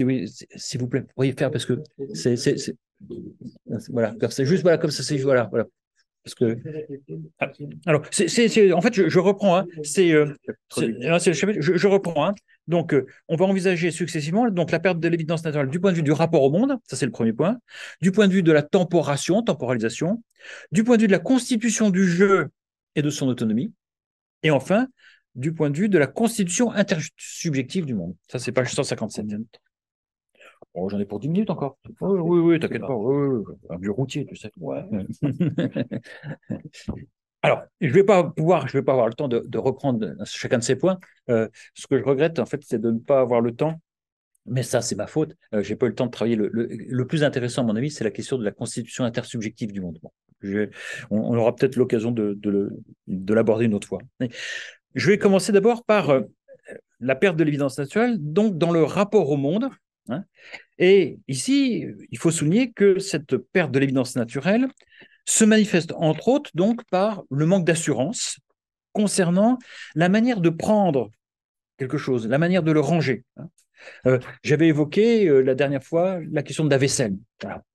Oui, 0.00 0.32
s'il 0.56 0.80
vous 0.80 0.88
plaît, 0.88 1.00
vous 1.00 1.08
pourriez 1.14 1.32
faire 1.32 1.50
parce 1.50 1.66
que 1.66 1.82
c'est, 2.14 2.36
voilà, 3.90 4.14
c'est 4.30 4.46
juste 4.46 4.62
voilà 4.62 4.78
comme 4.78 4.90
ça, 4.90 5.02
c'est 5.02 5.18
voilà, 5.18 5.44
voilà. 5.50 5.66
Parce 6.24 6.34
que 6.34 6.56
ah, 7.38 7.50
alors, 7.84 8.02
c'est, 8.10 8.72
en 8.72 8.80
fait, 8.80 8.94
je, 8.94 9.18
reprends. 9.18 9.58
Hein, 9.58 9.66
c'est, 9.82 10.12
euh, 10.12 10.32
je, 10.74 11.76
je, 11.76 11.86
reprends. 11.86 12.28
Hein. 12.28 12.34
donc, 12.66 12.94
euh, 12.94 13.04
on 13.28 13.36
va 13.36 13.44
envisager 13.44 13.90
successivement 13.90 14.50
donc 14.50 14.70
la 14.70 14.80
perte 14.80 14.98
de 15.00 15.08
l'évidence 15.08 15.44
naturelle 15.44 15.68
du 15.68 15.80
point 15.80 15.90
de 15.92 15.96
vue 15.96 16.02
du 16.02 16.12
rapport 16.12 16.42
au 16.42 16.50
monde, 16.50 16.78
ça 16.84 16.96
c'est 16.96 17.04
le 17.04 17.12
premier 17.12 17.34
point, 17.34 17.58
du 18.00 18.10
point 18.10 18.26
de 18.26 18.32
vue 18.32 18.42
de 18.42 18.52
la 18.52 18.62
temporation, 18.62 19.42
temporalisation, 19.42 20.22
du 20.72 20.82
point 20.82 20.96
de 20.96 21.02
vue 21.02 21.08
de 21.08 21.12
la 21.12 21.18
constitution 21.18 21.90
du 21.90 22.08
jeu 22.08 22.48
et 22.94 23.02
de 23.02 23.10
son 23.10 23.28
autonomie, 23.28 23.74
et 24.44 24.52
enfin, 24.52 24.86
du 25.34 25.52
point 25.52 25.70
de 25.70 25.76
vue 25.76 25.88
de 25.88 25.98
la 25.98 26.06
constitution 26.06 26.70
intersubjective 26.70 27.86
du 27.86 27.94
monde. 27.94 28.14
Ça, 28.28 28.38
c'est 28.38 28.52
page 28.52 28.72
157. 28.72 29.26
Oh, 30.74 30.88
J'en 30.88 30.98
ai 30.98 31.04
pour 31.04 31.20
10 31.20 31.28
minutes 31.28 31.50
encore. 31.50 31.78
oui, 32.00 32.20
oui, 32.20 32.40
oui 32.40 32.60
t'inquiète 32.60 32.82
pas. 32.82 32.94
Un 33.70 33.78
vieux 33.78 33.90
routier, 33.90 34.26
tu 34.26 34.36
sais. 34.36 34.50
Alors, 37.42 37.62
je 37.80 37.88
ne 37.88 37.92
vais 37.92 38.04
pas 38.04 38.24
pouvoir, 38.24 38.68
je 38.68 38.72
vais 38.72 38.82
pas 38.82 38.92
avoir 38.92 39.06
le 39.06 39.14
temps 39.14 39.28
de, 39.28 39.58
reprendre 39.58 40.14
chacun 40.24 40.58
de 40.58 40.62
ces 40.62 40.76
points. 40.76 40.98
Euh, 41.28 41.48
ce 41.74 41.86
que 41.86 41.98
je 41.98 42.04
regrette, 42.04 42.38
en 42.38 42.46
fait, 42.46 42.62
c'est 42.64 42.80
de 42.80 42.90
ne 42.90 42.98
pas 42.98 43.20
avoir 43.20 43.40
le 43.40 43.54
temps. 43.54 43.80
Mais 44.46 44.62
ça, 44.62 44.82
c'est 44.82 44.94
ma 44.94 45.06
faute. 45.06 45.34
Euh, 45.54 45.62
j'ai 45.62 45.76
pas 45.76 45.86
eu 45.86 45.90
le 45.90 45.94
temps 45.94 46.06
de 46.06 46.10
travailler. 46.10 46.36
Le, 46.36 47.06
plus 47.06 47.24
intéressant, 47.24 47.62
à 47.62 47.64
mon 47.64 47.76
avis, 47.76 47.90
c'est 47.90 48.04
la 48.04 48.10
question 48.10 48.36
de 48.36 48.44
la 48.44 48.50
constitution 48.52 49.04
intersubjective 49.04 49.72
du 49.72 49.80
monde 49.80 49.98
on, 51.10 51.36
aura 51.36 51.54
peut-être 51.54 51.76
l'occasion 51.76 52.10
de, 52.10 52.38
de, 52.38 53.34
l'aborder 53.34 53.66
une 53.66 53.74
autre 53.74 53.88
fois. 53.88 54.00
je 54.94 55.10
vais 55.10 55.18
commencer 55.18 55.52
d'abord 55.52 55.84
par 55.84 56.10
euh, 56.10 56.20
la 57.00 57.14
perte 57.14 57.36
de 57.36 57.44
l'évidence 57.44 57.78
naturelle, 57.78 58.16
donc 58.20 58.58
dans 58.58 58.70
le 58.70 58.84
rapport 58.84 59.30
au 59.30 59.36
monde. 59.36 59.68
Hein. 60.08 60.24
Et 60.78 61.18
ici, 61.28 61.86
il 62.10 62.18
faut 62.18 62.30
souligner 62.30 62.72
que 62.72 62.98
cette 62.98 63.36
perte 63.36 63.70
de 63.70 63.78
l'évidence 63.78 64.16
naturelle 64.16 64.68
se 65.24 65.44
manifeste 65.44 65.92
entre 65.96 66.28
autres 66.28 66.50
donc 66.54 66.82
par 66.90 67.22
le 67.30 67.46
manque 67.46 67.64
d'assurance 67.64 68.38
concernant 68.92 69.58
la 69.94 70.08
manière 70.08 70.40
de 70.40 70.50
prendre 70.50 71.10
quelque 71.78 71.96
chose, 71.96 72.28
la 72.28 72.38
manière 72.38 72.62
de 72.62 72.72
le 72.72 72.80
ranger. 72.80 73.24
Hein. 73.36 73.48
Euh, 74.06 74.18
j'avais 74.42 74.68
évoqué 74.68 75.26
euh, 75.26 75.40
la 75.40 75.54
dernière 75.54 75.82
fois 75.82 76.20
la 76.30 76.42
question 76.42 76.64
de 76.64 76.70
la 76.70 76.78
vaisselle. 76.78 77.16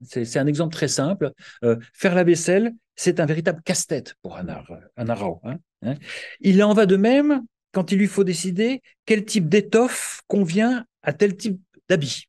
C'est 0.02 0.38
un 0.38 0.48
exemple 0.48 0.74
très 0.74 0.88
simple. 0.88 1.32
Euh, 1.64 1.78
faire 1.94 2.16
la 2.16 2.24
vaisselle, 2.24 2.74
c'est 2.96 3.20
un 3.20 3.26
véritable 3.26 3.62
casse-tête 3.64 4.16
pour 4.22 4.38
un, 4.38 4.48
arao. 4.48 5.40
Hein, 5.44 5.58
hein. 5.84 5.96
Il 6.40 6.64
en 6.64 6.74
va 6.74 6.86
de 6.86 6.98
même 6.98 7.44
quand 7.72 7.92
il 7.92 8.00
lui 8.00 8.08
faut 8.08 8.24
décider 8.24 8.82
quel 9.06 9.26
type 9.26 9.48
d'étoffe 9.48 10.22
convient 10.28 10.86
à 11.04 11.14
tel 11.14 11.38
type 11.38 11.60
d'habit. 11.88 12.26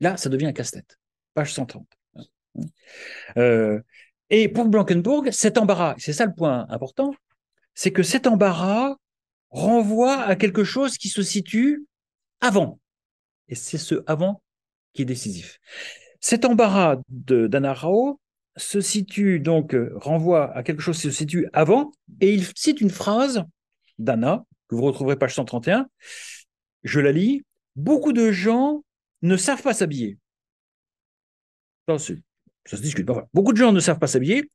Là, 0.00 0.16
ça 0.16 0.28
devient 0.28 0.46
un 0.46 0.52
casse-tête. 0.52 0.98
Page 1.34 1.52
130. 1.54 1.86
et 4.28 4.48
pour 4.48 4.66
Blankenburg, 4.66 5.30
cet 5.30 5.56
embarras, 5.56 5.94
c'est 5.98 6.12
ça 6.12 6.26
le 6.26 6.34
point 6.34 6.66
important, 6.68 7.14
c'est 7.74 7.92
que 7.92 8.02
cet 8.02 8.26
embarras 8.26 8.96
renvoie 9.52 10.20
à 10.22 10.36
quelque 10.36 10.64
chose 10.64 10.98
qui 10.98 11.08
se 11.08 11.22
situe 11.22 11.86
avant. 12.40 12.80
Et 13.52 13.54
c'est 13.54 13.76
ce 13.76 14.02
avant 14.06 14.42
qui 14.94 15.02
est 15.02 15.04
décisif. 15.04 15.60
Cet 16.20 16.46
embarras 16.46 16.96
d'Anarao 17.10 18.18
se 18.56 18.80
situe 18.80 19.40
donc, 19.40 19.74
euh, 19.74 19.92
renvoie 19.96 20.56
à 20.56 20.62
quelque 20.62 20.80
chose 20.80 20.96
qui 20.96 21.02
se 21.02 21.10
situe 21.10 21.50
avant, 21.52 21.92
et 22.22 22.32
il 22.32 22.46
cite 22.56 22.80
une 22.80 22.88
phrase 22.88 23.44
d'Anna, 23.98 24.46
que 24.68 24.74
vous 24.74 24.84
retrouverez 24.84 25.18
page 25.18 25.34
131. 25.34 25.86
Je 26.82 27.00
la 27.00 27.12
lis. 27.12 27.44
Beaucoup 27.76 28.14
de 28.14 28.32
gens 28.32 28.84
ne 29.20 29.36
savent 29.36 29.62
pas 29.62 29.74
s'habiller. 29.74 30.16
Ça, 31.86 31.98
se 31.98 32.76
discute. 32.76 33.06
Beaucoup 33.34 33.52
de 33.52 33.58
gens 33.58 33.72
ne 33.72 33.80
savent 33.80 33.98
pas 33.98 34.06
s'habiller. 34.06 34.50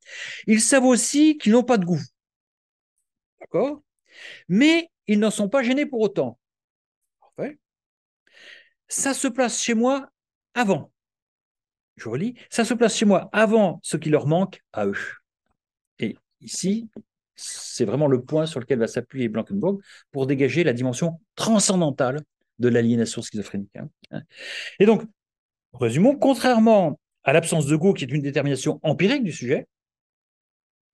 Ils 0.48 0.62
savent 0.62 0.86
aussi 0.86 1.38
qu'ils 1.38 1.52
n'ont 1.52 1.64
pas 1.64 1.78
de 1.78 1.86
goût. 1.86 2.02
D'accord? 3.41 3.84
Mais 4.48 4.89
ils 5.06 5.20
n'en 5.20 5.30
sont 5.30 5.50
pas 5.50 5.62
gênés 5.62 5.86
pour 5.86 6.00
autant. 6.00 6.39
Parfait. 7.20 7.60
Ça 8.88 9.14
se 9.14 9.28
place 9.28 9.62
chez 9.62 9.74
moi 9.74 10.10
avant. 10.54 10.92
Je 11.98 12.10
relis. 12.10 12.36
Ça 12.50 12.64
se 12.64 12.74
place 12.74 12.96
chez 12.96 13.06
moi 13.06 13.30
avant 13.34 13.80
ce 13.84 13.98
qui 13.98 14.10
leur 14.10 14.28
manque 14.28 14.62
à 14.74 14.86
eux. 14.86 14.98
Et 16.00 16.16
ici, 16.42 16.90
c'est 17.36 17.86
vraiment 17.86 18.08
le 18.08 18.22
point 18.22 18.46
sur 18.46 18.60
lequel 18.60 18.80
va 18.80 18.88
s'appuyer 18.88 19.30
Blankenburg 19.30 19.80
pour 20.12 20.28
dégager 20.28 20.64
la 20.64 20.74
dimension 20.74 21.20
transcendantale 21.36 22.22
de 22.60 22.70
l'aliénation 22.70 23.22
schizophrénique. 23.22 23.76
Hein. 24.12 24.22
Et 24.80 24.86
donc, 24.86 25.04
résumons, 25.74 26.16
contrairement 26.16 27.00
à 27.24 27.34
l'absence 27.34 27.66
de 27.68 27.76
goût, 27.76 27.94
qui 27.94 28.04
est 28.04 28.12
une 28.12 28.22
détermination 28.22 28.80
empirique 28.84 29.24
du 29.24 29.32
sujet, 29.32 29.68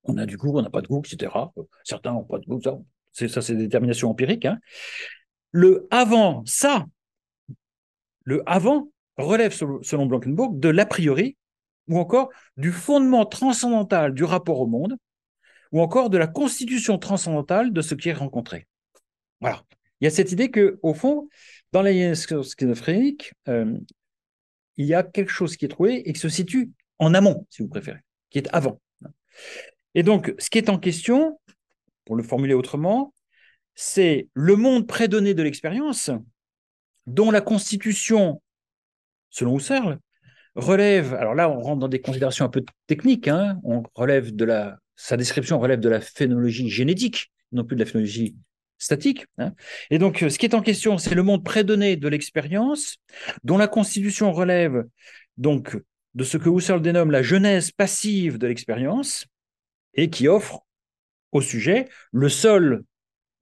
on 0.03 0.17
a 0.17 0.25
du 0.25 0.35
goût, 0.35 0.57
on 0.57 0.61
n'a 0.61 0.69
pas 0.69 0.81
de 0.81 0.87
goût, 0.87 1.01
etc. 1.05 1.31
Certains 1.83 2.11
n'ont 2.11 2.23
pas 2.23 2.39
de 2.39 2.45
goût, 2.45 2.61
ça, 2.61 2.77
c'est 3.11 3.27
ça, 3.27 3.41
c'est 3.41 3.55
détermination 3.55 4.09
empirique. 4.09 4.45
Hein. 4.45 4.59
Le 5.51 5.87
avant 5.91 6.43
ça, 6.45 6.85
le 8.23 8.43
avant 8.45 8.89
relève, 9.17 9.53
selon 9.53 10.05
Blankenburg, 10.05 10.59
de 10.59 10.69
l'a 10.69 10.85
priori, 10.85 11.37
ou 11.87 11.99
encore 11.99 12.29
du 12.57 12.71
fondement 12.71 13.25
transcendantal 13.25 14.13
du 14.13 14.23
rapport 14.23 14.59
au 14.59 14.67
monde, 14.67 14.97
ou 15.71 15.81
encore 15.81 16.09
de 16.09 16.17
la 16.17 16.27
constitution 16.27 16.97
transcendantale 16.97 17.73
de 17.73 17.81
ce 17.81 17.95
qui 17.95 18.09
est 18.09 18.13
rencontré. 18.13 18.67
Voilà. 19.41 19.63
Il 19.99 20.05
y 20.05 20.07
a 20.07 20.11
cette 20.11 20.31
idée 20.31 20.51
que, 20.51 20.79
au 20.83 20.93
fond, 20.93 21.29
dans 21.71 21.81
la 21.81 22.15
schizophrénique, 22.15 23.33
euh, 23.47 23.77
il 24.77 24.85
y 24.85 24.93
a 24.93 25.03
quelque 25.03 25.31
chose 25.31 25.57
qui 25.57 25.65
est 25.65 25.69
trouvé 25.69 26.07
et 26.07 26.13
qui 26.13 26.19
se 26.19 26.29
situe 26.29 26.71
en 26.99 27.13
amont, 27.13 27.45
si 27.49 27.61
vous 27.61 27.67
préférez, 27.67 27.99
qui 28.29 28.37
est 28.37 28.47
avant. 28.53 28.81
Et 29.95 30.03
donc, 30.03 30.33
ce 30.39 30.49
qui 30.49 30.57
est 30.57 30.69
en 30.69 30.79
question, 30.79 31.39
pour 32.05 32.15
le 32.15 32.23
formuler 32.23 32.53
autrement, 32.53 33.13
c'est 33.75 34.27
le 34.33 34.55
monde 34.55 34.87
prédonné 34.87 35.33
de 35.33 35.43
l'expérience 35.43 36.11
dont 37.07 37.31
la 37.31 37.41
constitution, 37.41 38.41
selon 39.29 39.57
Husserl, 39.57 39.99
relève, 40.55 41.13
alors 41.15 41.35
là 41.35 41.49
on 41.49 41.59
rentre 41.59 41.79
dans 41.79 41.87
des 41.87 42.01
considérations 42.01 42.45
un 42.45 42.49
peu 42.49 42.63
techniques, 42.87 43.27
hein, 43.27 43.59
on 43.63 43.83
relève 43.95 44.35
de 44.35 44.45
la, 44.45 44.77
sa 44.95 45.17
description 45.17 45.59
relève 45.59 45.79
de 45.79 45.89
la 45.89 45.99
phénologie 45.99 46.69
génétique, 46.69 47.31
non 47.51 47.63
plus 47.63 47.75
de 47.75 47.83
la 47.83 47.89
phénologie 47.89 48.35
statique. 48.77 49.25
Hein. 49.37 49.53
Et 49.89 49.97
donc 49.97 50.19
ce 50.19 50.37
qui 50.37 50.45
est 50.45 50.55
en 50.55 50.61
question, 50.61 50.97
c'est 50.97 51.15
le 51.15 51.23
monde 51.23 51.43
prédonné 51.43 51.95
de 51.95 52.07
l'expérience 52.07 52.97
dont 53.43 53.57
la 53.57 53.67
constitution 53.67 54.31
relève 54.31 54.85
donc 55.37 55.77
de 56.13 56.23
ce 56.23 56.37
que 56.37 56.49
Husserl 56.49 56.81
dénomme 56.81 57.11
la 57.11 57.23
genèse 57.23 57.71
passive 57.71 58.37
de 58.37 58.47
l'expérience 58.47 59.25
et 59.95 60.09
qui 60.09 60.27
offre 60.27 60.63
au 61.31 61.41
sujet 61.41 61.87
le 62.11 62.29
sol 62.29 62.83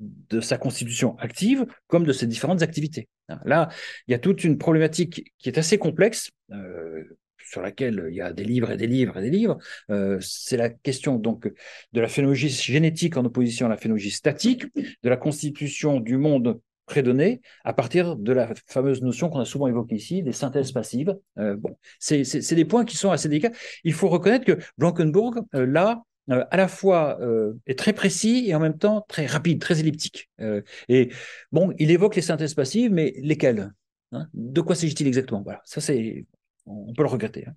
de 0.02 0.42
sa 0.42 0.58
constitution 0.58 1.18
active 1.20 1.66
comme 1.88 2.06
de 2.06 2.14
ses 2.14 2.28
différentes 2.28 2.62
activités. 2.62 3.08
Là, 3.46 3.70
il 4.08 4.12
y 4.12 4.14
a 4.14 4.20
toute 4.20 4.44
une 4.44 4.58
problématique 4.58 5.32
qui 5.38 5.50
est 5.50 5.58
assez 5.58 5.78
complexe, 5.78 6.32
euh, 6.52 7.04
sur 7.44 7.62
laquelle 7.62 8.08
il 8.10 8.16
y 8.16 8.22
a 8.22 8.34
des 8.34 8.44
livres 8.44 8.72
et 8.72 8.78
des 8.78 8.88
livres 8.88 9.18
et 9.18 9.22
des 9.22 9.30
livres. 9.30 9.58
Euh, 9.90 10.18
c'est 10.22 10.58
la 10.58 10.70
question 10.70 11.18
donc 11.18 11.52
de 11.92 12.02
la 12.02 12.08
phénologie 12.08 12.50
génétique 12.50 13.18
en 13.18 13.26
opposition 13.26 13.66
à 13.66 13.70
la 13.70 13.78
phénologie 13.78 14.12
statique, 14.12 14.66
de 14.76 15.10
la 15.10 15.18
constitution 15.18 16.00
du 16.00 16.18
monde 16.18 16.60
prédonné 16.86 17.42
à 17.64 17.74
partir 17.74 18.16
de 18.18 18.34
la 18.34 18.54
fameuse 18.68 19.02
notion 19.02 19.30
qu'on 19.30 19.40
a 19.40 19.46
souvent 19.46 19.68
évoquée 19.68 19.96
ici, 19.96 20.24
des 20.24 20.34
synthèses 20.34 20.72
passives. 20.72 21.18
Euh, 21.38 21.58
c'est 22.00 22.56
des 22.56 22.66
points 22.66 22.86
qui 22.86 22.98
sont 22.98 23.12
assez 23.12 23.30
délicats. 23.30 23.52
Il 23.84 23.94
faut 23.94 24.10
reconnaître 24.10 24.46
que 24.46 24.58
Blankenburg, 24.78 25.42
là, 25.54 26.04
euh, 26.32 26.46
à 26.50 26.58
la 26.58 26.68
fois 26.68 27.20
euh, 27.22 27.54
est 27.68 27.78
très 27.78 27.94
précis 27.94 28.46
et 28.48 28.56
en 28.56 28.60
même 28.60 28.78
temps 28.78 29.06
très 29.08 29.26
rapide, 29.26 29.60
très 29.60 29.80
elliptique. 29.80 30.30
Euh, 30.40 30.62
et 30.88 31.10
bon, 31.52 31.74
il 31.78 31.92
évoque 31.92 32.16
les 32.16 32.22
synthèses 32.22 32.54
passives, 32.54 32.92
mais 32.92 33.14
lesquelles 33.18 33.72
hein? 34.12 34.28
De 34.34 34.62
quoi 34.62 34.76
s'agit-il 34.76 35.08
exactement? 35.08 35.42
Voilà, 35.42 35.62
ça 35.66 35.82
c'est, 35.82 36.26
on 36.66 36.94
peut 36.94 37.04
le 37.04 37.10
regretter. 37.10 37.46
Hein. 37.48 37.54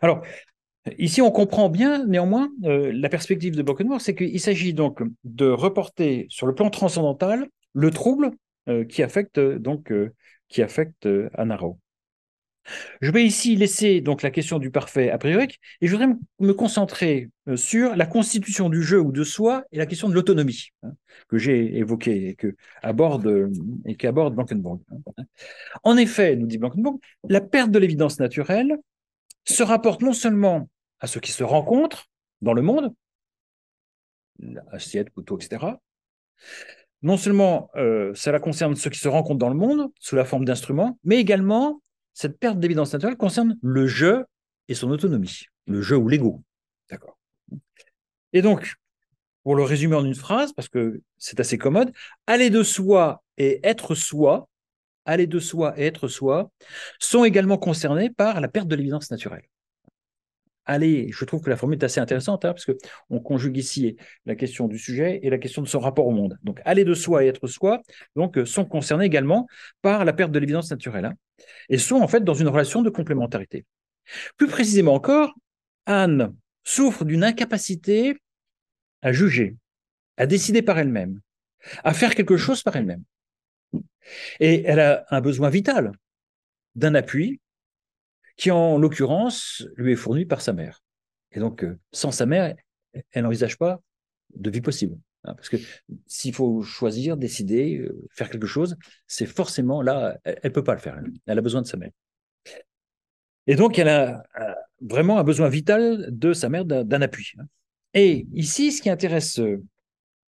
Alors, 0.00 0.22
ici 0.98 1.22
on 1.22 1.30
comprend 1.30 1.68
bien 1.68 2.04
néanmoins 2.06 2.50
la 2.62 3.08
perspective 3.08 3.54
de 3.54 3.62
Blankenburg, 3.62 4.00
c'est 4.00 4.14
qu'il 4.14 4.40
s'agit 4.40 4.74
donc 4.74 5.00
de 5.24 5.46
reporter 5.48 6.26
sur 6.28 6.46
le 6.46 6.54
plan 6.54 6.70
transcendantal 6.70 7.48
le 7.72 7.90
trouble 7.90 8.32
qui 8.88 9.02
affecte 9.02 9.38
donc 9.38 9.92
qui 10.48 10.62
affecte. 10.62 11.08
Je 13.00 13.10
vais 13.10 13.24
ici 13.24 13.56
laisser 13.56 14.00
donc 14.00 14.22
la 14.22 14.30
question 14.30 14.58
du 14.58 14.70
parfait 14.70 15.10
a 15.10 15.18
priori 15.18 15.56
et 15.80 15.86
je 15.86 15.92
voudrais 15.92 16.14
me 16.38 16.52
concentrer 16.52 17.30
euh, 17.48 17.56
sur 17.56 17.96
la 17.96 18.06
constitution 18.06 18.68
du 18.68 18.82
jeu 18.82 19.00
ou 19.00 19.10
de 19.10 19.24
soi 19.24 19.64
et 19.72 19.78
la 19.78 19.86
question 19.86 20.08
de 20.08 20.14
l'autonomie 20.14 20.68
hein, 20.82 20.92
que 21.28 21.38
j'ai 21.38 21.76
évoquée 21.76 22.28
et 22.28 22.34
que 22.34 22.54
aborde 22.82 23.50
et 23.84 23.96
qu'aborde 23.96 24.34
Blankenburg. 24.34 24.80
Hein. 24.90 25.24
En 25.82 25.96
effet, 25.96 26.36
nous 26.36 26.46
dit 26.46 26.58
Blankenburg, 26.58 26.98
la 27.28 27.40
perte 27.40 27.70
de 27.70 27.78
l'évidence 27.78 28.20
naturelle 28.20 28.78
se 29.44 29.62
rapporte 29.62 30.02
non 30.02 30.12
seulement 30.12 30.68
à 31.00 31.08
ce 31.08 31.18
qui 31.18 31.32
se 31.32 31.42
rencontre 31.42 32.08
dans 32.42 32.54
le 32.54 32.62
monde, 32.62 32.94
assiette, 34.70 35.10
couteau, 35.10 35.38
etc. 35.38 35.66
Non 37.02 37.16
seulement 37.16 37.70
euh, 37.76 38.12
cela 38.14 38.38
concerne 38.38 38.76
ce 38.76 38.88
qui 38.88 38.98
se 38.98 39.08
rencontre 39.08 39.38
dans 39.38 39.48
le 39.48 39.56
monde 39.56 39.90
sous 39.98 40.14
la 40.14 40.24
forme 40.24 40.44
d'instruments, 40.44 40.98
mais 41.04 41.16
également 41.16 41.81
cette 42.14 42.38
perte 42.38 42.58
d'évidence 42.58 42.92
naturelle 42.92 43.16
concerne 43.16 43.56
le 43.62 43.86
jeu 43.86 44.24
et 44.68 44.74
son 44.74 44.90
autonomie, 44.90 45.46
le 45.66 45.82
jeu 45.82 45.96
ou 45.96 46.08
l'ego. 46.08 46.42
Et 48.32 48.42
donc, 48.42 48.74
pour 49.42 49.56
le 49.56 49.62
résumer 49.62 49.96
en 49.96 50.04
une 50.04 50.14
phrase, 50.14 50.52
parce 50.52 50.68
que 50.68 51.00
c'est 51.18 51.40
assez 51.40 51.58
commode, 51.58 51.92
aller 52.26 52.50
de 52.50 52.62
soi 52.62 53.22
et 53.38 53.60
être 53.66 53.94
soi, 53.94 54.48
aller 55.04 55.26
de 55.26 55.38
soi 55.38 55.74
et 55.78 55.86
être 55.86 56.08
soi, 56.08 56.50
sont 56.98 57.24
également 57.24 57.58
concernés 57.58 58.10
par 58.10 58.40
la 58.40 58.48
perte 58.48 58.68
de 58.68 58.76
l'évidence 58.76 59.10
naturelle. 59.10 59.44
Aller, 60.64 61.08
je 61.12 61.24
trouve 61.24 61.42
que 61.42 61.50
la 61.50 61.56
formule 61.56 61.78
est 61.80 61.84
assez 61.84 62.00
intéressante, 62.00 62.44
hein, 62.44 62.52
parce 62.52 62.66
qu'on 62.66 63.18
conjugue 63.18 63.56
ici 63.56 63.96
la 64.26 64.36
question 64.36 64.68
du 64.68 64.78
sujet 64.78 65.20
et 65.22 65.30
la 65.30 65.38
question 65.38 65.60
de 65.60 65.66
son 65.66 65.80
rapport 65.80 66.06
au 66.06 66.12
monde. 66.12 66.38
Donc, 66.44 66.60
aller 66.64 66.84
de 66.84 66.94
soi 66.94 67.24
et 67.24 67.26
être 67.26 67.48
soi 67.48 67.82
donc, 68.14 68.38
sont 68.46 68.64
concernés 68.64 69.06
également 69.06 69.48
par 69.82 70.04
la 70.04 70.12
perte 70.12 70.30
de 70.30 70.38
l'évidence 70.38 70.70
naturelle. 70.70 71.06
Hein 71.06 71.14
et 71.68 71.78
sont 71.78 71.96
en 71.96 72.08
fait 72.08 72.24
dans 72.24 72.34
une 72.34 72.48
relation 72.48 72.82
de 72.82 72.90
complémentarité. 72.90 73.64
Plus 74.36 74.48
précisément 74.48 74.94
encore, 74.94 75.34
Anne 75.86 76.34
souffre 76.64 77.04
d'une 77.04 77.24
incapacité 77.24 78.16
à 79.02 79.12
juger, 79.12 79.56
à 80.16 80.26
décider 80.26 80.62
par 80.62 80.78
elle-même, 80.78 81.20
à 81.84 81.94
faire 81.94 82.14
quelque 82.14 82.36
chose 82.36 82.62
par 82.62 82.76
elle-même. 82.76 83.02
Et 84.40 84.62
elle 84.64 84.80
a 84.80 85.04
un 85.10 85.20
besoin 85.20 85.50
vital 85.50 85.92
d'un 86.74 86.94
appui 86.94 87.40
qui, 88.36 88.50
en 88.50 88.78
l'occurrence, 88.78 89.66
lui 89.76 89.92
est 89.92 89.96
fourni 89.96 90.24
par 90.24 90.40
sa 90.40 90.52
mère. 90.52 90.82
Et 91.32 91.40
donc, 91.40 91.64
euh, 91.64 91.78
sans 91.92 92.10
sa 92.10 92.26
mère, 92.26 92.54
elle 93.12 93.22
n'envisage 93.22 93.58
pas 93.58 93.80
de 94.34 94.50
vie 94.50 94.60
possible. 94.60 94.96
Hein, 95.24 95.34
parce 95.34 95.48
que 95.48 95.56
s'il 96.06 96.34
faut 96.34 96.62
choisir, 96.62 97.16
décider, 97.16 97.78
euh, 97.78 98.06
faire 98.10 98.30
quelque 98.30 98.46
chose, 98.46 98.76
c'est 99.06 99.26
forcément 99.26 99.82
là, 99.82 100.18
elle 100.24 100.38
ne 100.44 100.48
peut 100.50 100.64
pas 100.64 100.74
le 100.74 100.80
faire. 100.80 101.00
Elle, 101.26 101.38
a 101.38 101.42
besoin 101.42 101.62
de 101.62 101.66
sa 101.66 101.76
mère. 101.76 101.90
Et 103.46 103.56
donc, 103.56 103.78
elle 103.78 103.88
a 103.88 104.24
vraiment 104.80 105.18
un 105.18 105.24
besoin 105.24 105.48
vital 105.48 106.06
de 106.10 106.32
sa 106.32 106.48
mère 106.48 106.64
d'un 106.64 107.02
appui. 107.02 107.32
Hein. 107.38 107.44
Et 107.94 108.26
ici, 108.32 108.72
ce 108.72 108.82
qui 108.82 108.90
intéresse 108.90 109.38
euh, 109.38 109.62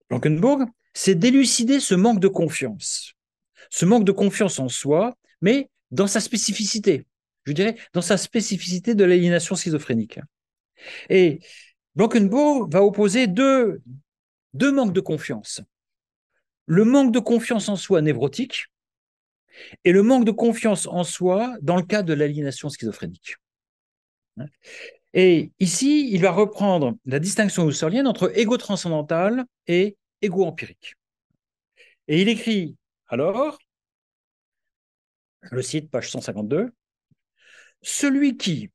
Blankenburg, 0.09 0.65
c'est 0.95 1.15
d'élucider 1.15 1.81
ce 1.81 1.95
manque 1.95 2.21
de 2.21 2.29
confiance. 2.29 3.15
ce 3.71 3.85
manque 3.85 4.05
de 4.05 4.13
confiance 4.13 4.59
en 4.59 4.69
soi, 4.69 5.17
mais 5.41 5.71
dans 5.91 6.07
sa 6.07 6.21
spécificité, 6.21 7.07
je 7.45 7.53
dirais 7.53 7.77
dans 7.93 8.03
sa 8.03 8.17
spécificité 8.17 8.95
de 8.95 9.05
l'aliénation 9.05 9.55
schizophrénique. 9.55 10.21
Et 11.09 11.41
Blankenburg 11.95 12.71
va 12.73 12.83
opposer 12.83 13.27
deux, 13.27 13.83
manques 14.55 14.93
de 14.93 15.01
confiance. 15.01 15.61
Le 16.67 16.85
manque 16.85 17.13
de 17.13 17.19
confiance 17.19 17.69
en 17.69 17.77
soi 17.77 18.01
névrotique 18.01 18.67
et 19.85 19.93
le 19.93 20.03
manque 20.03 20.25
de 20.25 20.31
confiance 20.31 20.87
en 20.87 21.05
soi 21.05 21.57
dans 21.63 21.77
le 21.77 21.83
cas 21.83 22.03
de 22.03 22.13
l'aliénation 22.13 22.69
schizophrénique. 22.69 23.37
Et 25.13 25.51
ici, 25.59 26.09
il 26.13 26.23
va 26.23 26.31
reprendre 26.31 26.97
la 27.05 27.19
distinction 27.19 27.69
husserlienne 27.69 28.07
entre 28.07 28.37
égo 28.39 28.57
transcendantal 28.57 29.45
et 29.67 29.97
égo 30.23 30.45
empirique. 30.45 30.95
Et 32.07 32.23
il 32.23 32.29
écrit 32.29 32.77
alors, 33.09 33.59
le 35.43 35.63
cite, 35.63 35.91
page 35.91 36.11
152, 36.11 36.71
Celui 37.83 38.37
qui, 38.37 38.71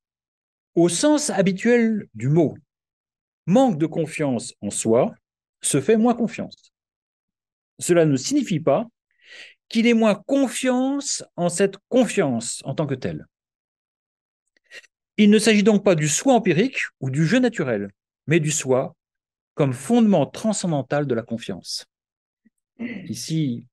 au 0.76 0.90
sens 0.90 1.30
habituel 1.30 2.08
du 2.14 2.30
mot, 2.30 2.58
manque 3.46 3.78
de 3.78 3.86
confiance 3.86 4.54
en 4.62 4.70
soi, 4.70 5.14
se 5.62 5.82
fait 5.82 5.98
moins 5.98 6.16
confiance. 6.16 6.74
Cela 7.80 8.06
ne 8.06 8.18
signifie 8.18 8.60
pas 8.60 8.88
qu'il 9.70 9.88
ait 9.88 9.94
moins 9.94 10.16
confiance 10.16 11.24
en 11.36 11.50
cette 11.50 11.78
confiance 11.90 12.62
en 12.66 12.76
tant 12.76 12.86
que 12.86 12.96
telle. 12.96 13.26
Il 15.18 15.30
ne 15.30 15.40
s'agit 15.40 15.64
donc 15.64 15.84
pas 15.84 15.96
du 15.96 16.08
soi 16.08 16.34
empirique 16.34 16.80
ou 17.00 17.10
du 17.10 17.26
jeu 17.26 17.40
naturel, 17.40 17.90
mais 18.28 18.40
du 18.40 18.52
soi 18.52 18.96
comme 19.54 19.74
fondement 19.74 20.26
transcendantal 20.26 21.08
de 21.08 21.16
la 21.16 21.22
confiance. 21.22 21.86
Ici, 22.80 23.68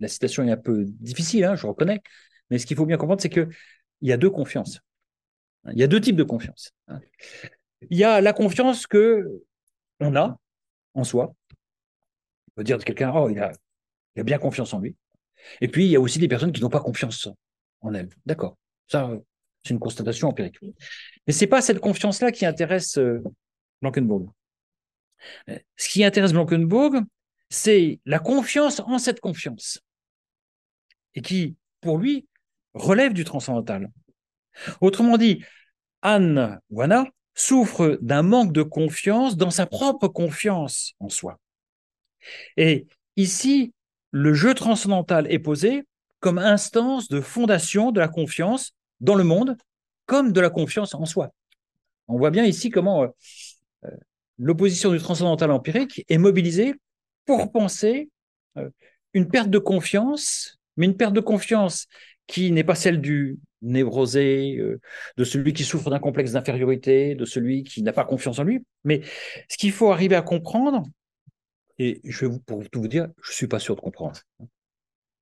la 0.00 0.08
citation 0.08 0.44
est 0.44 0.50
un 0.50 0.56
peu 0.56 0.84
difficile, 0.84 1.44
hein, 1.44 1.54
je 1.54 1.66
reconnais, 1.66 2.02
mais 2.50 2.58
ce 2.58 2.66
qu'il 2.66 2.76
faut 2.76 2.86
bien 2.86 2.96
comprendre, 2.96 3.22
c'est 3.22 3.30
qu'il 3.98 4.08
y 4.08 4.12
a 4.12 4.16
deux 4.16 4.30
confiances. 4.30 4.80
Il 5.72 5.78
y 5.78 5.82
a 5.82 5.86
deux 5.86 6.00
types 6.00 6.16
de 6.16 6.24
confiance. 6.24 6.72
Il 7.90 7.98
y 7.98 8.04
a 8.04 8.20
la 8.20 8.32
confiance 8.32 8.86
que 8.86 9.42
on 10.00 10.16
a 10.16 10.38
en 10.94 11.04
soi. 11.04 11.34
On 11.50 12.52
peut 12.56 12.64
dire 12.64 12.78
de 12.78 12.84
quelqu'un, 12.84 13.12
oh, 13.14 13.28
il 13.28 13.38
a, 13.38 13.52
il 14.16 14.20
a 14.20 14.24
bien 14.24 14.38
confiance 14.38 14.72
en 14.72 14.80
lui. 14.80 14.96
Et 15.60 15.68
puis, 15.68 15.86
il 15.86 15.90
y 15.90 15.96
a 15.96 16.00
aussi 16.00 16.18
des 16.18 16.28
personnes 16.28 16.52
qui 16.52 16.60
n'ont 16.60 16.68
pas 16.68 16.80
confiance 16.80 17.28
en 17.80 17.94
elles. 17.94 18.08
D'accord. 18.26 18.56
Ça, 18.86 19.10
c'est 19.64 19.74
une 19.74 19.80
constatation 19.80 20.28
empirique. 20.28 20.58
Mais 21.26 21.32
c'est 21.32 21.46
pas 21.46 21.60
cette 21.60 21.80
confiance-là 21.80 22.32
qui 22.32 22.46
intéresse 22.46 22.98
euh, 22.98 23.22
Blankenburg. 23.82 24.30
Ce 25.76 25.88
qui 25.88 26.04
intéresse 26.04 26.32
Blankenburg, 26.32 27.02
c'est 27.50 28.00
la 28.04 28.18
confiance 28.18 28.80
en 28.80 28.98
cette 28.98 29.20
confiance. 29.20 29.80
Et 31.14 31.22
qui, 31.22 31.56
pour 31.80 31.98
lui, 31.98 32.27
relève 32.74 33.12
du 33.12 33.24
transcendantal. 33.24 33.90
Autrement 34.80 35.16
dit, 35.16 35.44
Anne 36.02 36.60
ou 36.70 36.82
souffre 37.34 37.98
d'un 38.02 38.22
manque 38.22 38.52
de 38.52 38.62
confiance 38.62 39.36
dans 39.36 39.50
sa 39.50 39.66
propre 39.66 40.08
confiance 40.08 40.94
en 40.98 41.08
soi. 41.08 41.38
Et 42.56 42.86
ici, 43.16 43.72
le 44.10 44.34
jeu 44.34 44.54
transcendantal 44.54 45.30
est 45.30 45.38
posé 45.38 45.84
comme 46.20 46.38
instance 46.38 47.08
de 47.08 47.20
fondation 47.20 47.92
de 47.92 48.00
la 48.00 48.08
confiance 48.08 48.72
dans 49.00 49.14
le 49.14 49.24
monde, 49.24 49.56
comme 50.06 50.32
de 50.32 50.40
la 50.40 50.50
confiance 50.50 50.94
en 50.94 51.04
soi. 51.04 51.30
On 52.08 52.18
voit 52.18 52.30
bien 52.30 52.44
ici 52.44 52.70
comment 52.70 53.04
euh, 53.04 53.08
euh, 53.84 53.90
l'opposition 54.38 54.90
du 54.90 54.98
transcendantal 54.98 55.50
empirique 55.50 56.04
est 56.08 56.18
mobilisée 56.18 56.74
pour 57.24 57.52
penser 57.52 58.10
euh, 58.56 58.70
une 59.12 59.28
perte 59.28 59.50
de 59.50 59.58
confiance, 59.58 60.58
mais 60.76 60.86
une 60.86 60.96
perte 60.96 61.12
de 61.12 61.20
confiance 61.20 61.86
qui 62.28 62.52
n'est 62.52 62.62
pas 62.62 62.76
celle 62.76 63.00
du 63.00 63.40
névrosé, 63.60 64.56
de 65.16 65.24
celui 65.24 65.52
qui 65.52 65.64
souffre 65.64 65.90
d'un 65.90 65.98
complexe 65.98 66.32
d'infériorité, 66.32 67.16
de 67.16 67.24
celui 67.24 67.64
qui 67.64 67.82
n'a 67.82 67.92
pas 67.92 68.04
confiance 68.04 68.38
en 68.38 68.44
lui. 68.44 68.64
Mais 68.84 69.02
ce 69.48 69.56
qu'il 69.56 69.72
faut 69.72 69.90
arriver 69.90 70.14
à 70.14 70.22
comprendre, 70.22 70.84
et 71.78 72.00
je 72.04 72.20
vais 72.20 72.32
vous, 72.32 72.40
pour 72.40 72.68
tout 72.70 72.80
vous 72.80 72.88
dire, 72.88 73.08
je 73.22 73.32
suis 73.32 73.46
pas 73.46 73.58
sûr 73.58 73.76
de 73.76 73.80
comprendre. 73.80 74.20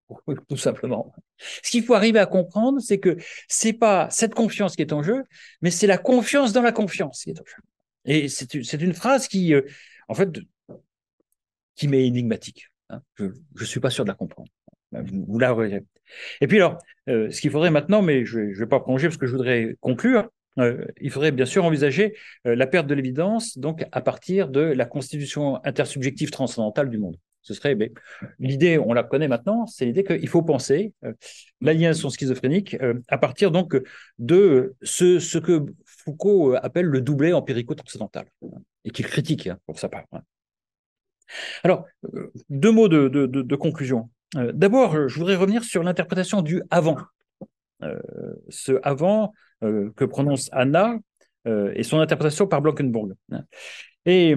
Tout 0.49 0.57
simplement. 0.57 1.15
Ce 1.63 1.71
qu'il 1.71 1.85
faut 1.85 1.95
arriver 1.95 2.19
à 2.19 2.27
comprendre, 2.27 2.81
c'est 2.81 2.99
que 2.99 3.17
c'est 3.49 3.73
pas 3.73 4.09
cette 4.11 4.35
confiance 4.35 4.77
qui 4.77 4.83
est 4.83 4.93
en 4.93 5.03
jeu, 5.03 5.25
mais 5.63 5.71
c'est 5.71 5.87
la 5.87 5.99
confiance 5.99 6.53
dans 6.53 6.63
la 6.63 6.73
confiance 6.73 7.23
qui 7.25 7.31
est 7.31 7.41
en 7.41 7.45
jeu. 7.45 7.63
Et 8.05 8.29
c'est 8.29 8.81
une 8.81 8.95
phrase 8.95 9.27
qui, 9.27 9.53
euh, 9.53 9.63
en 10.09 10.15
fait, 10.15 10.29
qui 11.75 11.89
m'est 11.89 12.07
énigmatique. 12.07 12.69
Hein. 12.89 13.03
Je 13.19 13.25
ne 13.25 13.65
suis 13.65 13.81
pas 13.81 13.91
sûr 13.91 14.05
de 14.05 14.09
la 14.09 14.15
comprendre. 14.15 14.49
Vous 14.93 15.39
la 15.39 15.55
Et 16.41 16.47
puis 16.47 16.57
alors, 16.59 16.79
euh, 17.09 17.31
ce 17.31 17.41
qu'il 17.41 17.51
faudrait 17.51 17.71
maintenant, 17.71 18.03
mais 18.03 18.25
je 18.25 18.41
ne 18.41 18.55
vais 18.55 18.67
pas 18.67 18.81
prolonger 18.81 19.09
parce 19.09 19.17
que 19.17 19.27
je 19.27 19.33
voudrais 19.33 19.77
conclure, 19.81 20.29
euh, 20.59 20.85
il 21.01 21.11
faudrait 21.11 21.33
bien 21.33 21.45
sûr 21.45 21.65
envisager 21.65 22.17
euh, 22.47 22.55
la 22.55 22.67
perte 22.67 22.87
de 22.87 22.95
l'évidence 22.95 23.59
donc 23.59 23.85
à 23.93 24.01
partir 24.01 24.49
de 24.49 24.61
la 24.61 24.87
constitution 24.87 25.63
intersubjective 25.65 26.31
transcendantale 26.31 26.89
du 26.89 26.99
monde. 26.99 27.17
Ce 27.43 27.55
serait 27.55 27.75
ben, 27.75 27.91
l'idée, 28.41 28.79
on 28.79 28.93
la 28.93 29.05
connaît 29.05 29.29
maintenant, 29.29 29.67
c'est 29.67 29.85
l'idée 29.85 30.03
qu'il 30.03 30.29
faut 30.29 30.43
penser 30.43 30.93
l'aliénation 31.61 32.11
schizophrénique 32.11 32.77
à 33.07 33.19
partir 33.19 33.53
donc 33.53 33.81
de 34.19 34.75
ce, 34.83 35.39
que 35.39 35.65
Foucault 35.85 36.57
appelle 36.61 36.87
le 36.87 37.01
doublé 37.01 37.33
empirico-transcendantal 37.33 38.27
et 38.85 38.91
qu'il 38.91 39.07
critique 39.07 39.47
hein, 39.47 39.59
pour 39.65 39.79
sa 39.79 39.89
part. 39.89 40.07
Hein. 40.11 40.23
Alors, 41.63 41.85
deux 42.49 42.73
mots 42.73 42.89
de 42.89 43.55
conclusion. 43.55 44.11
D'abord, 44.53 45.09
je 45.09 45.19
voudrais 45.19 45.37
revenir 45.37 45.65
sur 45.65 45.83
l'interprétation 45.83 46.43
du 46.43 46.63
avant. 46.71 46.99
ce 48.49 48.79
avant 48.83 49.33
euh, 49.63 49.91
que 49.97 50.05
prononce 50.05 50.51
Anna 50.53 50.99
euh, 51.47 51.73
et 51.75 51.83
son 51.83 51.99
interprétation 51.99 52.47
par 52.47 52.61
Blankenburg. 52.61 53.15
Et 54.05 54.37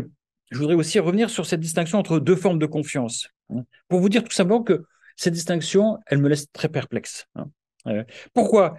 je 0.50 0.58
voudrais 0.58 0.76
aussi 0.76 1.00
revenir 1.00 1.30
sur 1.30 1.46
cette 1.46 1.60
distinction 1.60 1.98
entre 2.00 2.20
deux 2.20 2.36
formes 2.38 2.60
de 2.60 2.66
confiance, 2.66 3.28
hein, 3.50 3.64
pour 3.90 4.00
vous 4.00 4.08
dire 4.10 4.24
tout 4.24 4.32
simplement 4.32 4.64
que 4.64 4.86
cette 5.18 5.34
distinction, 5.34 5.98
elle 6.08 6.20
me 6.20 6.30
laisse 6.30 6.50
très 6.54 6.70
perplexe. 6.70 7.28
Hein. 7.36 7.50
Euh, 7.88 8.04
pourquoi? 8.34 8.78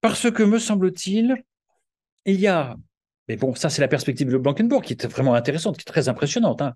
Parce 0.00 0.30
que, 0.30 0.42
me 0.42 0.58
semble-t-il, 0.58 1.36
il 2.24 2.40
y 2.40 2.46
a 2.46 2.76
mais 3.28 3.36
bon, 3.36 3.54
ça, 3.54 3.70
c'est 3.70 3.80
la 3.80 3.88
perspective 3.88 4.28
de 4.28 4.36
Blankenburg 4.36 4.82
qui 4.82 4.94
est 4.94 5.06
vraiment 5.06 5.34
intéressante, 5.34 5.76
qui 5.76 5.82
est 5.82 5.92
très 5.92 6.08
impressionnante. 6.08 6.60
Hein. 6.60 6.74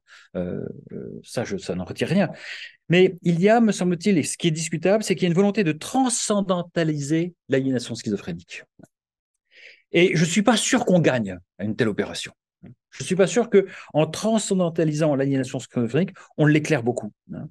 ça, 1.24 1.44
je, 1.44 1.56
ça 1.56 1.74
n'en 1.74 1.84
retire 1.84 2.08
rien. 2.08 2.30
Mais 2.88 3.16
il 3.22 3.40
y 3.40 3.48
a, 3.48 3.60
me 3.60 3.72
semble-t-il, 3.72 4.16
et 4.16 4.22
ce 4.22 4.36
qui 4.36 4.48
est 4.48 4.52
discutable, 4.52 5.02
c'est 5.02 5.14
qu'il 5.16 5.24
y 5.24 5.26
a 5.26 5.28
une 5.30 5.34
volonté 5.34 5.64
de 5.64 5.72
transcendantaliser 5.72 7.34
l'aliénation 7.48 7.94
schizophrénique. 7.94 8.62
Et 9.92 10.14
je 10.14 10.24
ne 10.24 10.28
suis 10.28 10.42
pas 10.42 10.56
sûr 10.56 10.84
qu'on 10.84 11.00
gagne 11.00 11.38
à 11.58 11.64
une 11.64 11.74
telle 11.74 11.88
opération. 11.88 12.32
Je 12.62 13.02
ne 13.02 13.06
suis 13.06 13.16
pas 13.16 13.26
sûr 13.26 13.50
qu'en 13.50 14.06
transcendantalisant 14.06 15.14
l'aliénation 15.14 15.58
schizophrénique, 15.58 16.12
on 16.36 16.46
l'éclaire 16.46 16.82
beaucoup. 16.82 17.12
Hein. 17.34 17.48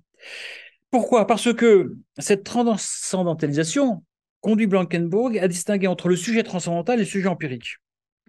Pourquoi? 0.90 1.28
Parce 1.28 1.54
que 1.54 1.98
cette 2.18 2.44
transcendantalisation 2.44 4.04
conduit 4.40 4.68
Blankenburg 4.68 5.38
à 5.38 5.48
distinguer 5.48 5.88
entre 5.88 6.08
le 6.08 6.16
sujet 6.16 6.44
transcendantal 6.44 7.00
et 7.00 7.04
le 7.04 7.08
sujet 7.08 7.28
empirique, 7.28 7.78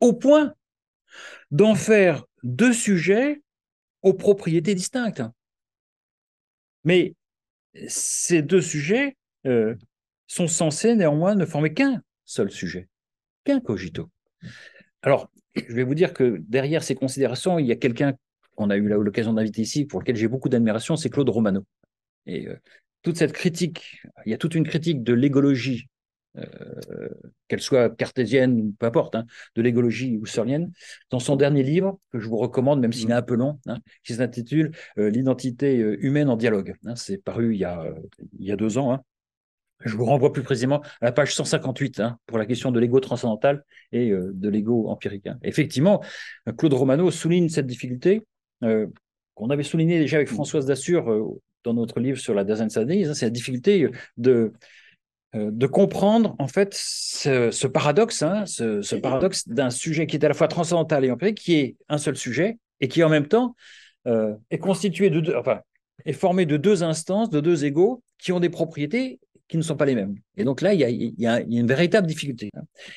au 0.01 0.13
point 0.13 0.55
d'en 1.51 1.75
faire 1.75 2.25
deux 2.43 2.73
sujets 2.73 3.43
aux 4.03 4.15
propriétés 4.15 4.75
distinctes. 4.75 5.23
Mais 6.85 7.15
ces 7.89 8.43
deux 8.43 8.61
sujets 8.61 9.17
euh, 9.47 9.75
sont 10.27 10.49
censés 10.49 10.95
néanmoins 10.95 11.35
ne 11.35 11.45
former 11.45 11.75
qu'un 11.75 12.03
seul 12.25 12.51
sujet 12.51 12.89
qu'un 13.47 13.61
cogito. 13.61 14.11
Alors, 15.01 15.31
je 15.55 15.73
vais 15.73 15.85
vous 15.85 15.95
dire 15.95 16.13
que 16.13 16.43
derrière 16.49 16.83
ces 16.83 16.95
considérations, 16.95 17.59
il 17.59 17.67
y 17.67 17.73
a 17.73 17.77
quelqu'un 17.77 18.15
qu'on 18.57 18.69
a 18.71 18.77
eu 18.77 18.89
l'occasion 18.89 19.33
d'inviter 19.33 19.63
ici, 19.63 19.87
pour 19.87 20.01
lequel 20.01 20.17
j'ai 20.17 20.29
beaucoup 20.29 20.49
d'admiration, 20.49 20.97
c'est 20.97 21.09
Claude 21.09 21.29
Romano. 21.29 21.65
Et 22.27 22.49
euh, 22.49 22.57
toute 23.03 23.17
cette 23.17 23.33
critique, 23.33 24.03
il 24.27 24.33
y 24.33 24.35
a 24.35 24.39
toute 24.39 24.55
une 24.55 24.65
critique 24.67 25.03
de 25.03 25.15
l'égologie, 25.15 25.89
euh, 26.39 27.09
qu'elle 27.49 27.61
soit 27.61 27.95
cartésienne 27.97 28.61
ou 28.61 28.75
peu 28.79 28.87
importe, 28.87 29.15
hein, 29.15 29.27
de 29.55 29.63
l'égologie 29.63 30.19
husserlienne, 30.23 30.73
dans 31.11 31.19
son 31.19 31.37
dernier 31.37 31.63
livre, 31.63 31.99
que 32.13 32.19
je 32.19 32.29
vous 32.29 32.37
recommande, 32.37 32.81
même 32.81 32.93
s'il 32.93 33.11
est 33.11 33.15
un 33.15 33.23
peu 33.23 33.35
long, 33.35 33.59
hein, 33.67 33.79
qui 34.05 34.15
s'intitule 34.15 34.73
euh, 34.99 35.11
L'identité 35.11 35.77
humaine 35.77 36.29
en 36.29 36.37
dialogue. 36.37 36.75
Hein. 36.85 36.97
c'est 36.97 37.19
paru 37.19 37.55
il 37.55 37.61
y, 37.61 37.65
a, 37.65 37.87
il 38.39 38.47
y 38.47 38.53
a 38.53 38.57
deux 38.57 38.79
ans. 38.79 39.03
Je 39.85 39.95
vous 39.95 40.05
renvoie 40.05 40.33
plus 40.33 40.43
précisément 40.43 40.81
à 41.01 41.07
la 41.07 41.13
page 41.13 41.35
158 41.35 42.01
hein, 42.01 42.19
pour 42.27 42.39
la 42.39 42.47
question 42.47 42.73
de 42.73 42.81
l'ego 42.81 42.99
transcendantal 43.01 43.65
et 43.93 44.11
euh, 44.11 44.33
de 44.35 44.49
l'ego 44.49 44.89
empirique. 44.89 45.27
Hein. 45.27 45.39
Effectivement, 45.43 46.03
Claude 46.57 46.73
Romano 46.73 47.11
souligne 47.11 47.49
cette 47.49 47.67
difficulté 47.67 48.23
euh, 48.63 48.87
qu'on 49.35 49.51
avait 49.51 49.63
souligné 49.63 49.99
déjà 49.99 50.17
avec 50.17 50.29
Françoise 50.29 50.65
Dassur 50.65 51.11
euh, 51.11 51.25
dans 51.63 51.75
notre 51.75 52.01
livre 52.01 52.19
sur 52.19 52.33
la 52.33 52.45
Dasein-Analyse, 52.45 53.11
hein, 53.11 53.15
c'est 53.15 53.27
la 53.27 53.31
difficulté 53.31 53.91
de, 54.17 54.53
de 55.37 55.67
comprendre 55.67 56.35
en 56.39 56.49
fait 56.49 56.73
ce, 56.73 57.67
paradoxe, 57.67 58.25
ce, 58.47 58.83
ce, 58.83 58.97
paradoxe 58.97 59.49
d'un 59.49 59.71
sujet 59.71 60.07
qui 60.07 60.17
est 60.17 60.25
à 60.25 60.29
la 60.29 60.35
fois 60.35 60.49
transcendantal 60.49 61.05
et 61.05 61.11
empirique, 61.11 61.39
qui 61.39 61.55
est 61.55 61.77
un 61.89 61.99
seul 61.99 62.17
sujet 62.17 62.59
et 62.81 62.89
qui 62.89 63.03
en 63.03 63.09
même 63.09 63.27
temps 63.27 63.55
est 64.51 64.59
constitué 64.59 65.11
de 65.11 65.21
deux, 65.21 65.35
enfin, 65.35 65.61
est 66.05 66.13
formé 66.13 66.47
de 66.47 66.57
deux 66.57 66.83
instances, 66.83 67.31
de 67.31 67.41
deux 67.41 67.65
égaux 67.65 68.03
qui 68.19 68.33
ont 68.33 68.41
des 68.41 68.49
propriétés 68.51 69.19
qui 69.49 69.57
ne 69.57 69.63
sont 69.63 69.77
pas 69.77 69.85
les 69.85 69.95
mêmes. 69.95 70.17
Et 70.37 70.45
donc 70.45 70.61
là, 70.61 70.75
il 70.75 70.81
y 71.19 71.27
a, 71.27 71.41
une 71.41 71.67
véritable 71.67 72.07
difficulté. 72.07 72.51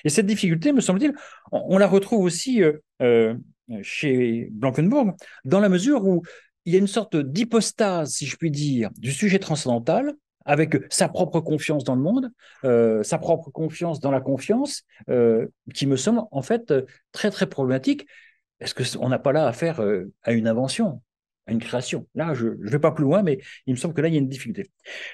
Et 0.03 0.09
cette 0.09 0.25
difficulté, 0.25 0.71
me 0.71 0.81
semble-t-il, 0.81 1.13
on, 1.51 1.77
la 1.77 1.87
retrouve 1.87 2.23
aussi 2.23 2.63
euh, 2.63 2.73
euh, 3.01 3.35
chez 3.81 4.49
Blankenburg, 4.51 5.13
dans 5.45 5.59
la 5.59 5.69
mesure 5.69 6.05
où 6.05 6.23
il 6.65 6.73
y 6.73 6.75
a 6.75 6.79
une 6.79 6.87
sorte 6.87 7.15
d'hypostase, 7.15 8.13
si 8.13 8.25
je 8.25 8.35
puis 8.35 8.51
dire, 8.51 8.89
du 8.97 9.11
sujet 9.11 9.39
transcendantal, 9.39 10.13
avec 10.45 10.75
sa 10.89 11.09
propre 11.09 11.39
confiance 11.39 11.83
dans 11.83 11.95
le 11.95 12.01
monde, 12.01 12.31
euh, 12.63 13.03
sa 13.03 13.17
propre 13.17 13.51
confiance 13.51 13.99
dans 13.99 14.11
la 14.11 14.21
confiance, 14.21 14.83
qui 15.73 15.87
me 15.87 15.95
semble 15.95 16.21
en 16.31 16.41
fait 16.41 16.73
très 17.11 17.31
très 17.31 17.47
problématique. 17.47 18.05
Est-ce 18.59 18.97
qu'on 18.97 19.09
n'a 19.09 19.19
pas 19.19 19.31
là 19.31 19.47
affaire 19.47 19.81
à 20.23 20.31
une 20.31 20.47
invention 20.47 21.01
à 21.47 21.51
une 21.51 21.59
création? 21.59 22.07
Là, 22.15 22.33
je 22.33 22.47
ne 22.47 22.69
vais 22.69 22.79
pas 22.79 22.91
plus 22.91 23.03
loin, 23.03 23.23
mais 23.23 23.39
il 23.65 23.73
me 23.73 23.77
semble 23.77 23.93
que 23.93 24.01
là, 24.01 24.07
il 24.07 24.13
y 24.13 24.17
a 24.17 24.19
une 24.19 24.29
difficulté. 24.29 24.69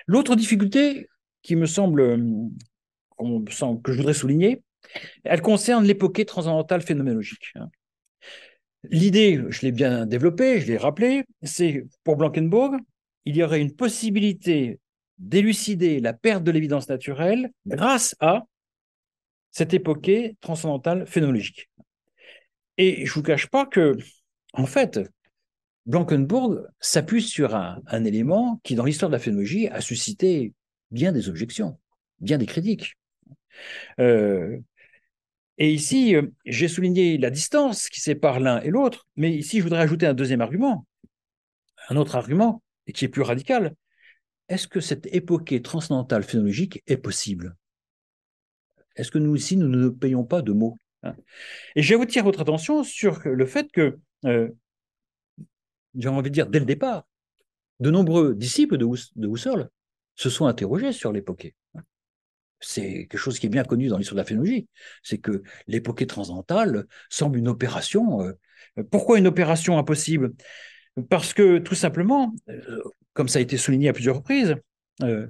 L'autre 0.06 0.36
difficulté 0.36 1.08
qui 1.42 1.56
me 1.56 1.66
semble, 1.66 2.02
euh, 2.02 2.18
que 3.84 3.92
je 3.92 3.98
voudrais 3.98 4.14
souligner, 4.14 4.64
elle 5.24 5.42
concerne 5.42 5.86
l'époque 5.86 6.24
transcendantale 6.26 6.82
phénoménologique. 6.82 7.54
L'idée, 8.90 9.42
je 9.50 9.62
l'ai 9.62 9.72
bien 9.72 10.06
développée, 10.06 10.60
je 10.60 10.68
l'ai 10.68 10.78
rappelée, 10.78 11.24
c'est 11.42 11.86
pour 12.04 12.18
Blankenburg, 12.18 12.76
il 13.26 13.36
y 13.36 13.44
aurait 13.44 13.62
une 13.62 13.76
possibilité 13.76 14.80
d'élucider 15.18 16.00
la 16.00 16.14
perte 16.14 16.44
de 16.44 16.52
l'évidence 16.52 16.90
naturelle 16.90 17.52
grâce 17.66 18.16
à 18.20 18.46
cette 19.52 19.74
époque 19.74 20.12
transcendantale 20.42 21.08
phénoménologique. 21.08 21.70
Et 22.78 23.06
je 23.06 23.12
ne 23.12 23.16
vous 23.16 23.24
cache 23.24 23.48
pas 23.48 23.66
que, 23.66 23.98
en 24.54 24.66
fait, 24.66 25.00
Blankenburg 25.86 26.68
s'appuie 26.80 27.22
sur 27.22 27.56
un, 27.56 28.04
élément 28.04 28.60
qui, 28.64 28.76
dans 28.76 28.86
l'histoire 28.86 29.10
de 29.10 29.16
la 29.16 29.20
phénologie, 29.20 29.68
a 29.70 29.82
suscité 29.82 30.54
bien 30.92 31.12
des 31.12 31.30
objections, 31.30 31.80
bien 32.20 32.38
des 32.38 32.46
critiques. 32.46 32.96
Euh, 34.00 34.58
et 35.58 35.72
ici, 35.72 36.16
euh, 36.16 36.24
j'ai 36.46 36.68
souligné 36.68 37.18
la 37.18 37.30
distance 37.30 37.88
qui 37.88 38.02
sépare 38.02 38.40
l'un 38.40 38.60
et 38.62 38.70
l'autre, 38.70 39.08
mais 39.16 39.32
ici, 39.32 39.60
je 39.60 39.64
voudrais 39.64 39.82
ajouter 39.82 40.06
un 40.06 40.14
deuxième 40.14 40.42
argument, 40.42 40.86
un 41.90 41.96
autre 41.96 42.16
argument, 42.16 42.62
et 42.88 42.92
qui 42.92 43.06
est 43.06 43.10
plus 43.10 43.22
radical. 43.22 43.74
Est-ce 44.50 44.68
que 44.68 44.80
cette 44.80 45.08
époque 45.14 45.54
transcendantale 45.64 46.24
phénologique 46.24 46.84
est 46.88 46.98
possible? 46.98 47.56
Est-ce 48.96 49.12
que 49.12 49.18
nous 49.18 49.32
aussi, 49.32 49.58
nous 49.58 49.68
ne 49.68 49.90
payons 49.90 50.24
pas 50.24 50.42
de 50.42 50.54
mots 50.54 50.78
hein? 51.04 51.16
Et 51.76 51.82
vous 51.82 52.24
votre 52.24 52.42
attention 52.42 52.84
sur 52.84 53.20
le 53.26 53.46
fait 53.46 53.72
que 53.72 53.98
euh, 54.26 54.50
j'ai 55.98 56.10
envie 56.10 56.30
de 56.30 56.34
dire, 56.34 56.48
dès 56.48 56.60
le 56.60 56.66
départ, 56.66 57.08
de 57.80 57.92
nombreux 57.92 58.36
disciples 58.36 58.78
de, 58.78 59.28
Husserl 59.28 59.70
se 60.16 60.30
sont 60.30 60.46
interrogés 60.46 60.92
sur 60.92 61.12
l'époque. 61.12 61.54
C'est 62.60 63.08
quelque 63.08 63.18
chose 63.18 63.38
qui 63.38 63.48
est 63.48 63.50
bien 63.50 63.64
connu 63.64 63.88
dans 63.88 63.98
l'histoire 63.98 64.16
de 64.16 64.22
la 64.22 64.26
phénologie, 64.26 64.68
c'est 65.04 65.18
que 65.18 65.44
l'époque 65.68 66.06
transcendantale 66.08 66.88
semble 67.10 67.38
une 67.38 67.50
opération. 67.50 68.22
Euh, 68.22 68.84
pourquoi 68.92 69.20
une 69.20 69.28
opération 69.28 69.78
impossible? 69.78 70.34
Parce 71.10 71.34
que 71.34 71.58
tout 71.58 71.76
simplement, 71.76 72.34
euh, 72.50 72.82
comme 73.16 73.30
ça 73.30 73.40
a 73.40 73.42
été 73.42 73.58
souligné 73.58 73.90
à 73.90 73.94
plusieurs 73.94 74.18
reprises, 74.18 74.56
euh, 75.02 75.26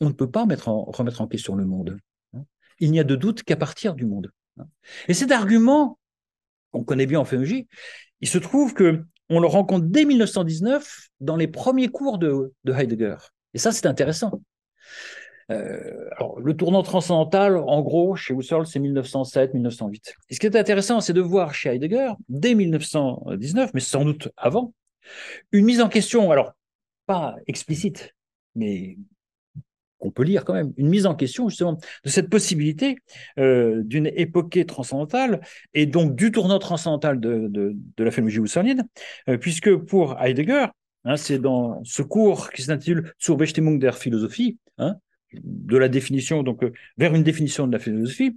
on 0.00 0.06
ne 0.06 0.12
peut 0.12 0.30
pas 0.30 0.46
mettre 0.46 0.68
remettre 0.68 1.20
en 1.20 1.26
question 1.26 1.54
le 1.54 1.66
monde. 1.66 1.98
Il 2.78 2.90
n'y 2.90 3.00
a 3.00 3.04
de 3.04 3.16
doute 3.16 3.42
qu'à 3.42 3.56
partir 3.56 3.94
du 3.94 4.06
monde. 4.06 4.32
Et 5.08 5.14
cet 5.14 5.30
argument, 5.30 5.98
qu'on 6.70 6.84
connaît 6.84 7.06
bien 7.06 7.20
en 7.20 7.24
phénologie, 7.24 7.68
il 8.20 8.28
se 8.28 8.38
trouve 8.38 8.72
que 8.72 9.04
on 9.28 9.40
le 9.40 9.46
rencontre 9.46 9.86
dès 9.86 10.04
1919 10.04 11.08
dans 11.20 11.36
les 11.36 11.48
premiers 11.48 11.88
cours 11.88 12.18
de, 12.18 12.52
Heidegger. 12.66 13.16
Et 13.54 13.58
ça, 13.58 13.72
c'est 13.72 13.86
intéressant. 13.86 14.40
Euh, 15.50 16.08
alors, 16.16 16.38
le 16.40 16.56
tournant 16.56 16.82
transcendantal, 16.82 17.56
en 17.56 17.82
gros, 17.82 18.14
chez 18.14 18.34
Husserl, 18.34 18.66
c'est 18.66 18.80
1907-1908. 18.80 20.14
Et 20.28 20.34
ce 20.34 20.40
qui 20.40 20.46
est 20.46 20.56
intéressant, 20.56 21.00
c'est 21.00 21.12
de 21.12 21.20
voir 21.20 21.54
chez 21.54 21.70
Heidegger, 21.70 22.12
dès 22.28 22.54
1919, 22.54 23.70
mais 23.74 23.80
sans 23.80 24.04
doute 24.04 24.28
avant, 24.36 24.72
une 25.50 25.64
mise 25.64 25.80
en 25.80 25.88
question, 25.88 26.30
alors 26.30 26.52
pas 27.06 27.36
explicite, 27.46 28.14
mais 28.54 28.96
qu'on 30.02 30.10
peut 30.10 30.24
lire 30.24 30.44
quand 30.44 30.54
même, 30.54 30.72
une 30.76 30.88
mise 30.88 31.06
en 31.06 31.14
question 31.14 31.48
justement 31.48 31.78
de 32.04 32.10
cette 32.10 32.28
possibilité 32.28 32.98
euh, 33.38 33.82
d'une 33.84 34.08
époque 34.08 34.58
transcendantale 34.66 35.40
et 35.74 35.86
donc 35.86 36.16
du 36.16 36.32
tournant 36.32 36.58
transcendantal 36.58 37.20
de, 37.20 37.48
de, 37.48 38.04
la 38.04 38.10
phénoménologie 38.10 38.40
husserlienne, 38.40 38.88
euh, 39.28 39.38
puisque 39.38 39.74
pour 39.76 40.20
Heidegger, 40.20 40.66
hein, 41.04 41.16
c'est 41.16 41.38
dans 41.38 41.82
ce 41.84 42.02
cours 42.02 42.50
qui 42.50 42.62
s'intitule 42.62 43.14
Zur 43.20 43.36
Bestimmung 43.36 43.78
der 43.78 43.96
Philosophie, 43.96 44.58
hein, 44.78 44.96
de 45.32 45.76
la 45.76 45.88
définition, 45.88 46.42
donc 46.42 46.64
euh, 46.64 46.72
vers 46.98 47.14
une 47.14 47.22
définition 47.22 47.68
de 47.68 47.72
la 47.72 47.78
philosophie, 47.78 48.36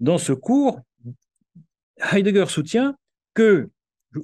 dans 0.00 0.18
ce 0.18 0.32
cours, 0.32 0.80
Heidegger 2.12 2.46
soutient 2.48 2.96
que, 3.34 3.70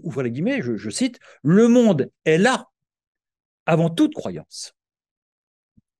ouvre 0.02 0.22
les 0.22 0.30
guillemets, 0.30 0.62
je 0.62 0.90
cite, 0.90 1.20
le 1.42 1.68
monde 1.68 2.10
est 2.24 2.38
là 2.38 2.69
avant 3.66 3.90
toute 3.90 4.14
croyance. 4.14 4.74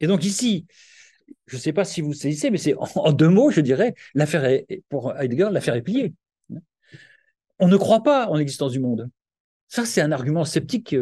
Et 0.01 0.07
donc 0.07 0.25
ici, 0.25 0.67
je 1.47 1.57
ne 1.57 1.61
sais 1.61 1.73
pas 1.73 1.85
si 1.85 2.01
vous 2.01 2.13
saisissez, 2.13 2.51
mais 2.51 2.59
c'est 2.59 2.75
en, 2.77 3.13
deux 3.13 3.29
mots, 3.29 3.51
je 3.51 3.61
dirais, 3.61 3.95
l'affaire 4.15 4.45
est, 4.45 4.83
pour 4.89 5.15
Heidegger, 5.17 5.49
l'affaire 5.51 5.75
est 5.75 5.83
pliée. 5.83 6.15
On 7.59 7.69
ne 7.69 7.77
croit 7.77 8.03
pas 8.03 8.27
en 8.29 8.37
l'existence 8.37 8.73
du 8.73 8.81
monde. 8.81 9.11
Ça, 9.69 9.85
c'est 9.85 10.01
un 10.01 10.13
argument 10.13 10.45
sceptique, 10.45 10.97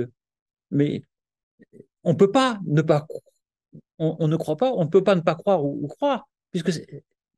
mais 0.71 1.03
on 2.03 2.15
peut 2.15 2.31
pas 2.31 2.61
ne 2.67 2.83
pas, 2.83 3.07
on, 3.99 4.29
ne 4.29 4.37
croit 4.37 4.57
pas, 4.57 4.73
on 4.73 4.85
ne 4.85 4.91
peut 4.91 5.05
pas 5.05 5.15
ne 5.15 5.21
pas 5.21 5.35
croire 5.35 5.65
ou, 5.65 5.87
croire, 5.87 6.29
puisque 6.51 6.71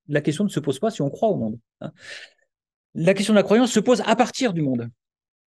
la 0.09 0.21
question 0.21 0.45
ne 0.45 0.49
se 0.49 0.61
pose 0.61 0.79
pas 0.79 0.91
si 0.91 1.03
on 1.03 1.11
croit 1.11 1.29
au 1.29 1.37
monde. 1.37 1.59
Hein. 1.81 1.93
La 2.95 3.15
question 3.15 3.35
de 3.35 3.39
la 3.39 3.43
croyance 3.43 3.71
se 3.71 3.81
pose 3.81 4.03
à 4.07 4.17
partir 4.17 4.53
du 4.53 4.63
monde. 4.63 4.91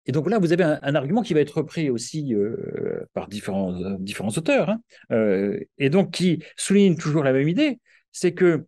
Et 0.07 0.13
donc 0.13 0.29
là, 0.29 0.39
vous 0.39 0.53
avez 0.53 0.65
un, 0.65 0.95
argument 0.95 1.23
qui 1.23 1.35
va 1.35 1.41
être 1.41 1.59
repris 1.59 1.89
aussi 1.89 2.35
euh, 2.35 3.07
par 3.15 3.29
différents, 3.29 3.73
euh, 3.81 4.29
auteurs, 4.37 4.71
hein, 4.71 4.81
euh, 5.13 5.61
et 5.79 5.91
donc 5.91 6.11
qui 6.11 6.43
souligne 6.57 6.97
toujours 6.97 7.23
la 7.23 7.33
même 7.33 7.49
idée, 7.49 7.79
c'est 8.11 8.33
que 8.33 8.67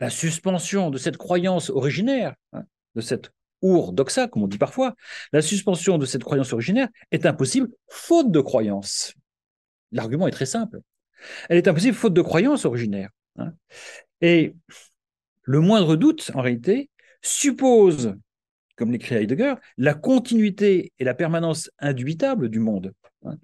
la 0.00 0.10
suspension 0.10 0.90
de 0.90 0.98
cette 0.98 1.16
croyance 1.16 1.70
originaire, 1.70 2.34
hein, 2.52 2.64
de 2.94 3.00
cette 3.00 3.30
doxa, 3.62 4.28
comme 4.28 4.42
on 4.42 4.46
dit 4.46 4.58
parfois, 4.58 4.94
la 5.32 5.40
suspension 5.40 5.96
de 5.96 6.04
cette 6.04 6.22
croyance 6.22 6.52
originaire 6.52 6.88
est 7.10 7.24
impossible 7.24 7.70
faute 7.88 8.30
de 8.30 8.40
croyance. 8.40 9.14
L'argument 9.92 10.28
est 10.28 10.32
très 10.32 10.46
simple. 10.46 10.80
Elle 11.48 11.56
est 11.56 11.68
impossible 11.68 11.96
faute 11.96 12.12
de 12.12 12.20
croyance 12.20 12.66
originaire. 12.66 13.08
Hein. 13.38 13.54
Et 14.20 14.54
le 15.42 15.60
moindre 15.60 15.96
doute, 15.96 16.30
en 16.34 16.42
réalité, 16.42 16.90
suppose 17.22 18.14
comme 18.76 18.92
l'écrit 18.92 19.16
Heidegger, 19.16 19.54
la 19.76 19.94
continuité 19.94 20.92
et 20.98 21.04
la 21.04 21.14
permanence 21.14 21.70
indubitable 21.78 22.48
du 22.48 22.58
monde. 22.58 22.92
Hein. 23.24 23.36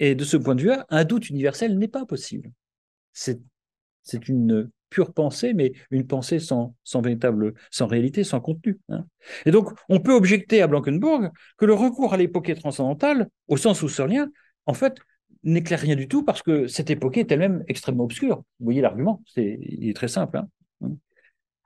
Et 0.00 0.14
de 0.14 0.24
ce 0.24 0.36
point 0.36 0.54
de 0.54 0.62
vue-là, 0.62 0.86
un 0.88 1.04
doute 1.04 1.30
universel 1.30 1.78
n'est 1.78 1.88
pas 1.88 2.04
possible. 2.04 2.50
C'est 3.12 3.38
une 4.28 4.70
pure 4.90 5.12
pensée, 5.12 5.54
mais 5.54 5.72
une 5.90 6.06
pensée 6.06 6.38
sans, 6.38 6.74
véritable, 6.94 7.54
sans 7.70 7.86
réalité, 7.86 8.22
sans 8.22 8.40
contenu. 8.40 8.78
Hein. 8.88 9.06
Et 9.44 9.50
donc, 9.50 9.70
on 9.88 10.00
peut 10.00 10.12
objecter 10.12 10.62
à 10.62 10.66
Blankenburg 10.66 11.30
que 11.56 11.64
le 11.64 11.74
recours 11.74 12.14
à 12.14 12.16
l'époque 12.16 12.52
transcendantale, 12.54 13.28
au 13.48 13.56
sens 13.56 13.82
husserlien, 13.82 14.30
en 14.66 14.74
fait, 14.74 14.96
n'éclaire 15.42 15.80
rien 15.80 15.96
du 15.96 16.08
tout 16.08 16.22
parce 16.22 16.42
que 16.42 16.66
cette 16.66 16.90
époque 16.90 17.16
est 17.18 17.30
elle-même 17.30 17.64
extrêmement 17.68 18.04
obscure. 18.04 18.38
Vous 18.60 18.64
voyez 18.64 18.80
l'argument, 18.80 19.22
il 19.36 19.88
est 19.88 19.96
très 19.96 20.08
simple. 20.08 20.40
Hein. 20.82 20.90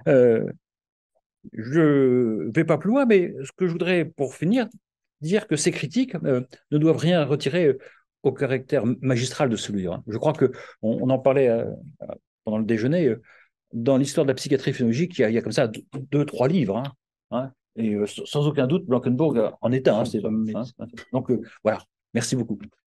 Euh, 0.07 0.51
je 1.53 2.45
ne 2.47 2.53
vais 2.53 2.65
pas 2.65 2.79
plus 2.79 2.91
loin, 2.91 3.07
mais 3.07 3.35
ce 3.45 3.53
que 3.53 3.67
je 3.67 3.73
voudrais, 3.73 4.05
pour 4.05 4.35
finir, 4.35 4.69
dire 5.21 5.47
que 5.47 5.57
ces 5.57 5.71
critiques 5.71 6.15
euh, 6.25 6.43
ne 6.71 6.79
doivent 6.79 6.99
rien 6.99 7.25
retirer 7.25 7.67
euh, 7.67 7.79
au 8.23 8.33
caractère 8.33 8.85
magistral 9.01 9.49
de 9.49 9.57
ce 9.57 9.73
livre. 9.73 9.95
Hein. 9.95 10.05
Je 10.07 10.19
crois 10.19 10.33
qu'on 10.33 10.51
on 10.83 11.11
en 11.11 11.19
parlait 11.19 11.49
euh, 11.49 11.65
pendant 12.45 12.59
le 12.59 12.65
déjeuner. 12.65 13.15
dans 13.73 13.97
l'histoire 13.97 14.25
de 14.25 14.31
la 14.31 14.35
psychiatrie 14.35 14.73
phénologique, 14.73 15.19
il 15.19 15.31
y, 15.31 15.39
a, 15.39 15.43
comme 15.43 15.53
ça 15.53 15.71
deux, 16.11 16.25
trois 16.25 16.49
livres. 16.49 16.77
Hein, 16.79 16.93
hein, 17.31 17.53
et 17.77 17.97
sans 18.07 18.47
aucun 18.47 18.67
doute, 18.67 18.87
Blankenburg 18.87 19.53
en 19.61 19.73
est 19.73 19.87
un. 19.87 20.03
donc 21.13 21.31
voilà, 21.63 21.83
merci 22.13 22.35
beaucoup. 22.35 22.59